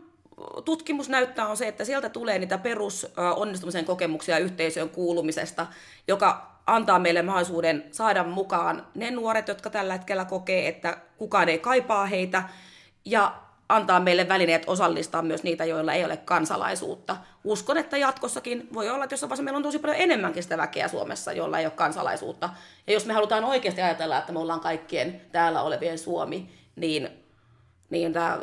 tutkimus 0.65 1.09
näyttää 1.09 1.49
on 1.49 1.57
se, 1.57 1.69
että 1.69 1.85
sieltä 1.85 2.09
tulee 2.09 2.39
niitä 2.39 2.59
perus 2.59 3.07
onnistumisen 3.37 3.85
kokemuksia 3.85 4.39
yhteisöön 4.39 4.89
kuulumisesta, 4.89 5.67
joka 6.09 6.60
antaa 6.67 6.99
meille 6.99 7.23
mahdollisuuden 7.23 7.85
saada 7.91 8.25
mukaan 8.25 8.87
ne 8.95 9.11
nuoret, 9.11 9.49
jotka 9.49 9.71
tällä 9.71 9.93
hetkellä 9.93 10.25
kokee, 10.25 10.69
että 10.69 10.99
kukaan 11.17 11.49
ei 11.49 11.59
kaipaa 11.59 12.07
heitä, 12.07 12.43
ja 13.05 13.35
antaa 13.69 14.01
meille 14.01 14.29
välineet 14.29 14.63
osallistaa 14.67 15.23
myös 15.23 15.43
niitä, 15.43 15.65
joilla 15.65 15.93
ei 15.93 16.05
ole 16.05 16.17
kansalaisuutta. 16.17 17.17
Uskon, 17.45 17.79
että 17.79 17.97
jatkossakin 17.97 18.69
voi 18.75 18.91
olla, 18.91 19.05
että 19.05 19.13
jossain 19.13 19.45
meillä 19.45 19.57
on 19.57 19.63
tosi 19.63 19.79
paljon 19.79 20.01
enemmänkin 20.01 20.43
sitä 20.43 20.59
väkeä 20.59 20.89
Suomessa, 20.89 21.33
jolla 21.33 21.59
ei 21.59 21.67
ole 21.67 21.73
kansalaisuutta. 21.73 22.51
Ja 22.87 22.93
jos 22.93 23.07
me 23.07 23.13
halutaan 23.13 23.45
oikeasti 23.45 23.83
ajatella, 23.83 24.19
että 24.19 24.33
me 24.33 24.39
ollaan 24.39 24.61
kaikkien 24.61 25.21
täällä 25.33 25.63
olevien 25.63 25.99
Suomi, 25.99 26.51
niin, 26.77 27.09
niin 27.91 28.13
tämä 28.13 28.39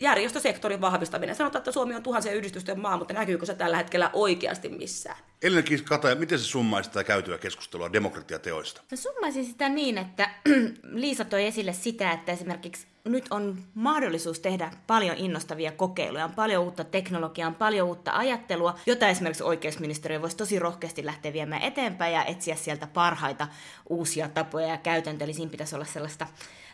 järjestösektorin 0.00 0.80
vahvistaminen. 0.80 1.34
Sanotaan, 1.34 1.60
että 1.60 1.72
Suomi 1.72 1.94
on 1.94 2.02
tuhansien 2.02 2.36
yhdistysten 2.36 2.80
maa, 2.80 2.96
mutta 2.96 3.14
näkyykö 3.14 3.46
se 3.46 3.54
tällä 3.54 3.76
hetkellä 3.76 4.10
oikeasti 4.12 4.68
missään? 4.68 5.16
Elina 5.42 5.62
Kataja, 5.84 6.14
miten 6.14 6.38
se 6.38 6.44
summaisi 6.44 6.90
tätä 6.90 7.04
käytyä 7.04 7.38
keskustelua 7.38 7.92
demokratiateoista? 7.92 8.80
Mä 8.90 8.96
summaisin 8.96 9.44
sitä 9.44 9.68
niin, 9.68 9.98
että 9.98 10.30
Liisa 10.82 11.24
toi 11.24 11.46
esille 11.46 11.72
sitä, 11.72 12.12
että 12.12 12.32
esimerkiksi 12.32 12.86
nyt 13.04 13.26
on 13.30 13.58
mahdollisuus 13.74 14.40
tehdä 14.40 14.70
paljon 14.86 15.16
innostavia 15.16 15.72
kokeiluja, 15.72 16.24
on 16.24 16.34
paljon 16.34 16.64
uutta 16.64 16.84
teknologiaa, 16.84 17.48
on 17.48 17.54
paljon 17.54 17.88
uutta 17.88 18.12
ajattelua, 18.12 18.78
jota 18.86 19.08
esimerkiksi 19.08 19.44
oikeusministeriö 19.44 20.22
voisi 20.22 20.36
tosi 20.36 20.58
rohkeasti 20.58 21.06
lähteä 21.06 21.32
viemään 21.32 21.62
eteenpäin 21.62 22.14
ja 22.14 22.24
etsiä 22.24 22.56
sieltä 22.56 22.86
parhaita 22.86 23.48
uusia 23.88 24.28
tapoja 24.28 24.66
ja 24.66 24.78
käytäntöjä. 24.78 25.26
Eli 25.26 25.34
siinä 25.34 25.50
pitäisi 25.50 25.74
olla 25.74 25.84
sellaista 25.84 26.26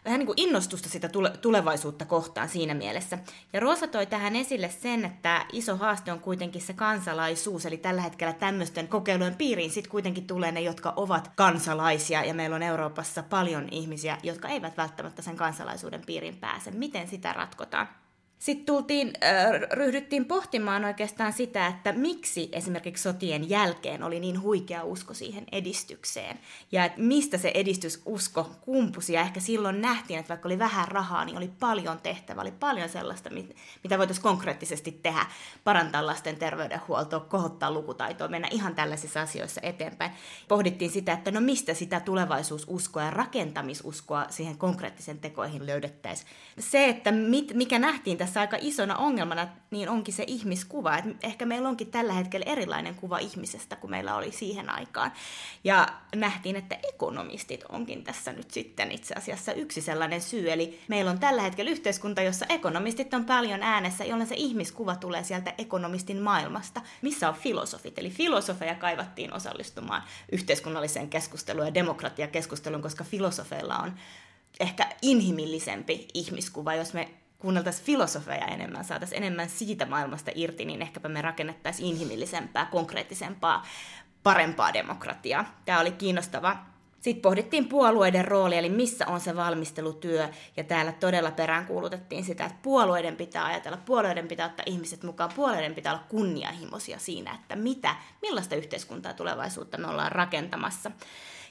vähän 0.04 0.18
niin 0.18 0.26
kuin 0.26 0.40
innostusta 0.40 0.88
sitä 0.88 1.08
tule- 1.08 1.36
tulevaisuutta 1.40 2.04
kohtaan 2.04 2.48
siinä 2.48 2.74
mielessä. 2.74 3.18
Ja 3.52 3.60
Rosa 3.60 3.86
toi 3.86 4.06
tähän 4.06 4.36
esille 4.36 4.68
sen, 4.68 5.04
että 5.04 5.46
iso 5.52 5.76
haaste 5.76 6.12
on 6.12 6.20
kuitenkin 6.20 6.62
se 6.62 6.72
kansalaisuus, 6.72 7.66
eli 7.66 7.76
tällä 7.76 8.02
hetkellä 8.02 8.32
tämmöisten 8.32 8.88
kokeilujen 8.88 9.34
piiriin 9.34 9.70
sitten 9.70 9.90
kuitenkin 9.90 10.26
tulee 10.26 10.52
ne, 10.52 10.60
jotka 10.60 10.92
ovat 10.96 11.30
kansalaisia, 11.34 12.24
ja 12.24 12.34
meillä 12.34 12.56
on 12.56 12.62
Euroopassa 12.62 13.22
paljon 13.22 13.68
ihmisiä, 13.70 14.18
jotka 14.22 14.48
eivät 14.48 14.76
välttämättä 14.76 15.22
sen 15.22 15.36
kansalaisuuden 15.36 16.02
piiriin 16.06 16.36
pääse. 16.36 16.70
Miten 16.70 17.08
sitä 17.08 17.32
ratkotaan? 17.32 17.88
Sitten 18.40 18.66
tultiin, 18.66 19.12
ryhdyttiin 19.72 20.24
pohtimaan 20.24 20.84
oikeastaan 20.84 21.32
sitä, 21.32 21.66
että 21.66 21.92
miksi 21.92 22.48
esimerkiksi 22.52 23.02
sotien 23.02 23.50
jälkeen 23.50 24.02
oli 24.02 24.20
niin 24.20 24.42
huikea 24.42 24.84
usko 24.84 25.14
siihen 25.14 25.44
edistykseen. 25.52 26.40
Ja 26.72 26.84
että 26.84 27.00
mistä 27.00 27.38
se 27.38 27.50
edistysusko 27.54 28.50
kumpusi. 28.60 29.12
Ja 29.12 29.20
ehkä 29.20 29.40
silloin 29.40 29.80
nähtiin, 29.80 30.18
että 30.18 30.28
vaikka 30.28 30.48
oli 30.48 30.58
vähän 30.58 30.88
rahaa, 30.88 31.24
niin 31.24 31.36
oli 31.36 31.50
paljon 31.60 32.00
tehtävää, 32.02 32.42
oli 32.42 32.52
paljon 32.52 32.88
sellaista, 32.88 33.30
mitä 33.84 33.98
voitaisiin 33.98 34.22
konkreettisesti 34.22 35.00
tehdä. 35.02 35.26
Parantaa 35.64 36.06
lasten 36.06 36.36
terveydenhuoltoa, 36.36 37.20
kohottaa 37.20 37.70
lukutaitoa, 37.70 38.28
mennä 38.28 38.48
ihan 38.50 38.74
tällaisissa 38.74 39.20
asioissa 39.20 39.60
eteenpäin. 39.64 40.10
Pohdittiin 40.48 40.90
sitä, 40.90 41.12
että 41.12 41.30
no 41.30 41.40
mistä 41.40 41.74
sitä 41.74 42.00
tulevaisuususkoa 42.00 43.02
ja 43.02 43.10
rakentamisuskoa 43.10 44.26
siihen 44.28 44.58
konkreettisen 44.58 45.18
tekoihin 45.18 45.66
löydettäisiin. 45.66 46.30
Se, 46.58 46.88
että 46.88 47.12
mit, 47.12 47.54
mikä 47.54 47.78
nähtiin 47.78 48.18
tässä 48.18 48.29
tässä 48.30 48.40
aika 48.40 48.58
isona 48.60 48.96
ongelmana, 48.96 49.48
niin 49.70 49.88
onkin 49.88 50.14
se 50.14 50.24
ihmiskuva. 50.26 50.98
Et 50.98 51.04
ehkä 51.22 51.46
meillä 51.46 51.68
onkin 51.68 51.90
tällä 51.90 52.12
hetkellä 52.12 52.46
erilainen 52.46 52.94
kuva 52.94 53.18
ihmisestä 53.18 53.76
kuin 53.76 53.90
meillä 53.90 54.16
oli 54.16 54.32
siihen 54.32 54.70
aikaan. 54.70 55.12
Ja 55.64 55.88
nähtiin, 56.14 56.56
että 56.56 56.78
ekonomistit 56.88 57.64
onkin 57.68 58.04
tässä 58.04 58.32
nyt 58.32 58.50
sitten 58.50 58.92
itse 58.92 59.14
asiassa 59.14 59.52
yksi 59.52 59.80
sellainen 59.80 60.20
syy. 60.20 60.52
Eli 60.52 60.80
meillä 60.88 61.10
on 61.10 61.18
tällä 61.18 61.42
hetkellä 61.42 61.70
yhteiskunta, 61.70 62.22
jossa 62.22 62.46
ekonomistit 62.48 63.14
on 63.14 63.24
paljon 63.24 63.62
äänessä, 63.62 64.04
jolloin 64.04 64.28
se 64.28 64.34
ihmiskuva 64.34 64.96
tulee 64.96 65.24
sieltä 65.24 65.54
ekonomistin 65.58 66.22
maailmasta. 66.22 66.80
Missä 67.02 67.28
on 67.28 67.34
filosofit? 67.34 67.98
Eli 67.98 68.10
filosofeja 68.10 68.74
kaivattiin 68.74 69.34
osallistumaan 69.34 70.02
yhteiskunnalliseen 70.32 71.10
keskusteluun 71.10 71.66
ja 71.66 71.74
demokratiakeskusteluun, 71.74 72.82
koska 72.82 73.04
filosofeilla 73.04 73.78
on 73.78 73.94
ehkä 74.60 74.86
inhimillisempi 75.02 76.08
ihmiskuva, 76.14 76.74
jos 76.74 76.92
me 76.92 77.10
kuunneltaisiin 77.40 77.86
filosofeja 77.86 78.46
enemmän, 78.46 78.84
saataisiin 78.84 79.22
enemmän 79.22 79.48
siitä 79.48 79.86
maailmasta 79.86 80.30
irti, 80.34 80.64
niin 80.64 80.82
ehkäpä 80.82 81.08
me 81.08 81.22
rakennettaisiin 81.22 81.88
inhimillisempää, 81.88 82.66
konkreettisempaa, 82.66 83.66
parempaa 84.22 84.74
demokratiaa. 84.74 85.60
Tämä 85.64 85.80
oli 85.80 85.92
kiinnostava 85.92 86.56
Sitten 87.00 87.22
pohdittiin 87.22 87.68
puolueiden 87.68 88.24
rooli, 88.24 88.58
eli 88.58 88.68
missä 88.68 89.06
on 89.06 89.20
se 89.20 89.36
valmistelutyö, 89.36 90.28
ja 90.56 90.64
täällä 90.64 90.92
todella 90.92 91.30
peräänkuulutettiin 91.30 92.24
sitä, 92.24 92.44
että 92.44 92.58
puolueiden 92.62 93.16
pitää 93.16 93.44
ajatella, 93.44 93.78
puolueiden 93.86 94.28
pitää 94.28 94.46
ottaa 94.46 94.64
ihmiset 94.66 95.02
mukaan, 95.02 95.32
puolueiden 95.36 95.74
pitää 95.74 95.92
olla 95.92 96.04
kunnianhimoisia 96.08 96.98
siinä, 96.98 97.34
että 97.34 97.56
mitä, 97.56 97.96
millaista 98.22 98.54
yhteiskuntaa 98.54 99.14
tulevaisuutta 99.14 99.78
me 99.78 99.86
ollaan 99.86 100.12
rakentamassa. 100.12 100.90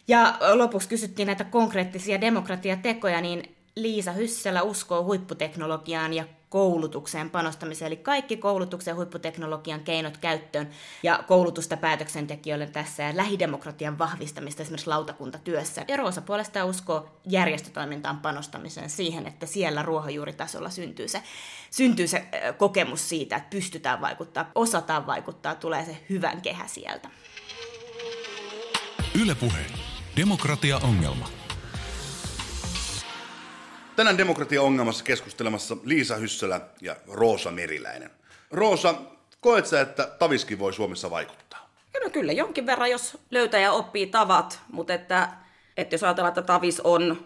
Ja 0.08 0.38
lopuksi 0.54 0.90
kysyttiin 0.90 1.26
näitä 1.26 1.44
konkreettisia 1.44 2.22
demokratiatekoja, 2.22 3.22
niin 3.22 3.56
Liisa 3.82 4.12
Hyssälä 4.12 4.62
uskoo 4.62 5.04
huipputeknologiaan 5.04 6.14
ja 6.14 6.26
koulutukseen 6.50 7.30
panostamiseen, 7.30 7.88
eli 7.88 7.98
kaikki 7.98 8.38
koulutuksen 8.38 8.96
huipputeknologian 8.96 9.80
keinot 9.80 10.18
käyttöön 10.18 10.70
ja 11.04 11.24
koulutusta 11.28 11.78
päätöksentekijöille 11.78 12.68
tässä 12.68 13.04
ja 13.04 13.18
lähidemokratian 13.18 14.00
vahvistamista 14.00 14.62
esimerkiksi 14.62 14.88
lautakuntatyössä. 14.88 15.86
Ja 15.88 15.98
Roosa 15.98 16.22
puolestaan 16.22 16.68
uskoo 16.68 17.10
järjestötoimintaan 17.26 18.20
panostamiseen 18.20 18.90
siihen, 18.90 19.28
että 19.28 19.46
siellä 19.46 19.84
ruohonjuuritasolla 19.84 20.70
syntyy 20.70 21.08
se, 21.08 21.24
syntyy 21.72 22.08
se 22.08 22.26
kokemus 22.58 23.10
siitä, 23.10 23.36
että 23.36 23.50
pystytään 23.50 24.02
vaikuttaa, 24.02 24.52
osataan 24.56 25.08
vaikuttaa, 25.08 25.56
tulee 25.56 25.86
se 25.86 25.98
hyvän 26.10 26.42
kehä 26.42 26.68
sieltä. 26.68 27.10
Ylepuhe. 29.22 29.66
Demokratia-ongelma. 30.16 31.39
Tänään 34.00 34.18
demokratia-ongelmassa 34.18 35.04
keskustelemassa 35.04 35.78
Liisa 35.84 36.16
Hyssälä 36.16 36.62
ja 36.82 36.96
Roosa 37.08 37.52
Meriläinen. 37.52 38.12
Roosa, 38.52 38.96
koet 39.42 39.66
sä, 39.66 39.82
että 39.82 40.10
Taviski 40.20 40.60
voi 40.60 40.74
Suomessa 40.74 41.10
vaikuttaa? 41.10 41.70
No 42.04 42.10
kyllä, 42.10 42.32
jonkin 42.32 42.66
verran, 42.66 42.92
jos 42.92 43.18
löytää 43.32 43.60
ja 43.60 43.72
oppii 43.72 44.08
tavat, 44.08 44.60
mutta 44.72 44.94
että, 44.94 45.30
että 45.78 45.94
jos 45.94 46.04
ajatellaan, 46.04 46.30
että 46.30 46.42
Tavis 46.42 46.80
on 46.80 47.26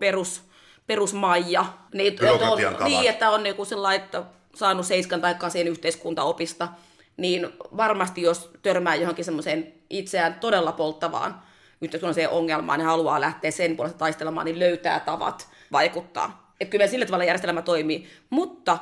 perus, 0.00 0.42
perusmaija, 0.86 1.64
niin, 1.94 2.12
että 2.12 2.32
on, 2.32 2.58
niin, 2.84 3.10
että 3.10 3.30
on 3.30 3.42
niin 3.42 3.56
kuin 3.56 3.68
että 3.96 4.22
saanut 4.54 4.86
seiskan 4.86 5.20
tai 5.20 5.34
kasin 5.34 5.68
yhteiskuntaopista, 5.68 6.68
niin 7.16 7.48
varmasti 7.76 8.22
jos 8.22 8.50
törmää 8.62 8.94
johonkin 8.94 9.24
semmoiseen 9.24 9.74
itseään 9.90 10.34
todella 10.34 10.72
polttavaan 10.72 11.42
yhteiskunnalliseen 11.84 12.30
ongelmaan 12.30 12.80
ja 12.80 12.86
haluaa 12.86 13.20
lähteä 13.20 13.50
sen 13.50 13.76
puolesta 13.76 13.98
taistelemaan, 13.98 14.44
niin 14.44 14.58
löytää 14.58 15.00
tavat 15.00 15.48
vaikuttaa. 15.72 16.54
Että 16.60 16.70
kyllä 16.70 16.86
sillä 16.86 17.06
tavalla 17.06 17.24
järjestelmä 17.24 17.62
toimii, 17.62 18.08
mutta 18.30 18.78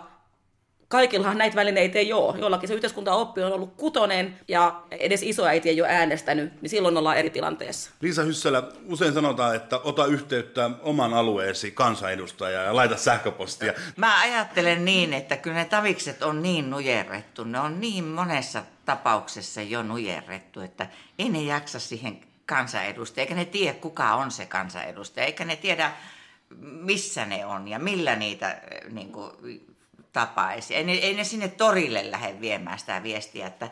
kaikillahan 0.92 1.38
näitä 1.38 1.56
välineitä 1.56 1.98
ei 1.98 2.12
ole. 2.12 2.38
Jollakin 2.38 2.68
se 2.68 2.74
yhteiskuntaoppi 2.74 3.42
on 3.42 3.52
ollut 3.52 3.74
kutonen 3.76 4.38
ja 4.48 4.82
edes 4.90 5.22
isoäiti 5.22 5.68
ei 5.68 5.80
ole 5.80 5.88
äänestänyt, 5.88 6.62
niin 6.62 6.70
silloin 6.70 6.96
ollaan 6.96 7.16
eri 7.16 7.30
tilanteessa. 7.30 7.90
Liisa 8.00 8.22
Hyssälä, 8.22 8.62
usein 8.86 9.12
sanotaan, 9.12 9.56
että 9.56 9.78
ota 9.78 10.06
yhteyttä 10.06 10.70
oman 10.82 11.14
alueesi 11.14 11.70
kansanedustajaa 11.70 12.64
ja 12.64 12.76
laita 12.76 12.96
sähköpostia. 12.96 13.72
Mä 13.96 14.20
ajattelen 14.20 14.84
niin, 14.84 15.12
että 15.12 15.36
kyllä 15.36 15.56
ne 15.56 15.64
tavikset 15.64 16.22
on 16.22 16.42
niin 16.42 16.70
nujerrettu, 16.70 17.44
ne 17.44 17.60
on 17.60 17.80
niin 17.80 18.04
monessa 18.04 18.62
tapauksessa 18.84 19.62
jo 19.62 19.82
nujerrettu, 19.82 20.60
että 20.60 20.86
ei 21.18 21.28
ne 21.28 21.42
jaksa 21.42 21.78
siihen 21.80 22.20
kansanedustaja, 22.46 23.22
eikä 23.22 23.34
ne 23.34 23.44
tiedä 23.44 23.78
kuka 23.78 24.14
on 24.14 24.30
se 24.30 24.46
kansanedustaja, 24.46 25.26
eikä 25.26 25.44
ne 25.44 25.56
tiedä 25.56 25.92
missä 26.60 27.24
ne 27.24 27.46
on 27.46 27.68
ja 27.68 27.78
millä 27.78 28.16
niitä 28.16 28.52
eh, 28.52 28.90
niin 28.90 29.12
kuin, 29.12 29.30
tapaisi. 30.12 30.74
Ei 30.74 30.84
ne, 30.84 30.92
ei 30.92 31.14
ne 31.14 31.24
sinne 31.24 31.48
torille 31.48 32.10
lähde 32.10 32.40
viemään 32.40 32.78
sitä 32.78 33.02
viestiä, 33.02 33.46
että, 33.46 33.70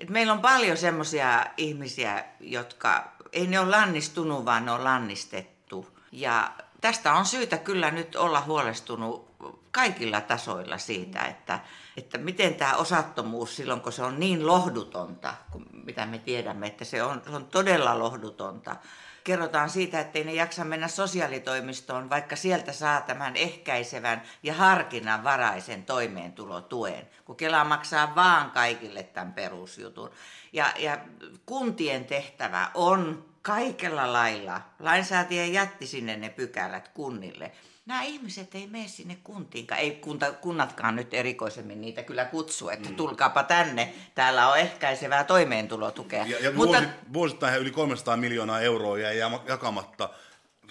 että 0.00 0.12
meillä 0.12 0.32
on 0.32 0.40
paljon 0.40 0.76
semmoisia 0.76 1.46
ihmisiä, 1.56 2.24
jotka 2.40 3.12
ei 3.32 3.46
ne 3.46 3.60
ole 3.60 3.70
lannistunut, 3.70 4.44
vaan 4.44 4.64
ne 4.64 4.72
on 4.72 4.84
lannistettu. 4.84 5.98
Ja 6.12 6.52
tästä 6.80 7.14
on 7.14 7.26
syytä 7.26 7.58
kyllä 7.58 7.90
nyt 7.90 8.16
olla 8.16 8.40
huolestunut 8.40 9.36
kaikilla 9.70 10.20
tasoilla 10.20 10.78
siitä, 10.78 11.20
että, 11.20 11.60
että 11.96 12.18
miten 12.18 12.54
tämä 12.54 12.74
osattomuus 12.74 13.56
silloin, 13.56 13.80
kun 13.80 13.92
se 13.92 14.02
on 14.02 14.20
niin 14.20 14.46
lohdutonta, 14.46 15.34
kun 15.50 15.66
mitä 15.84 16.06
me 16.06 16.18
tiedämme, 16.18 16.66
että 16.66 16.84
se 16.84 17.02
on, 17.02 17.22
se 17.24 17.36
on 17.36 17.46
todella 17.46 17.98
lohdutonta, 17.98 18.76
kerrotaan 19.24 19.70
siitä, 19.70 20.00
että 20.00 20.18
ei 20.18 20.24
ne 20.24 20.34
jaksa 20.34 20.64
mennä 20.64 20.88
sosiaalitoimistoon, 20.88 22.10
vaikka 22.10 22.36
sieltä 22.36 22.72
saa 22.72 23.00
tämän 23.00 23.36
ehkäisevän 23.36 24.22
ja 24.42 24.54
harkinnanvaraisen 24.54 25.84
toimeentulotuen, 25.84 27.08
kun 27.24 27.36
Kela 27.36 27.64
maksaa 27.64 28.14
vaan 28.14 28.50
kaikille 28.50 29.02
tämän 29.02 29.32
perusjutun. 29.32 30.10
Ja, 30.52 30.72
ja 30.78 30.98
kuntien 31.46 32.04
tehtävä 32.04 32.70
on 32.74 33.24
kaikella 33.42 34.12
lailla, 34.12 34.60
lainsäätiä 34.78 35.44
jätti 35.44 35.86
sinne 35.86 36.16
ne 36.16 36.28
pykälät 36.28 36.88
kunnille, 36.88 37.52
nämä 37.86 38.02
ihmiset 38.02 38.54
ei 38.54 38.66
mene 38.66 38.88
sinne 38.88 39.18
kuntiinkaan. 39.24 39.80
Ei 39.80 39.90
kunta, 39.90 40.32
kunnatkaan 40.32 40.96
nyt 40.96 41.14
erikoisemmin 41.14 41.80
niitä 41.80 42.02
kyllä 42.02 42.24
kutsu, 42.24 42.68
että 42.68 42.88
mm. 42.88 42.96
tulkaapa 42.96 43.42
tänne. 43.42 43.94
Täällä 44.14 44.48
on 44.48 44.58
ehkäisevää 44.58 45.24
toimeentulotukea. 45.24 46.26
Ja, 46.26 46.38
ja 46.40 46.52
Mutta... 46.52 46.78
vuosi, 46.78 46.88
vuosittain 47.12 47.60
yli 47.60 47.70
300 47.70 48.16
miljoonaa 48.16 48.60
euroa 48.60 48.98
jäi 48.98 49.18
jakamatta 49.48 50.08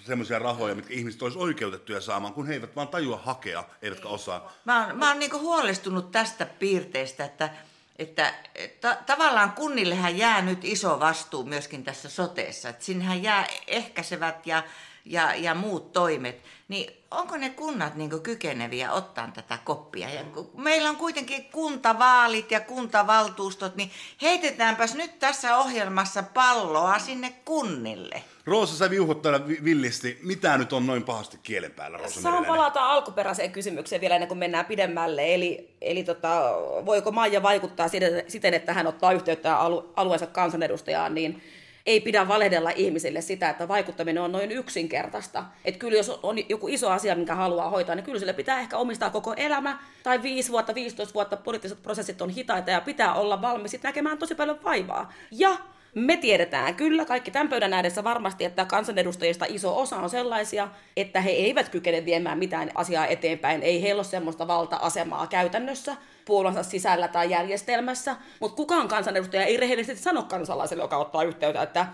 semmoisia 0.06 0.38
rahoja, 0.38 0.74
mitkä 0.74 0.94
ihmiset 0.94 1.22
olisi 1.22 1.38
oikeutettuja 1.38 2.00
saamaan, 2.00 2.34
kun 2.34 2.46
he 2.46 2.52
eivät 2.52 2.76
vaan 2.76 2.88
tajua 2.88 3.16
hakea, 3.16 3.64
eivätkä 3.82 4.08
osaa. 4.08 4.52
Mä 4.64 4.86
oon, 4.86 4.98
mä 4.98 5.08
oon 5.08 5.18
niinku 5.18 5.38
huolestunut 5.38 6.10
tästä 6.10 6.46
piirteestä, 6.46 7.24
että, 7.24 7.50
että 7.96 8.34
ta, 8.80 8.96
tavallaan 9.06 9.52
kunnillehän 9.52 10.18
jää 10.18 10.42
nyt 10.42 10.64
iso 10.64 11.00
vastuu 11.00 11.44
myöskin 11.44 11.84
tässä 11.84 12.08
soteessa. 12.08 12.68
Että 12.68 12.84
sinnehän 12.84 13.22
jää 13.22 13.46
ehkäisevät 13.66 14.46
ja 14.46 14.62
ja, 15.06 15.34
ja 15.34 15.54
muut 15.54 15.92
toimet, 15.92 16.42
niin 16.68 16.90
onko 17.10 17.36
ne 17.36 17.50
kunnat 17.50 17.94
niin 17.94 18.22
kykeneviä 18.22 18.92
ottaa 18.92 19.30
tätä 19.34 19.58
koppia? 19.64 20.10
Ja 20.10 20.20
meillä 20.56 20.90
on 20.90 20.96
kuitenkin 20.96 21.44
kuntavaalit 21.44 22.50
ja 22.50 22.60
kuntavaltuustot, 22.60 23.76
niin 23.76 23.90
heitetäänpäs 24.22 24.94
nyt 24.94 25.18
tässä 25.18 25.58
ohjelmassa 25.58 26.22
palloa 26.22 26.98
sinne 26.98 27.32
kunnille. 27.44 28.22
Roosa, 28.46 28.76
sä 28.76 28.90
viuhut 28.90 29.22
täällä 29.22 29.48
villisti. 29.48 30.18
Mitä 30.22 30.58
nyt 30.58 30.72
on 30.72 30.86
noin 30.86 31.02
pahasti 31.02 31.38
kielen 31.42 31.72
päällä, 31.72 31.98
Roosa 31.98 32.20
Saan 32.20 32.44
palata 32.44 32.90
alkuperäiseen 32.90 33.52
kysymykseen 33.52 34.00
vielä 34.00 34.14
ennen 34.14 34.28
kuin 34.28 34.38
mennään 34.38 34.66
pidemmälle. 34.66 35.34
Eli, 35.34 35.76
eli 35.80 36.04
tota, 36.04 36.52
voiko 36.86 37.12
Maija 37.12 37.42
vaikuttaa 37.42 37.88
siten, 38.28 38.54
että 38.54 38.72
hän 38.72 38.86
ottaa 38.86 39.12
yhteyttä 39.12 39.58
alueensa 39.96 40.26
kansanedustajaan, 40.26 41.14
niin 41.14 41.42
ei 41.86 42.00
pidä 42.00 42.28
valehdella 42.28 42.70
ihmisille 42.70 43.20
sitä, 43.20 43.50
että 43.50 43.68
vaikuttaminen 43.68 44.22
on 44.22 44.32
noin 44.32 44.52
yksinkertaista. 44.52 45.44
Että 45.64 45.78
kyllä 45.78 45.96
jos 45.96 46.08
on 46.22 46.48
joku 46.48 46.68
iso 46.68 46.90
asia, 46.90 47.14
minkä 47.14 47.34
haluaa 47.34 47.70
hoitaa, 47.70 47.94
niin 47.94 48.04
kyllä 48.04 48.18
sille 48.18 48.32
pitää 48.32 48.60
ehkä 48.60 48.76
omistaa 48.76 49.10
koko 49.10 49.34
elämä, 49.36 49.78
tai 50.02 50.22
5 50.22 50.52
vuotta, 50.52 50.74
15 50.74 51.14
vuotta, 51.14 51.36
poliittiset 51.36 51.82
prosessit 51.82 52.22
on 52.22 52.30
hitaita 52.30 52.70
ja 52.70 52.80
pitää 52.80 53.14
olla 53.14 53.42
valmis 53.42 53.82
näkemään 53.82 54.18
tosi 54.18 54.34
paljon 54.34 54.58
vaivaa. 54.64 55.12
Ja 55.30 55.56
me 55.94 56.16
tiedetään 56.16 56.74
kyllä 56.74 57.04
kaikki 57.04 57.30
tämän 57.30 57.48
pöydän 57.48 57.72
ääressä 57.72 58.04
varmasti, 58.04 58.44
että 58.44 58.64
kansanedustajista 58.64 59.46
iso 59.48 59.80
osa 59.80 59.96
on 59.96 60.10
sellaisia, 60.10 60.68
että 60.96 61.20
he 61.20 61.30
eivät 61.30 61.68
kykene 61.68 62.04
viemään 62.04 62.38
mitään 62.38 62.70
asiaa 62.74 63.06
eteenpäin. 63.06 63.62
Ei 63.62 63.82
heillä 63.82 64.00
ole 64.00 64.04
semmoista 64.04 64.46
valta-asemaa 64.46 65.26
käytännössä 65.26 65.96
puolueensa 66.26 66.62
sisällä 66.62 67.08
tai 67.08 67.30
järjestelmässä. 67.30 68.16
Mutta 68.40 68.56
kukaan 68.56 68.88
kansanedustaja 68.88 69.44
ei 69.44 69.56
rehellisesti 69.56 70.02
sano 70.02 70.22
kansalaiselle, 70.22 70.82
joka 70.82 70.96
ottaa 70.96 71.22
yhteyttä, 71.22 71.62
että 71.62 71.86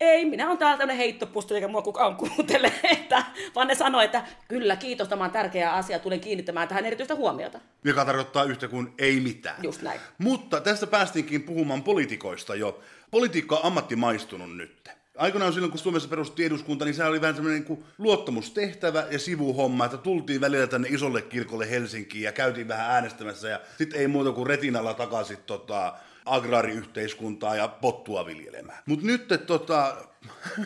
ei, 0.00 0.24
minä 0.24 0.46
olen 0.46 0.58
täällä 0.58 0.78
tämmöinen 0.78 0.96
heittopusti, 0.96 1.54
eikä 1.54 1.68
mua 1.68 1.82
kukaan 1.82 2.16
kuuntele, 2.36 2.72
että, 2.82 3.24
vaan 3.54 3.68
ne 3.68 3.74
sanoo, 3.74 4.00
että 4.00 4.24
kyllä, 4.48 4.76
kiitos, 4.76 5.08
tämä 5.08 5.24
on 5.24 5.30
tärkeä 5.30 5.72
asia, 5.72 5.98
tulen 5.98 6.20
kiinnittämään 6.20 6.68
tähän 6.68 6.86
erityistä 6.86 7.14
huomiota. 7.14 7.60
Joka 7.84 8.04
tarkoittaa 8.04 8.44
yhtä 8.44 8.68
kuin 8.68 8.94
ei 8.98 9.20
mitään. 9.20 9.56
Just 9.62 9.82
näin. 9.82 10.00
Mutta 10.18 10.60
tästä 10.60 10.86
päästinkin 10.86 11.42
puhumaan 11.42 11.82
politikoista 11.82 12.54
jo. 12.54 12.80
Politiikka 13.10 13.56
on 13.56 13.64
ammattimaistunut 13.64 14.56
nyt. 14.56 15.01
Aikoinaan 15.16 15.52
silloin, 15.52 15.70
kun 15.70 15.80
Suomessa 15.80 16.08
perustettiin 16.08 16.46
eduskunta, 16.46 16.84
niin 16.84 16.94
se 16.94 17.04
oli 17.04 17.20
vähän 17.20 17.34
semmoinen 17.34 17.64
niin 17.68 17.84
luottamustehtävä 17.98 19.06
ja 19.10 19.18
sivuhomma, 19.18 19.84
että 19.84 19.96
tultiin 19.96 20.40
välillä 20.40 20.66
tänne 20.66 20.88
isolle 20.88 21.22
kirkolle 21.22 21.70
Helsinkiin 21.70 22.24
ja 22.24 22.32
käytiin 22.32 22.68
vähän 22.68 22.90
äänestämässä 22.90 23.48
ja 23.48 23.60
sitten 23.78 24.00
ei 24.00 24.08
muuta 24.08 24.32
kuin 24.32 24.46
retinalla 24.46 24.94
takaisin 24.94 25.38
tota, 25.46 25.94
agraariyhteiskuntaa 26.24 27.56
ja 27.56 27.68
pottua 27.68 28.26
viljelemään. 28.26 28.78
Mutta 28.86 29.06
nyt 29.06 29.28
tota, 29.46 29.96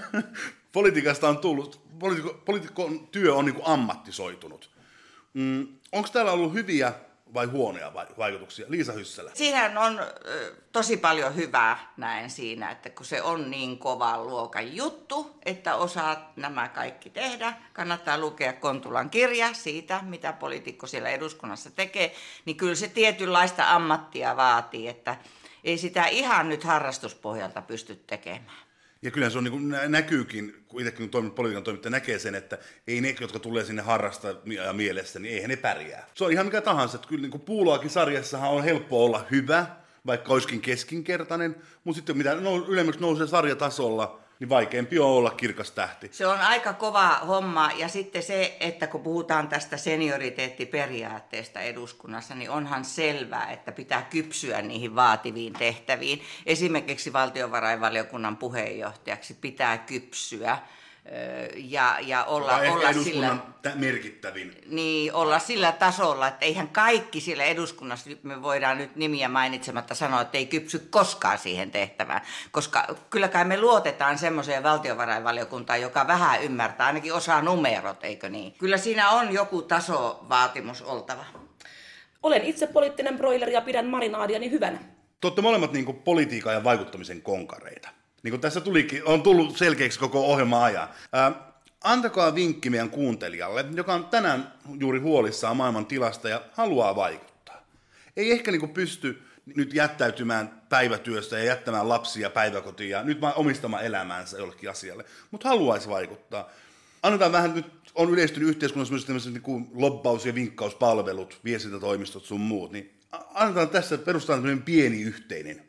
politiikasta 0.72 1.28
on 1.28 1.38
tullut, 1.38 1.80
poliitikon 2.44 3.08
työ 3.08 3.34
on 3.34 3.44
niin 3.44 3.62
ammattisoitunut. 3.64 4.70
Mm, 5.34 5.68
Onko 5.92 6.08
täällä 6.12 6.32
ollut 6.32 6.54
hyviä 6.54 6.92
vai 7.36 7.46
huonoja 7.46 7.92
vaikutuksia? 8.18 8.66
Liisa 8.68 8.92
Hyssälä. 8.92 9.30
Siinä 9.34 9.80
on 9.80 10.00
tosi 10.72 10.96
paljon 10.96 11.36
hyvää 11.36 11.92
näen 11.96 12.30
siinä, 12.30 12.70
että 12.70 12.90
kun 12.90 13.06
se 13.06 13.22
on 13.22 13.50
niin 13.50 13.78
kova 13.78 14.24
luokan 14.24 14.76
juttu, 14.76 15.38
että 15.44 15.76
osaat 15.76 16.36
nämä 16.36 16.68
kaikki 16.68 17.10
tehdä, 17.10 17.52
kannattaa 17.72 18.18
lukea 18.18 18.52
Kontulan 18.52 19.10
kirja 19.10 19.54
siitä, 19.54 20.00
mitä 20.02 20.32
poliitikko 20.32 20.86
siellä 20.86 21.08
eduskunnassa 21.08 21.70
tekee, 21.70 22.14
niin 22.44 22.56
kyllä 22.56 22.74
se 22.74 22.88
tietynlaista 22.88 23.74
ammattia 23.74 24.36
vaatii, 24.36 24.88
että 24.88 25.16
ei 25.64 25.78
sitä 25.78 26.06
ihan 26.06 26.48
nyt 26.48 26.64
harrastuspohjalta 26.64 27.62
pysty 27.62 27.96
tekemään. 28.06 28.65
Ja 29.06 29.12
kyllä 29.12 29.30
se 29.30 29.38
on 29.38 29.44
niin 29.44 29.74
näkyykin, 29.88 30.64
kun 30.68 30.80
itsekin 30.80 30.98
kun 30.98 31.10
toiminut 31.10 31.34
politiikan 31.34 31.62
toimittaja 31.62 31.90
näkee 31.90 32.18
sen, 32.18 32.34
että 32.34 32.58
ei 32.86 33.00
ne, 33.00 33.16
jotka 33.20 33.38
tulee 33.38 33.64
sinne 33.64 33.82
harrasta 33.82 34.34
ja 34.64 34.72
mielessä, 34.72 35.18
niin 35.18 35.34
eihän 35.34 35.50
ne 35.50 35.56
pärjää. 35.56 36.06
Se 36.14 36.24
on 36.24 36.32
ihan 36.32 36.46
mikä 36.46 36.60
tahansa, 36.60 36.96
että 36.96 37.08
kyllä 37.08 37.22
niin 37.22 37.30
kuin 37.30 37.40
Puuloakin 37.40 37.90
sarjassahan 37.90 38.50
on 38.50 38.64
helppo 38.64 39.04
olla 39.04 39.26
hyvä, 39.30 39.66
vaikka 40.06 40.32
olisikin 40.32 40.60
keskinkertainen, 40.60 41.56
mutta 41.84 41.96
sitten 41.96 42.16
mitä 42.16 42.34
no, 42.34 42.66
ylemmäksi 42.68 43.00
nousee 43.00 43.26
sarjatasolla, 43.26 44.20
niin 44.40 44.48
vaikeampi 44.48 44.98
on 44.98 45.10
olla 45.10 45.30
kirkas 45.30 45.70
tähti. 45.70 46.08
Se 46.12 46.26
on 46.26 46.40
aika 46.40 46.72
kova 46.72 47.08
homma 47.08 47.70
ja 47.76 47.88
sitten 47.88 48.22
se, 48.22 48.56
että 48.60 48.86
kun 48.86 49.02
puhutaan 49.02 49.48
tästä 49.48 49.76
senioriteettiperiaatteesta 49.76 51.60
eduskunnassa, 51.60 52.34
niin 52.34 52.50
onhan 52.50 52.84
selvää, 52.84 53.50
että 53.50 53.72
pitää 53.72 54.02
kypsyä 54.02 54.62
niihin 54.62 54.94
vaativiin 54.94 55.52
tehtäviin. 55.52 56.22
Esimerkiksi 56.46 57.12
valtiovarainvaliokunnan 57.12 58.36
puheenjohtajaksi 58.36 59.34
pitää 59.34 59.78
kypsyä 59.78 60.58
ja, 61.56 61.96
ja 62.00 62.24
olla, 62.24 62.52
Vai 62.52 62.68
olla 62.68 62.90
eduskunnan 62.90 63.36
sillä, 63.38 63.52
tä- 63.62 63.72
merkittävin. 63.74 64.54
niin, 64.66 65.14
olla 65.14 65.38
sillä 65.38 65.72
tasolla, 65.72 66.28
että 66.28 66.46
eihän 66.46 66.68
kaikki 66.68 67.20
siellä 67.20 67.44
eduskunnassa, 67.44 68.10
nyt 68.10 68.24
me 68.24 68.42
voidaan 68.42 68.78
nyt 68.78 68.96
nimiä 68.96 69.28
mainitsematta 69.28 69.94
sanoa, 69.94 70.20
että 70.20 70.38
ei 70.38 70.46
kypsy 70.46 70.78
koskaan 70.90 71.38
siihen 71.38 71.70
tehtävään, 71.70 72.20
koska 72.50 72.96
kyllä 73.10 73.28
kai 73.28 73.44
me 73.44 73.60
luotetaan 73.60 74.18
semmoiseen 74.18 74.62
valtiovarainvaliokuntaan, 74.62 75.80
joka 75.80 76.06
vähän 76.06 76.42
ymmärtää, 76.42 76.86
ainakin 76.86 77.14
osaa 77.14 77.42
numerot, 77.42 78.04
eikö 78.04 78.28
niin? 78.28 78.54
Kyllä 78.58 78.78
siinä 78.78 79.10
on 79.10 79.32
joku 79.34 79.62
tasovaatimus 79.62 80.82
oltava. 80.82 81.24
Olen 82.22 82.42
itse 82.44 82.66
poliittinen 82.66 83.16
broileri 83.16 83.52
ja 83.52 83.60
pidän 83.60 83.86
marinaadiani 83.86 84.50
hyvänä. 84.50 84.78
Te 85.20 85.26
olette 85.26 85.42
molemmat 85.42 85.72
niin 85.72 85.84
kuin 85.84 85.96
politiikan 85.96 86.54
ja 86.54 86.64
vaikuttamisen 86.64 87.22
konkareita. 87.22 87.88
Niin 88.26 88.32
kuin 88.32 88.40
tässä 88.40 88.60
tulikin, 88.60 89.04
on 89.04 89.22
tullut 89.22 89.56
selkeäksi 89.56 89.98
koko 89.98 90.26
ohjelma 90.26 90.64
ajan. 90.64 90.88
Ää, 91.12 91.52
antakaa 91.84 92.34
vinkki 92.34 92.70
meidän 92.70 92.90
kuuntelijalle, 92.90 93.64
joka 93.74 93.94
on 93.94 94.06
tänään 94.06 94.52
juuri 94.80 94.98
huolissaan 94.98 95.56
maailman 95.56 95.86
tilasta 95.86 96.28
ja 96.28 96.42
haluaa 96.52 96.96
vaikuttaa. 96.96 97.64
Ei 98.16 98.32
ehkä 98.32 98.50
niin 98.50 98.60
kuin 98.60 98.72
pysty 98.72 99.22
nyt 99.56 99.74
jättäytymään 99.74 100.62
päivätyöstä 100.68 101.38
ja 101.38 101.44
jättämään 101.44 101.88
lapsia 101.88 102.30
päiväkotiin 102.30 102.90
ja 102.90 103.02
nyt 103.02 103.20
vaan 103.20 103.34
omistamaan 103.36 103.84
elämäänsä 103.84 104.38
jollekin 104.38 104.70
asialle, 104.70 105.04
mutta 105.30 105.48
haluaisi 105.48 105.88
vaikuttaa. 105.88 106.50
Annetaan 107.02 107.32
vähän 107.32 107.54
nyt, 107.54 107.66
on 107.94 108.10
yleistynyt 108.10 108.48
yhteiskunnassa 108.48 108.92
myös 108.92 109.04
tämmöiset 109.04 109.32
niin 109.32 109.42
kuin 109.42 109.68
lobbaus- 109.74 110.26
ja 110.26 110.34
vinkkauspalvelut, 110.34 111.40
viestintätoimistot 111.44 112.24
sun 112.24 112.40
muut, 112.40 112.72
niin 112.72 113.00
annetaan 113.34 113.68
tässä 113.68 113.98
perustaa 113.98 114.36
tämmöinen 114.36 114.62
pieni 114.62 115.02
yhteinen 115.02 115.65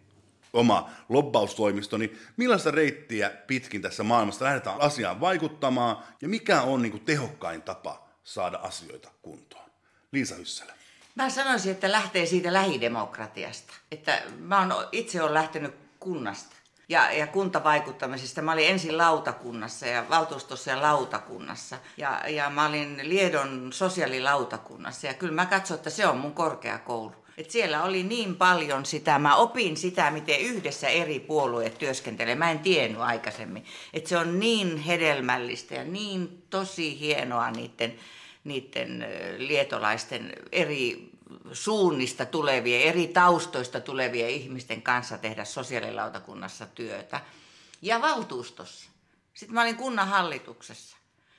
oma 0.58 0.90
lobbaustoimisto, 1.10 1.98
niin 1.98 2.20
millaista 2.38 2.72
reittiä 2.72 3.30
pitkin 3.30 3.82
tässä 3.82 4.04
maailmassa 4.04 4.46
lähdetään 4.46 4.82
asiaan 4.82 5.20
vaikuttamaan 5.20 6.04
ja 6.22 6.28
mikä 6.28 6.62
on 6.62 6.82
niin 6.82 6.92
kuin 6.92 7.06
tehokkain 7.06 7.62
tapa 7.62 8.08
saada 8.24 8.58
asioita 8.58 9.10
kuntoon? 9.22 9.70
Liisa 10.12 10.36
Hyssälä. 10.36 10.74
Mä 11.16 11.30
sanoisin, 11.30 11.72
että 11.72 11.92
lähtee 11.92 12.26
siitä 12.26 12.54
lähidemokratiasta. 12.54 13.74
Että 13.92 14.22
mä 14.40 14.60
oon, 14.60 14.88
itse 14.92 15.22
olen 15.22 15.34
lähtenyt 15.34 15.76
kunnasta 16.00 16.56
ja, 16.90 17.12
ja 17.12 17.28
kuntavaikuttamisesta. 17.28 18.42
Mä 18.42 18.52
olin 18.52 18.68
ensin 18.68 18.98
lautakunnassa 18.98 19.88
ja 19.88 20.06
valtuustossa 20.10 20.72
ja 20.72 20.82
lautakunnassa. 20.82 21.78
Ja, 21.98 22.30
ja 22.30 22.50
mä 22.50 22.66
olin 22.66 23.00
Liedon 23.04 23.74
sosiaalilautakunnassa. 23.74 25.08
Ja 25.08 25.14
kyllä 25.14 25.34
mä 25.34 25.46
katson, 25.46 25.78
että 25.78 25.90
se 25.90 26.08
on 26.08 26.18
mun 26.18 26.34
korkeakoulu. 26.34 27.27
Et 27.38 27.52
siellä 27.52 27.84
oli 27.84 28.04
niin 28.04 28.36
paljon 28.36 28.86
sitä, 28.86 29.20
mä 29.20 29.36
opin 29.36 29.78
sitä, 29.78 30.12
miten 30.12 30.40
yhdessä 30.40 30.88
eri 30.88 31.20
puolueet 31.20 31.78
työskentelee. 31.78 32.36
Mä 32.36 32.52
en 32.52 32.60
tiennyt 32.60 33.02
aikaisemmin. 33.02 33.66
Että 33.94 34.10
se 34.10 34.18
on 34.18 34.40
niin 34.40 34.78
hedelmällistä 34.78 35.76
ja 35.76 35.84
niin 35.84 36.44
tosi 36.50 37.00
hienoa 37.00 37.52
niiden, 37.52 38.00
niiden 38.44 39.08
lietolaisten 39.38 40.34
eri 40.52 41.10
suunnista 41.52 42.26
tulevien, 42.26 42.82
eri 42.82 43.08
taustoista 43.08 43.80
tulevien 43.80 44.30
ihmisten 44.30 44.82
kanssa 44.82 45.18
tehdä 45.18 45.46
sosiaalilautakunnassa 45.46 46.66
työtä. 46.66 47.22
Ja 47.82 48.02
valtuustossa. 48.02 48.90
Sitten 49.34 49.54
mä 49.54 49.62
olin 49.62 49.78
kunnan 49.78 50.08
hallituksessa. 50.08 50.97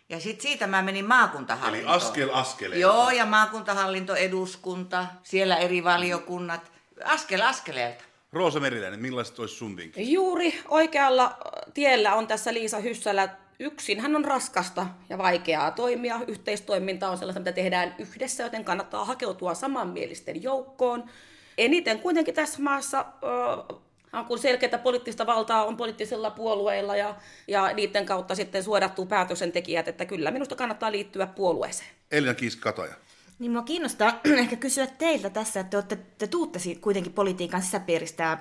Ja 0.09 0.21
sitten 0.21 0.43
siitä 0.43 0.67
mä 0.67 0.83
menin 0.83 1.05
maakuntahallintoon. 1.05 1.95
Eli 1.95 1.97
askel 1.97 2.31
askeleelta. 2.33 2.81
Joo, 2.81 3.11
ja 3.11 3.27
maakuntahallinto, 3.27 4.15
eduskunta, 4.15 5.07
siellä 5.23 5.57
eri 5.57 5.85
valiokunnat. 5.85 6.73
Askel 7.05 7.41
askeleelta. 7.41 8.05
Roosa 8.33 8.61
Meriläinen, 8.61 9.01
millaiset 9.01 9.39
olisi 9.39 9.55
sun 9.55 9.77
vinkki? 9.77 10.13
Juuri 10.13 10.61
oikealla 10.69 11.37
tiellä 11.75 12.15
on 12.15 12.27
tässä 12.27 12.55
Liisa 12.55 12.79
Hyssälä. 12.79 13.29
Yksin 13.61 14.01
hän 14.01 14.17
on 14.17 14.25
raskasta 14.25 14.87
ja 15.09 15.19
vaikeaa 15.19 15.71
toimia. 15.71 16.21
Yhteistoiminta 16.27 17.09
on 17.09 17.19
sellaista, 17.19 17.41
mitä 17.41 17.53
tehdään 17.53 17.95
yhdessä, 17.99 18.43
joten 18.43 18.65
kannattaa 18.65 19.05
hakeutua 19.05 19.55
samanmielisten 19.55 20.43
joukkoon. 20.43 21.05
Eniten 21.59 21.99
kuitenkin 21.99 22.35
tässä 22.35 22.63
maassa 22.63 23.05
kun 24.29 24.39
selkeää 24.39 24.79
poliittista 24.79 25.27
valtaa 25.27 25.65
on 25.65 25.77
poliittisilla 25.77 26.31
puolueilla 26.31 26.97
ja, 26.97 27.15
ja 27.49 27.73
niiden 27.75 28.07
kautta 28.07 28.35
sitten 28.35 28.63
suodattuu 28.63 29.07
päätöksentekijät, 29.07 29.89
että 29.89 30.05
kyllä 30.05 30.31
minusta 30.31 30.57
kannattaa 30.57 30.93
liittyä 30.93 31.27
puolueeseen. 31.27 31.91
Elina 32.11 32.35
Kiiski-Kataja. 32.35 32.95
Niin 33.39 33.53
mua 33.53 33.63
kiinnostaa 33.63 34.21
ehkä 34.39 34.57
kysyä 34.57 34.87
teiltä 34.87 35.31
tässä, 35.31 35.61
että 35.61 35.71
te, 35.71 35.77
olette, 35.77 35.99
te 36.19 36.27
tuutte 36.27 36.59
kuitenkin 36.81 37.13
politiikan 37.13 37.63
sisäpiiristä 37.63 38.23
ja 38.23 38.39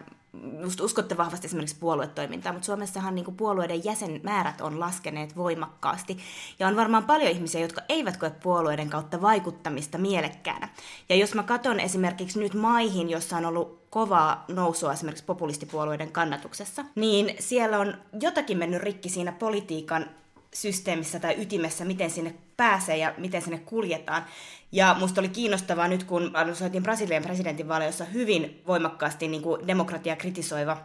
just 0.61 0.81
uskotte 0.81 1.17
vahvasti 1.17 1.47
esimerkiksi 1.47 1.75
puoluetoimintaa, 1.79 2.53
mutta 2.53 2.65
Suomessahan 2.65 3.15
niin 3.15 3.35
puolueiden 3.37 3.85
jäsenmäärät 3.85 4.61
on 4.61 4.79
laskeneet 4.79 5.35
voimakkaasti. 5.35 6.17
Ja 6.59 6.67
on 6.67 6.75
varmaan 6.75 7.05
paljon 7.05 7.31
ihmisiä, 7.31 7.61
jotka 7.61 7.81
eivät 7.89 8.17
koe 8.17 8.29
puolueiden 8.29 8.89
kautta 8.89 9.21
vaikuttamista 9.21 9.97
mielekkäänä. 9.97 10.69
Ja 11.09 11.15
jos 11.15 11.35
mä 11.35 11.43
katson 11.43 11.79
esimerkiksi 11.79 12.39
nyt 12.39 12.53
maihin, 12.53 13.09
jossa 13.09 13.37
on 13.37 13.45
ollut 13.45 13.86
kovaa 13.97 14.45
nousua 14.47 14.93
esimerkiksi 14.93 15.23
populistipuolueiden 15.23 16.11
kannatuksessa, 16.11 16.85
niin 16.95 17.35
siellä 17.39 17.79
on 17.79 17.97
jotakin 18.21 18.57
mennyt 18.57 18.81
rikki 18.81 19.09
siinä 19.09 19.31
politiikan 19.31 20.09
systeemissä 20.53 21.19
tai 21.19 21.41
ytimessä, 21.41 21.85
miten 21.85 22.09
sinne 22.09 22.35
pääsee 22.57 22.97
ja 22.97 23.13
miten 23.17 23.41
sinne 23.41 23.57
kuljetaan. 23.57 24.25
Ja 24.71 24.95
musta 24.99 25.21
oli 25.21 25.29
kiinnostavaa 25.29 25.87
nyt, 25.87 26.03
kun 26.03 26.31
analysoitiin 26.33 26.83
Brasilian 26.83 27.23
presidentinvaaleissa 27.23 28.05
hyvin 28.05 28.61
voimakkaasti 28.67 29.27
niin 29.27 29.41
kuin 29.41 29.67
demokratia 29.67 30.15
kritisoiva 30.15 30.77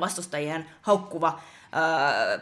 vastustajien 0.00 0.66
haukkuva 0.82 1.40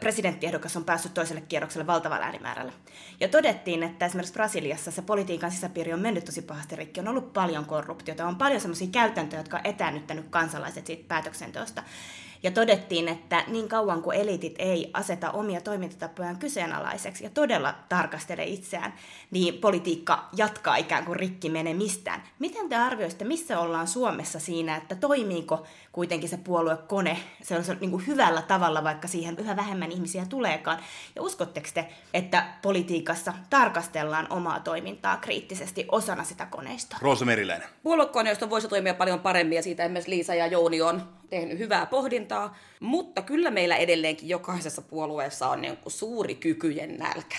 presidenttiehdokas 0.00 0.76
on 0.76 0.84
päässyt 0.84 1.14
toiselle 1.14 1.40
kierrokselle 1.40 1.86
valtavalla 1.86 2.24
äänimäärällä. 2.24 2.72
Ja 3.20 3.28
todettiin, 3.28 3.82
että 3.82 4.06
esimerkiksi 4.06 4.34
Brasiliassa 4.34 4.90
se 4.90 5.02
politiikan 5.02 5.50
sisäpiiri 5.50 5.92
on 5.92 6.00
mennyt 6.00 6.24
tosi 6.24 6.42
pahasti 6.42 6.76
rikki. 6.76 7.00
On 7.00 7.08
ollut 7.08 7.32
paljon 7.32 7.64
korruptiota, 7.64 8.26
on 8.26 8.36
paljon 8.36 8.60
sellaisia 8.60 8.88
käytäntöjä, 8.92 9.40
jotka 9.40 9.56
on 9.56 9.66
etäännyttänyt 9.66 10.26
kansalaiset 10.30 10.86
siitä 10.86 11.08
päätöksenteosta. 11.08 11.82
Ja 12.42 12.50
todettiin, 12.50 13.08
että 13.08 13.44
niin 13.46 13.68
kauan 13.68 14.02
kuin 14.02 14.18
eliitit 14.18 14.54
ei 14.58 14.90
aseta 14.94 15.30
omia 15.30 15.60
toimintatapojaan 15.60 16.38
kyseenalaiseksi 16.38 17.24
ja 17.24 17.30
todella 17.30 17.74
tarkastele 17.88 18.44
itseään, 18.44 18.94
niin 19.30 19.54
politiikka 19.54 20.28
jatkaa 20.36 20.76
ikään 20.76 21.04
kuin 21.04 21.16
rikki 21.16 21.50
menemistään. 21.50 22.22
Miten 22.38 22.68
te 22.68 22.76
arvioisitte, 22.76 23.24
missä 23.24 23.58
ollaan 23.58 23.88
Suomessa 23.88 24.40
siinä, 24.40 24.76
että 24.76 24.94
toimiiko 24.94 25.66
kuitenkin 25.92 26.28
se 26.28 26.36
puoluekone 26.36 27.18
se 27.42 27.56
on 27.56 27.62
niin 27.80 27.90
kuin 27.90 28.06
hyvällä 28.06 28.42
tavalla, 28.42 28.84
vaikka 28.84 29.08
siihen 29.08 29.38
yhä 29.38 29.56
vähemmän 29.56 29.92
ihmisiä 29.92 30.26
tuleekaan. 30.28 30.78
Ja 31.16 31.22
uskotteko 31.22 31.68
te, 31.74 31.88
että 32.14 32.46
politiikassa 32.62 33.32
tarkastellaan 33.50 34.26
omaa 34.30 34.60
toimintaa 34.60 35.16
kriittisesti 35.16 35.86
osana 35.92 36.24
sitä 36.24 36.46
koneistoa? 36.46 36.98
Roosa 37.02 37.24
Meriläinen. 37.24 37.68
Puoluekoneisto 37.82 38.50
voisi 38.50 38.68
toimia 38.68 38.94
paljon 38.94 39.20
paremmin 39.20 39.56
ja 39.56 39.62
siitä 39.62 39.84
esimerkiksi 39.84 40.10
Liisa 40.10 40.34
ja 40.34 40.46
Jouni 40.46 40.82
on 40.82 41.21
tehnyt 41.32 41.58
hyvää 41.58 41.86
pohdintaa, 41.86 42.56
mutta 42.80 43.22
kyllä 43.22 43.50
meillä 43.50 43.76
edelleenkin 43.76 44.28
jokaisessa 44.28 44.82
puolueessa 44.82 45.48
on 45.48 45.60
niin 45.60 45.76
kuin 45.76 45.92
suuri 45.92 46.34
kykyjen 46.34 46.98
nälkä. 46.98 47.36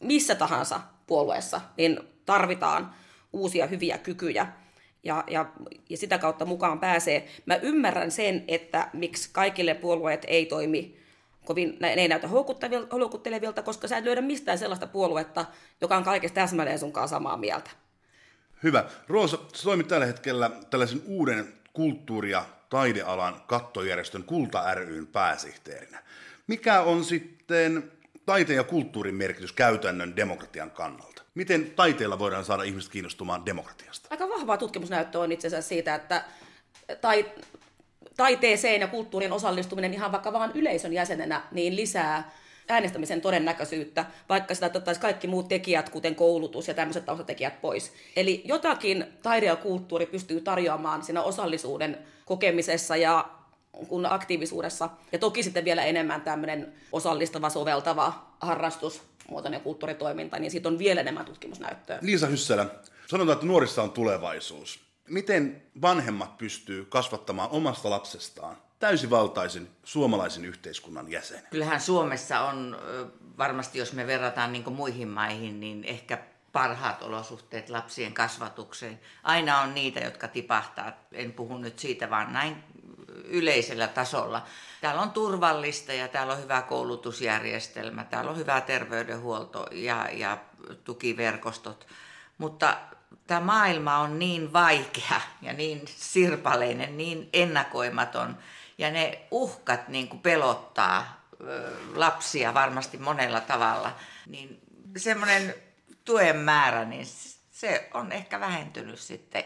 Missä 0.00 0.34
tahansa 0.34 0.80
puolueessa 1.06 1.60
niin 1.76 2.00
tarvitaan 2.26 2.94
uusia 3.32 3.66
hyviä 3.66 3.98
kykyjä 3.98 4.46
ja, 5.04 5.24
ja, 5.30 5.52
ja 5.90 5.96
sitä 5.96 6.18
kautta 6.18 6.44
mukaan 6.44 6.80
pääsee. 6.80 7.28
Mä 7.46 7.56
ymmärrän 7.56 8.10
sen, 8.10 8.44
että 8.48 8.90
miksi 8.92 9.30
kaikille 9.32 9.74
puolueet 9.74 10.24
ei 10.26 10.46
toimi 10.46 11.00
kovin, 11.44 11.76
ne 11.80 11.92
ei 11.92 12.08
näytä 12.08 12.28
houkuttelevilta, 12.92 13.62
koska 13.62 13.88
sä 13.88 13.98
et 13.98 14.04
löydä 14.04 14.20
mistään 14.20 14.58
sellaista 14.58 14.86
puoluetta, 14.86 15.44
joka 15.80 15.96
on 15.96 16.04
kaikesta 16.04 16.34
täsmälleen 16.34 16.78
sunkaan 16.78 17.08
samaa 17.08 17.36
mieltä. 17.36 17.70
Hyvä. 18.62 18.84
Roosa, 19.08 19.38
toimit 19.64 19.88
tällä 19.88 20.06
hetkellä 20.06 20.50
tällaisen 20.70 21.02
uuden 21.06 21.52
kulttuuri- 21.72 22.30
ja 22.30 22.44
taidealan 22.70 23.42
kattojärjestön 23.46 24.24
Kulta 24.24 24.74
ryn 24.74 25.06
pääsihteerinä. 25.06 26.02
Mikä 26.46 26.80
on 26.80 27.04
sitten 27.04 27.92
taiteen 28.26 28.56
ja 28.56 28.64
kulttuurin 28.64 29.14
merkitys 29.14 29.52
käytännön 29.52 30.16
demokratian 30.16 30.70
kannalta? 30.70 31.22
Miten 31.34 31.70
taiteella 31.70 32.18
voidaan 32.18 32.44
saada 32.44 32.62
ihmiset 32.62 32.92
kiinnostumaan 32.92 33.46
demokratiasta? 33.46 34.08
Aika 34.10 34.28
vahvaa 34.28 34.56
tutkimusnäyttöä 34.56 35.20
on 35.20 35.32
itse 35.32 35.46
asiassa 35.46 35.68
siitä, 35.68 35.94
että 35.94 36.24
tai, 37.00 37.26
taiteeseen 38.16 38.80
ja 38.80 38.88
kulttuurin 38.88 39.32
osallistuminen 39.32 39.94
ihan 39.94 40.12
vaikka 40.12 40.32
vaan 40.32 40.52
yleisön 40.54 40.92
jäsenenä, 40.92 41.42
niin 41.52 41.76
lisää 41.76 42.30
äänestämisen 42.68 43.20
todennäköisyyttä, 43.20 44.04
vaikka 44.28 44.54
sitä 44.54 44.66
otettaisiin 44.66 45.02
kaikki 45.02 45.26
muut 45.26 45.48
tekijät, 45.48 45.88
kuten 45.88 46.14
koulutus 46.14 46.68
ja 46.68 46.74
tämmöiset 46.74 47.04
taustatekijät 47.04 47.60
pois. 47.60 47.92
Eli 48.16 48.42
jotakin 48.44 49.04
taide 49.22 49.46
ja 49.46 49.56
kulttuuri 49.56 50.06
pystyy 50.06 50.40
tarjoamaan 50.40 51.02
siinä 51.02 51.22
osallisuuden 51.22 51.98
kokemisessa 52.24 52.96
ja 52.96 53.30
kun 53.88 54.06
aktiivisuudessa. 54.06 54.90
Ja 55.12 55.18
toki 55.18 55.42
sitten 55.42 55.64
vielä 55.64 55.84
enemmän 55.84 56.20
tämmöinen 56.20 56.72
osallistava, 56.92 57.50
soveltava 57.50 58.26
harrastusmuotoinen 58.40 59.60
kulttuuritoiminta, 59.60 60.38
niin 60.38 60.50
siitä 60.50 60.68
on 60.68 60.78
vielä 60.78 61.00
enemmän 61.00 61.24
tutkimusnäyttöä. 61.24 61.98
Liisa 62.02 62.26
Hyssälä, 62.26 62.66
sanotaan, 63.06 63.34
että 63.34 63.46
nuorissa 63.46 63.82
on 63.82 63.90
tulevaisuus. 63.90 64.80
Miten 65.08 65.62
vanhemmat 65.82 66.38
pystyy 66.38 66.84
kasvattamaan 66.84 67.50
omasta 67.50 67.90
lapsestaan 67.90 68.56
täysivaltaisen 68.80 69.68
suomalaisen 69.84 70.44
yhteiskunnan 70.44 71.10
jäsen? 71.10 71.42
Kyllähän 71.50 71.80
Suomessa 71.80 72.40
on 72.40 72.78
varmasti, 73.38 73.78
jos 73.78 73.92
me 73.92 74.06
verrataan 74.06 74.52
niin 74.52 74.72
muihin 74.72 75.08
maihin, 75.08 75.60
niin 75.60 75.84
ehkä 75.84 76.18
parhaat 76.52 77.02
olosuhteet 77.02 77.70
lapsien 77.70 78.14
kasvatukseen. 78.14 79.00
Aina 79.22 79.60
on 79.60 79.74
niitä, 79.74 80.00
jotka 80.00 80.28
tipahtaa. 80.28 80.92
En 81.12 81.32
puhu 81.32 81.58
nyt 81.58 81.78
siitä, 81.78 82.10
vaan 82.10 82.32
näin 82.32 82.64
yleisellä 83.24 83.86
tasolla. 83.86 84.46
Täällä 84.80 85.02
on 85.02 85.10
turvallista 85.10 85.92
ja 85.92 86.08
täällä 86.08 86.32
on 86.32 86.42
hyvä 86.42 86.62
koulutusjärjestelmä, 86.62 88.04
täällä 88.04 88.30
on 88.30 88.36
hyvä 88.36 88.60
terveydenhuolto 88.60 89.66
ja, 89.72 90.08
ja 90.12 90.38
tukiverkostot. 90.84 91.86
Mutta 92.38 92.76
tämä 93.26 93.40
maailma 93.40 93.98
on 93.98 94.18
niin 94.18 94.52
vaikea 94.52 95.20
ja 95.42 95.52
niin 95.52 95.82
sirpaleinen, 95.86 96.96
niin 96.96 97.28
ennakoimaton 97.32 98.36
ja 98.80 98.90
ne 98.90 99.26
uhkat 99.30 99.88
niin 99.88 100.08
kuin 100.08 100.20
pelottaa 100.20 101.26
lapsia 101.94 102.54
varmasti 102.54 102.96
monella 102.98 103.40
tavalla, 103.40 103.92
niin 104.26 104.60
semmoinen 104.96 105.54
tuen 106.04 106.36
määrä, 106.36 106.84
niin 106.84 107.06
se 107.50 107.88
on 107.94 108.12
ehkä 108.12 108.40
vähentynyt 108.40 108.98
sitten. 108.98 109.44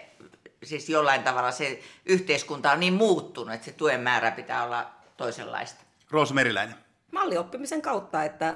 Siis 0.62 0.89
jollain 0.89 1.22
tavalla 1.22 1.51
se 1.51 1.82
yhteiskunta 2.07 2.72
on 2.72 2.80
niin 2.80 2.93
muuttunut, 2.93 3.55
että 3.55 3.64
se 3.64 3.72
tuen 3.72 4.01
määrä 4.01 4.30
pitää 4.30 4.64
olla 4.64 4.91
toisenlaista. 5.16 5.85
Roosa 6.11 6.35
Meriläinen. 6.35 6.76
Mallioppimisen 7.12 7.82
kautta, 7.82 8.24
että 8.24 8.49
äh, 8.49 8.55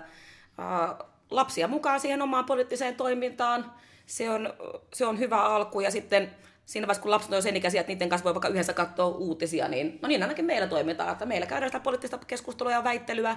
lapsia 1.30 1.68
mukaan 1.68 2.00
siihen 2.00 2.22
omaan 2.22 2.44
poliittiseen 2.44 2.96
toimintaan, 2.96 3.72
se 4.06 4.30
on, 4.30 4.54
se 4.94 5.06
on 5.06 5.18
hyvä 5.18 5.42
alku 5.42 5.80
ja 5.80 5.90
sitten 5.90 6.36
siinä 6.68 6.86
vaiheessa, 6.86 7.02
kun 7.02 7.10
lapset 7.10 7.32
on 7.32 7.42
sen 7.42 7.56
ikäisiä, 7.56 7.80
että 7.80 7.92
niiden 7.92 8.08
kanssa 8.08 8.24
voi 8.24 8.34
vaikka 8.34 8.48
yhdessä 8.48 8.72
katsoa 8.72 9.06
uutisia, 9.06 9.68
niin 9.68 9.98
no 10.02 10.08
niin 10.08 10.22
ainakin 10.22 10.44
meillä 10.44 10.66
toimitaan, 10.66 11.12
että 11.12 11.26
meillä 11.26 11.46
käydään 11.46 11.68
sitä 11.68 11.80
poliittista 11.80 12.18
keskustelua 12.18 12.72
ja 12.72 12.84
väittelyä 12.84 13.36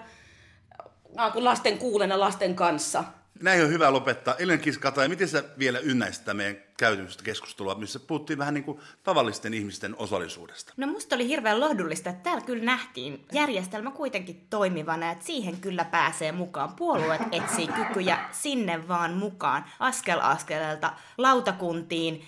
kuin 1.33 1.45
lasten 1.45 1.77
kuulena 1.77 2.19
lasten 2.19 2.55
kanssa. 2.55 3.03
Näin 3.41 3.63
on 3.63 3.69
hyvä 3.69 3.93
lopettaa. 3.93 4.35
Ellen 4.35 4.59
Kiskata, 4.59 5.07
miten 5.09 5.27
sä 5.27 5.43
vielä 5.59 5.79
ynnäisit 5.79 6.23
meidän 6.33 6.57
käytännöstä 6.77 7.23
keskustelua, 7.23 7.75
missä 7.75 7.99
puhuttiin 7.99 8.39
vähän 8.39 8.53
niin 8.53 8.63
kuin 8.63 8.79
tavallisten 9.03 9.53
ihmisten 9.53 9.95
osallisuudesta? 9.97 10.73
No 10.77 10.87
musta 10.87 11.15
oli 11.15 11.27
hirveän 11.27 11.59
lohdullista, 11.59 12.09
että 12.09 12.23
täällä 12.23 12.45
kyllä 12.45 12.63
nähtiin 12.63 13.25
järjestelmä 13.31 13.91
kuitenkin 13.91 14.47
toimivana, 14.49 15.11
että 15.11 15.25
siihen 15.25 15.57
kyllä 15.57 15.85
pääsee 15.85 16.31
mukaan. 16.31 16.75
Puolueet 16.75 17.21
etsii 17.31 17.67
kykyjä 17.67 18.19
sinne 18.31 18.87
vaan 18.87 19.13
mukaan, 19.13 19.65
askel 19.79 20.19
askeleelta, 20.21 20.93
lautakuntiin, 21.17 22.25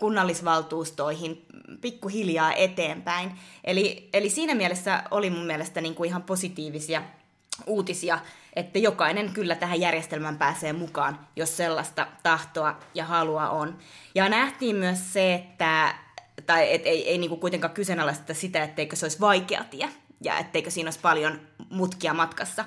kunnallisvaltuustoihin, 0.00 1.46
pikkuhiljaa 1.80 2.52
eteenpäin. 2.52 3.32
Eli, 3.64 4.08
eli 4.12 4.30
siinä 4.30 4.54
mielessä 4.54 5.02
oli 5.10 5.30
mun 5.30 5.46
mielestä 5.46 5.80
niin 5.80 5.94
kuin 5.94 6.08
ihan 6.08 6.22
positiivisia 6.22 7.02
uutisia, 7.66 8.18
että 8.56 8.78
jokainen 8.78 9.32
kyllä 9.32 9.54
tähän 9.54 9.80
järjestelmään 9.80 10.38
pääsee 10.38 10.72
mukaan, 10.72 11.18
jos 11.36 11.56
sellaista 11.56 12.06
tahtoa 12.22 12.78
ja 12.94 13.04
halua 13.04 13.50
on. 13.50 13.78
Ja 14.14 14.28
nähtiin 14.28 14.76
myös 14.76 15.12
se, 15.12 15.34
että 15.34 15.94
tai 16.46 16.74
et 16.74 16.86
ei, 16.86 17.08
ei 17.08 17.18
niinku 17.18 17.36
kuitenkaan 17.36 17.74
kyseenalaisteta 17.74 18.34
sitä, 18.34 18.62
etteikö 18.62 18.96
se 18.96 19.04
olisi 19.04 19.20
vaikea 19.20 19.64
tie 19.64 19.88
ja 20.24 20.38
etteikö 20.38 20.70
siinä 20.70 20.86
olisi 20.86 21.00
paljon 21.00 21.40
mutkia 21.70 22.14
matkassa 22.14 22.64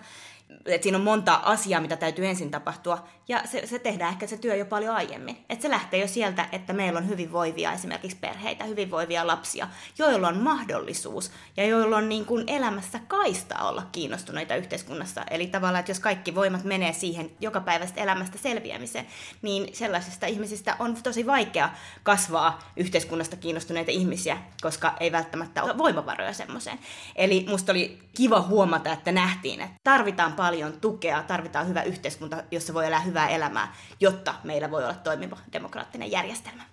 että 0.65 0.83
siinä 0.83 0.97
on 0.97 1.03
monta 1.03 1.33
asiaa, 1.43 1.81
mitä 1.81 1.97
täytyy 1.97 2.25
ensin 2.27 2.51
tapahtua, 2.51 3.07
ja 3.29 3.41
se, 3.45 3.67
se 3.67 3.79
tehdään 3.79 4.13
ehkä 4.13 4.27
se 4.27 4.37
työ 4.37 4.55
jo 4.55 4.65
paljon 4.65 4.95
aiemmin. 4.95 5.45
Että 5.49 5.61
se 5.61 5.69
lähtee 5.69 5.99
jo 5.99 6.07
sieltä, 6.07 6.49
että 6.51 6.73
meillä 6.73 6.97
on 6.97 7.09
hyvinvoivia 7.09 7.73
esimerkiksi 7.73 8.17
perheitä, 8.21 8.63
hyvinvoivia 8.63 9.27
lapsia, 9.27 9.67
joilla 9.97 10.27
on 10.27 10.37
mahdollisuus 10.37 11.31
ja 11.57 11.65
joilla 11.65 11.97
on 11.97 12.09
niin 12.09 12.25
kuin 12.25 12.43
elämässä 12.47 12.99
kaista 13.07 13.55
olla 13.63 13.83
kiinnostuneita 13.91 14.55
yhteiskunnassa. 14.55 15.23
Eli 15.31 15.47
tavallaan, 15.47 15.79
että 15.79 15.91
jos 15.91 15.99
kaikki 15.99 16.35
voimat 16.35 16.63
menee 16.63 16.93
siihen 16.93 17.31
jokapäiväistä 17.39 18.01
elämästä 18.01 18.37
selviämiseen, 18.37 19.05
niin 19.41 19.75
sellaisista 19.75 20.25
ihmisistä 20.25 20.75
on 20.79 20.97
tosi 21.03 21.25
vaikea 21.25 21.69
kasvaa 22.03 22.71
yhteiskunnasta 22.75 23.35
kiinnostuneita 23.35 23.91
ihmisiä, 23.91 24.37
koska 24.61 24.93
ei 24.99 25.11
välttämättä 25.11 25.63
ole 25.63 25.77
voimavaroja 25.77 26.33
semmoiseen. 26.33 26.79
Eli 27.15 27.45
musta 27.49 27.71
oli 27.71 27.99
kiva 28.15 28.41
huomata, 28.41 28.93
että 28.93 29.11
nähtiin, 29.11 29.61
että 29.61 29.75
tarvitaan 29.83 30.33
paljon 30.33 30.73
tukea, 30.81 31.23
tarvitaan 31.23 31.67
hyvä 31.67 31.83
yhteiskunta, 31.83 32.43
jossa 32.51 32.73
voi 32.73 32.87
elää 32.87 32.99
hyvää 33.19 33.35
elämää, 33.35 33.75
jotta 33.99 34.35
meillä 34.43 34.71
voi 34.71 34.83
olla 34.83 34.93
toimiva 34.93 35.37
demokraattinen 35.53 36.11
järjestelmä. 36.11 36.63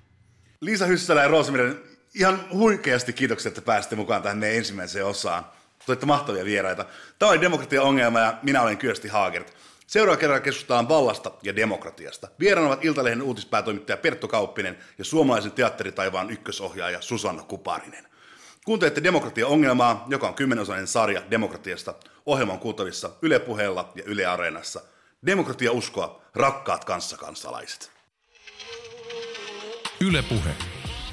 Liisa 0.60 0.86
Hyssälä 0.86 1.22
ja 1.22 1.28
Roosaminen, 1.28 1.80
ihan 2.14 2.44
huikeasti 2.52 3.12
kiitoksia, 3.12 3.48
että 3.48 3.62
pääsitte 3.62 3.96
mukaan 3.96 4.22
tähän 4.22 4.44
ensimmäiseen 4.44 5.06
osaan. 5.06 5.46
Toitte 5.86 6.06
mahtavia 6.06 6.44
vieraita. 6.44 6.84
Tämä 7.18 7.30
oli 7.30 7.40
Demokratia 7.40 7.82
ongelma 7.82 8.20
ja 8.20 8.38
minä 8.42 8.62
olen 8.62 8.78
Kyösti 8.78 9.08
Haagert. 9.08 9.52
Seuraava 9.86 10.16
kerran 10.20 10.42
keskustellaan 10.42 10.88
vallasta 10.88 11.30
ja 11.42 11.56
demokratiasta. 11.56 12.28
Vieraana 12.40 12.68
ovat 12.68 12.84
Iltalehden 12.84 13.22
uutispäätoimittaja 13.22 13.96
Perttu 13.96 14.28
Kauppinen 14.28 14.78
ja 14.98 15.04
suomalaisen 15.04 15.52
teatteritaivaan 15.52 16.30
ykkösohjaaja 16.30 17.00
Susanna 17.00 17.42
Kuparinen. 17.42 18.06
Kuuntelette 18.64 19.02
Demokratia-ongelmaa, 19.02 20.06
joka 20.08 20.28
on 20.28 20.34
kymmenosainen 20.34 20.86
sarja 20.86 21.22
demokratiasta. 21.30 21.94
Ohjelma 22.26 22.52
on 22.52 22.58
kuultavissa 22.58 23.10
Yle 23.22 23.38
Puheella 23.38 23.92
ja 23.94 24.02
Yle 24.06 24.26
Areenassa. 24.26 24.80
Demokratia 25.26 25.72
uskoa, 25.72 26.22
rakkaat 26.34 26.84
kanssakansalaiset. 26.84 27.90
Yle 30.00 30.22
Puhe. 30.22 30.50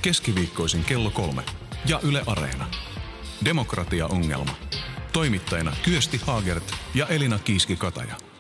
Keskiviikkoisin 0.01 0.83
kello 0.83 1.11
kolme. 1.11 1.43
Ja 1.85 1.99
Yle 2.03 2.23
Areena. 2.25 2.65
Demokratia-ongelma. 3.45 4.55
Toimittajina 5.13 5.73
Kyösti 5.85 6.17
Haagert 6.17 6.73
ja 6.95 7.07
Elina 7.07 7.39
Kiiski-Kataja. 7.39 8.32